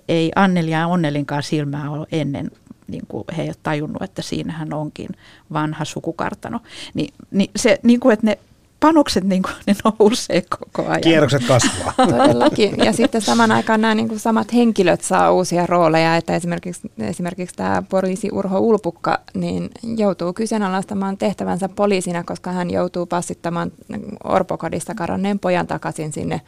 Ei 0.09 0.33
Anneli 0.37 0.71
ja 0.71 0.87
Onnelinkaan 0.87 1.43
silmää 1.43 1.91
ole 1.91 2.07
ennen 2.13 2.51
niin 2.89 3.03
kuin 3.09 3.25
he 3.37 3.43
eivät 3.43 3.59
tajunnut, 3.63 4.03
että 4.03 4.23
siinähän 4.23 4.73
onkin 4.73 5.09
vanha 5.53 5.85
sukukartano. 5.85 6.61
Ni, 6.95 7.09
niin 7.31 7.51
se, 7.57 7.79
niin 7.83 8.01
kuin, 8.01 8.13
että 8.13 8.27
ne 8.27 8.39
panokset 8.83 9.25
niin 9.25 9.43
kuin, 9.43 9.55
ne 9.67 9.75
nousee 9.85 10.43
koko 10.43 10.89
ajan. 10.89 11.01
Kierrokset 11.01 11.43
kasvaa. 11.49 11.95
Todellakin. 12.11 12.75
Ja 12.85 12.93
sitten 12.93 13.23
saman 13.23 13.53
aikaan 13.53 13.81
nämä 13.81 13.95
niin 13.95 14.09
kuin 14.09 14.21
samat 14.21 14.55
henkilöt 14.55 15.03
saa 15.03 15.33
uusia 15.33 15.67
rooleja, 15.67 16.17
että 16.17 16.37
esimerkiksi, 16.37 16.91
esimerkiksi 16.99 17.57
tämä 17.57 17.83
poliisi 17.89 18.29
Urho 18.33 18.59
Ulpukka 18.59 19.19
niin 19.35 19.71
joutuu 19.97 20.33
kyseenalaistamaan 20.33 21.19
tehtävänsä 21.19 21.69
poliisina, 21.69 22.25
koska 22.25 22.53
hän 22.53 22.71
joutuu 22.71 23.07
passittamaan 23.07 23.73
Orpokodista 24.25 24.95
karanneen 24.95 25.39
pojan 25.39 25.67
takaisin 25.67 26.13
sinne 26.13 26.41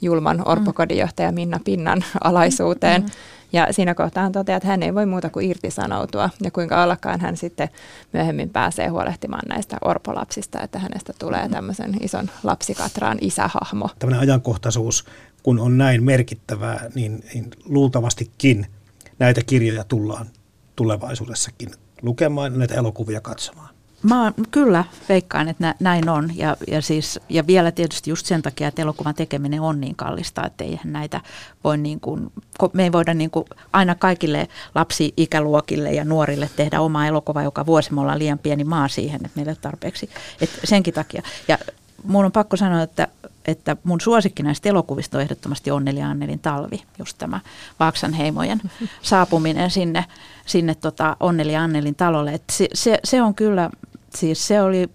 julman 0.00 0.48
orpokodinjohtaja 0.48 1.32
Minna 1.32 1.60
Pinnan 1.64 2.04
alaisuuteen. 2.24 3.02
Mm-hmm. 3.02 3.37
Ja 3.52 3.72
siinä 3.72 3.94
kohtaa 3.94 4.22
hän 4.22 4.32
toteaa, 4.32 4.56
että 4.56 4.68
hän 4.68 4.82
ei 4.82 4.94
voi 4.94 5.06
muuta 5.06 5.30
kuin 5.30 5.50
irtisanoutua 5.50 6.30
ja 6.42 6.50
kuinka 6.50 6.82
allakaan 6.82 7.20
hän 7.20 7.36
sitten 7.36 7.68
myöhemmin 8.12 8.50
pääsee 8.50 8.88
huolehtimaan 8.88 9.48
näistä 9.48 9.76
orpolapsista, 9.84 10.60
että 10.62 10.78
hänestä 10.78 11.12
tulee 11.18 11.48
tämmöisen 11.48 11.96
ison 12.00 12.30
lapsikatraan 12.42 13.18
isähahmo. 13.20 13.90
Tämmöinen 13.98 14.20
ajankohtaisuus, 14.20 15.04
kun 15.42 15.58
on 15.58 15.78
näin 15.78 16.02
merkittävää, 16.02 16.90
niin, 16.94 17.24
niin 17.34 17.50
luultavastikin 17.64 18.66
näitä 19.18 19.40
kirjoja 19.46 19.84
tullaan 19.84 20.26
tulevaisuudessakin 20.76 21.70
lukemaan, 22.02 22.58
näitä 22.58 22.74
elokuvia 22.74 23.20
katsomaan. 23.20 23.77
Mä 24.02 24.32
kyllä 24.50 24.84
veikkaan, 25.08 25.48
että 25.48 25.74
näin 25.80 26.08
on. 26.08 26.30
Ja, 26.36 26.56
ja, 26.68 26.82
siis, 26.82 27.20
ja 27.28 27.46
vielä 27.46 27.72
tietysti 27.72 28.10
just 28.10 28.26
sen 28.26 28.42
takia, 28.42 28.68
että 28.68 28.82
elokuvan 28.82 29.14
tekeminen 29.14 29.60
on 29.60 29.80
niin 29.80 29.96
kallista, 29.96 30.46
että 30.46 30.64
eihän 30.64 30.92
näitä 30.92 31.20
voi 31.64 31.78
niin 31.78 32.00
kuin, 32.00 32.32
me 32.72 32.82
ei 32.82 32.92
voida 32.92 33.14
niin 33.14 33.30
kuin 33.30 33.44
aina 33.72 33.94
kaikille 33.94 34.48
lapsi-ikäluokille 34.74 35.92
ja 35.92 36.04
nuorille 36.04 36.50
tehdä 36.56 36.80
oma 36.80 37.06
elokuva 37.06 37.42
joka 37.42 37.66
vuosi. 37.66 37.94
Me 37.94 38.00
ollaan 38.00 38.18
liian 38.18 38.38
pieni 38.38 38.64
maa 38.64 38.88
siihen, 38.88 39.20
että 39.24 39.36
meillä 39.36 39.50
ei 39.50 39.52
ole 39.52 39.58
tarpeeksi. 39.60 40.10
Et 40.40 40.50
senkin 40.64 40.94
takia. 40.94 41.22
Ja 41.48 41.58
mun 42.04 42.24
on 42.24 42.32
pakko 42.32 42.56
sanoa, 42.56 42.82
että, 42.82 43.08
että 43.46 43.76
mun 43.84 44.00
suosikki 44.00 44.42
näistä 44.42 44.68
elokuvista 44.68 45.18
on 45.18 45.22
ehdottomasti 45.22 45.70
Onneli 45.70 46.02
Annelin 46.02 46.38
talvi, 46.38 46.82
just 46.98 47.18
tämä 47.18 47.40
Vaaksanheimojen 47.80 48.60
saapuminen 49.02 49.70
sinne, 49.70 50.04
sinne 50.46 50.74
tota 50.74 51.16
Onneli 51.20 51.56
Annelin 51.56 51.94
talolle. 51.94 52.40
Se, 52.50 52.68
se, 52.74 52.98
se 53.04 53.22
on 53.22 53.34
kyllä 53.34 53.70
siis 54.16 54.46
se 54.46 54.62
oli, 54.62 54.90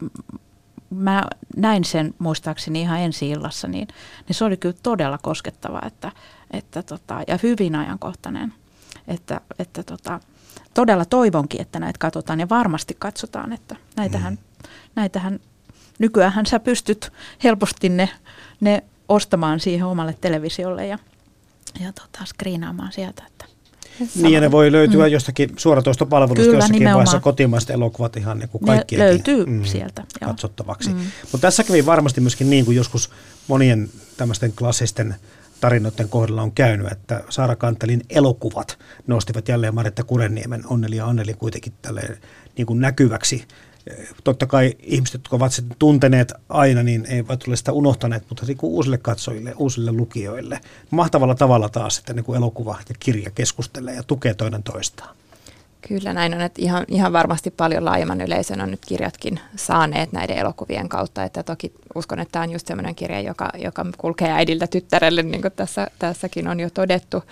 mä 0.89 1.23
näin 1.55 1.83
sen 1.83 2.13
muistaakseni 2.19 2.81
ihan 2.81 2.99
ensi 2.99 3.29
illassa, 3.29 3.67
niin, 3.67 3.87
niin 4.27 4.35
se 4.35 4.45
oli 4.45 4.57
kyllä 4.57 4.75
todella 4.83 5.17
koskettava 5.17 5.81
että, 5.85 6.11
että 6.51 6.83
tota, 6.83 7.21
ja 7.27 7.39
hyvin 7.43 7.75
ajankohtainen. 7.75 8.53
Että, 9.07 9.41
että 9.59 9.83
tota, 9.83 10.19
todella 10.73 11.05
toivonkin, 11.05 11.61
että 11.61 11.79
näitä 11.79 11.97
katsotaan 11.99 12.39
ja 12.39 12.49
varmasti 12.49 12.95
katsotaan, 12.99 13.53
että 13.53 13.75
näitähän, 13.95 14.33
mm. 14.33 14.69
näitähän 14.95 15.39
nykyään 15.99 16.45
sä 16.45 16.59
pystyt 16.59 17.13
helposti 17.43 17.89
ne, 17.89 18.09
ne 18.61 18.83
ostamaan 19.09 19.59
siihen 19.59 19.85
omalle 19.85 20.17
televisiolle 20.21 20.87
ja, 20.87 20.99
ja 21.79 21.93
tota, 21.93 22.25
screenaamaan 22.25 22.91
sieltä. 22.91 23.23
Niin 24.15 24.33
ja 24.33 24.41
ne 24.41 24.51
voi 24.51 24.71
löytyä 24.71 25.05
mm. 25.05 25.11
jostakin 25.11 25.49
suoratoistopalvelusta 25.57 26.43
Kyllä, 26.43 26.57
jossakin 26.57 26.73
nimenomaan. 26.73 26.95
vaiheessa 26.95 27.19
kotimaiset 27.19 27.69
elokuvat 27.69 28.17
ihan 28.17 28.39
niin 28.39 28.49
kuin 28.49 28.65
kaikkien 28.65 29.01
löytyy 29.01 29.45
mm, 29.45 29.63
sieltä, 29.63 30.03
katsottavaksi. 30.25 30.89
Mm. 30.89 30.99
Mutta 31.21 31.47
tässä 31.47 31.63
kävi 31.63 31.85
varmasti 31.85 32.21
myöskin 32.21 32.49
niin 32.49 32.65
kuin 32.65 32.77
joskus 32.77 33.09
monien 33.47 33.89
tämmöisten 34.17 34.53
klassisten 34.53 35.15
tarinoiden 35.61 36.09
kohdalla 36.09 36.41
on 36.41 36.51
käynyt, 36.51 36.91
että 36.91 37.23
Saara 37.29 37.55
Kantelin 37.55 38.01
elokuvat 38.09 38.77
nostivat 39.07 39.47
jälleen 39.47 39.75
Maretta 39.75 40.03
Kurenniemen 40.03 40.63
Onneli 40.67 40.95
ja 40.95 41.05
Anneli 41.05 41.33
kuitenkin 41.33 41.73
tälle 41.81 42.01
niin 42.57 42.65
kuin 42.65 42.79
näkyväksi 42.79 43.45
totta 44.23 44.45
kai 44.45 44.73
ihmiset, 44.79 45.13
jotka 45.13 45.35
ovat 45.35 45.51
sen 45.51 45.65
tunteneet 45.79 46.33
aina, 46.49 46.83
niin 46.83 47.05
eivät 47.05 47.47
ole 47.47 47.55
sitä 47.55 47.71
unohtaneet, 47.71 48.23
mutta 48.29 48.45
niin 48.45 48.57
uusille 48.61 48.97
katsojille, 48.97 49.53
uusille 49.57 49.91
lukijoille. 49.91 50.59
Mahtavalla 50.91 51.35
tavalla 51.35 51.69
taas, 51.69 51.97
että 51.97 52.13
niin 52.13 52.25
kuin 52.25 52.37
elokuva 52.37 52.79
ja 52.89 52.95
kirja 52.99 53.29
keskustelee 53.29 53.95
ja 53.95 54.03
tukee 54.03 54.33
toinen 54.33 54.63
toistaan. 54.63 55.15
Kyllä 55.87 56.13
näin 56.13 56.33
on, 56.33 56.41
että 56.41 56.61
ihan, 56.61 56.85
ihan 56.87 57.13
varmasti 57.13 57.51
paljon 57.51 57.85
laajemman 57.85 58.21
yleisön 58.21 58.61
on 58.61 58.71
nyt 58.71 58.85
kirjatkin 58.85 59.39
saaneet 59.55 60.11
näiden 60.11 60.37
elokuvien 60.37 60.89
kautta, 60.89 61.23
että 61.23 61.43
toki 61.43 61.73
uskon, 61.95 62.19
että 62.19 62.31
tämä 62.31 62.43
on 62.43 62.51
just 62.51 62.67
sellainen 62.67 62.95
kirja, 62.95 63.21
joka, 63.21 63.49
joka 63.57 63.85
kulkee 63.97 64.31
äidiltä 64.31 64.67
tyttärelle, 64.67 65.23
niin 65.23 65.41
kuin 65.41 65.51
tässä, 65.51 65.87
tässäkin 65.99 66.47
on 66.47 66.59
jo 66.59 66.69
todettu, 66.69 67.23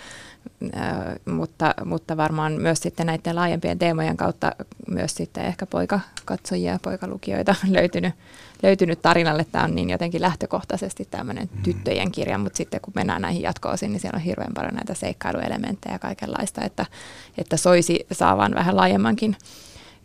mutta, 1.24 1.74
mutta 1.84 2.16
varmaan 2.16 2.52
myös 2.52 2.80
sitten 2.80 3.06
näiden 3.06 3.36
laajempien 3.36 3.78
teemojen 3.78 4.16
kautta 4.16 4.52
myös 4.88 5.14
sitten 5.14 5.44
ehkä 5.44 5.66
poikakatsojia 5.66 6.72
ja 6.72 6.78
poikalukijoita 6.82 7.54
löytynyt, 7.68 8.14
löytynyt 8.62 9.02
tarinalle. 9.02 9.46
Tämä 9.52 9.64
on 9.64 9.74
niin 9.74 9.90
jotenkin 9.90 10.22
lähtökohtaisesti 10.22 11.08
tämmöinen 11.10 11.48
mm. 11.56 11.62
tyttöjen 11.62 12.12
kirja, 12.12 12.38
mutta 12.38 12.56
sitten 12.56 12.80
kun 12.80 12.92
mennään 12.96 13.22
näihin 13.22 13.42
jatkoosiin, 13.42 13.92
niin 13.92 14.00
siellä 14.00 14.16
on 14.16 14.22
hirveän 14.22 14.54
paljon 14.54 14.74
näitä 14.74 14.94
seikkailuelementtejä 14.94 15.94
ja 15.94 15.98
kaikenlaista, 15.98 16.64
että, 16.64 16.86
että 17.38 17.56
soisi 17.56 18.06
saavan 18.12 18.54
vähän 18.54 18.76
laajemmankin 18.76 19.36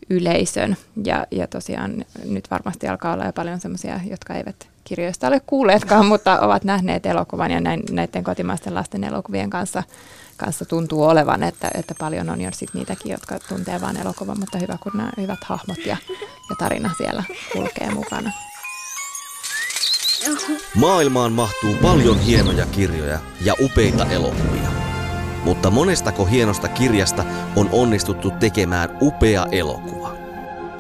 yleisön. 0.10 0.78
Ja, 1.06 1.28
ja 1.32 1.48
tosiaan 1.48 2.06
nyt 2.26 2.52
varmasti 2.52 2.88
alkaa 2.88 3.14
olla 3.14 3.26
jo 3.26 3.34
paljon 3.34 3.60
sellaisia, 3.60 4.00
jotka 4.10 4.34
eivät 4.34 4.68
kirjoista 4.84 5.28
ole 5.28 5.42
kuulleetkaan, 5.48 6.06
mutta 6.14 6.40
ovat 6.40 6.64
nähneet 6.64 7.06
elokuvan 7.06 7.52
ja 7.52 7.62
näin, 7.62 7.84
näiden 7.92 8.24
kotimaisten 8.24 8.76
lasten 8.76 9.04
elokuvien 9.04 9.50
kanssa 9.50 9.84
kanssa 10.38 10.66
tuntuu 10.66 11.04
olevan, 11.04 11.44
että, 11.44 11.72
että 11.74 11.96
paljon 12.00 12.30
on 12.30 12.42
jo 12.42 12.50
sit 12.54 12.74
niitäkin, 12.74 13.12
jotka 13.12 13.40
tuntee 13.50 13.82
vain 13.82 13.98
elokuvan, 13.98 14.40
mutta 14.40 14.58
hyvä 14.58 14.78
kun 14.82 14.92
nämä 14.96 15.12
hyvät 15.18 15.44
hahmot 15.44 15.86
ja, 15.86 15.98
ja 16.50 16.56
tarina 16.60 16.92
siellä 16.98 17.24
kulkee 17.54 17.90
mukana. 17.90 18.32
Maailmaan 20.76 21.32
mahtuu 21.32 21.76
paljon 21.82 22.20
hienoja 22.20 22.66
kirjoja 22.66 23.20
ja 23.42 23.54
upeita 23.62 24.06
elokuvia. 24.06 24.70
Mutta 25.44 25.70
monestako 25.70 26.26
hienosta 26.26 26.68
kirjasta 26.68 27.26
on 27.56 27.70
onnistuttu 27.72 28.32
tekemään 28.32 28.98
upea 29.02 29.48
elokuva? 29.52 30.18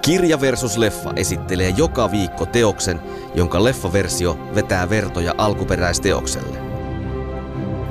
Kirja 0.02 0.42
versus 0.42 0.78
leffa 0.78 1.14
esittelee 1.16 1.70
joka 1.70 2.12
viikko 2.12 2.46
teoksen, 2.46 3.00
jonka 3.36 3.64
leffaversio 3.64 4.40
vetää 4.56 4.90
vertoja 4.90 5.34
alkuperäisteokselle. 5.38 6.58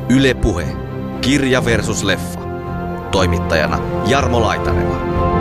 Yle 0.09 0.35
Puhe. 0.35 0.67
Kirja 1.21 1.65
versus 1.65 2.03
leffa. 2.03 2.41
Toimittajana 3.11 3.79
Jarmo 4.07 4.41
Laitaneva. 4.41 5.36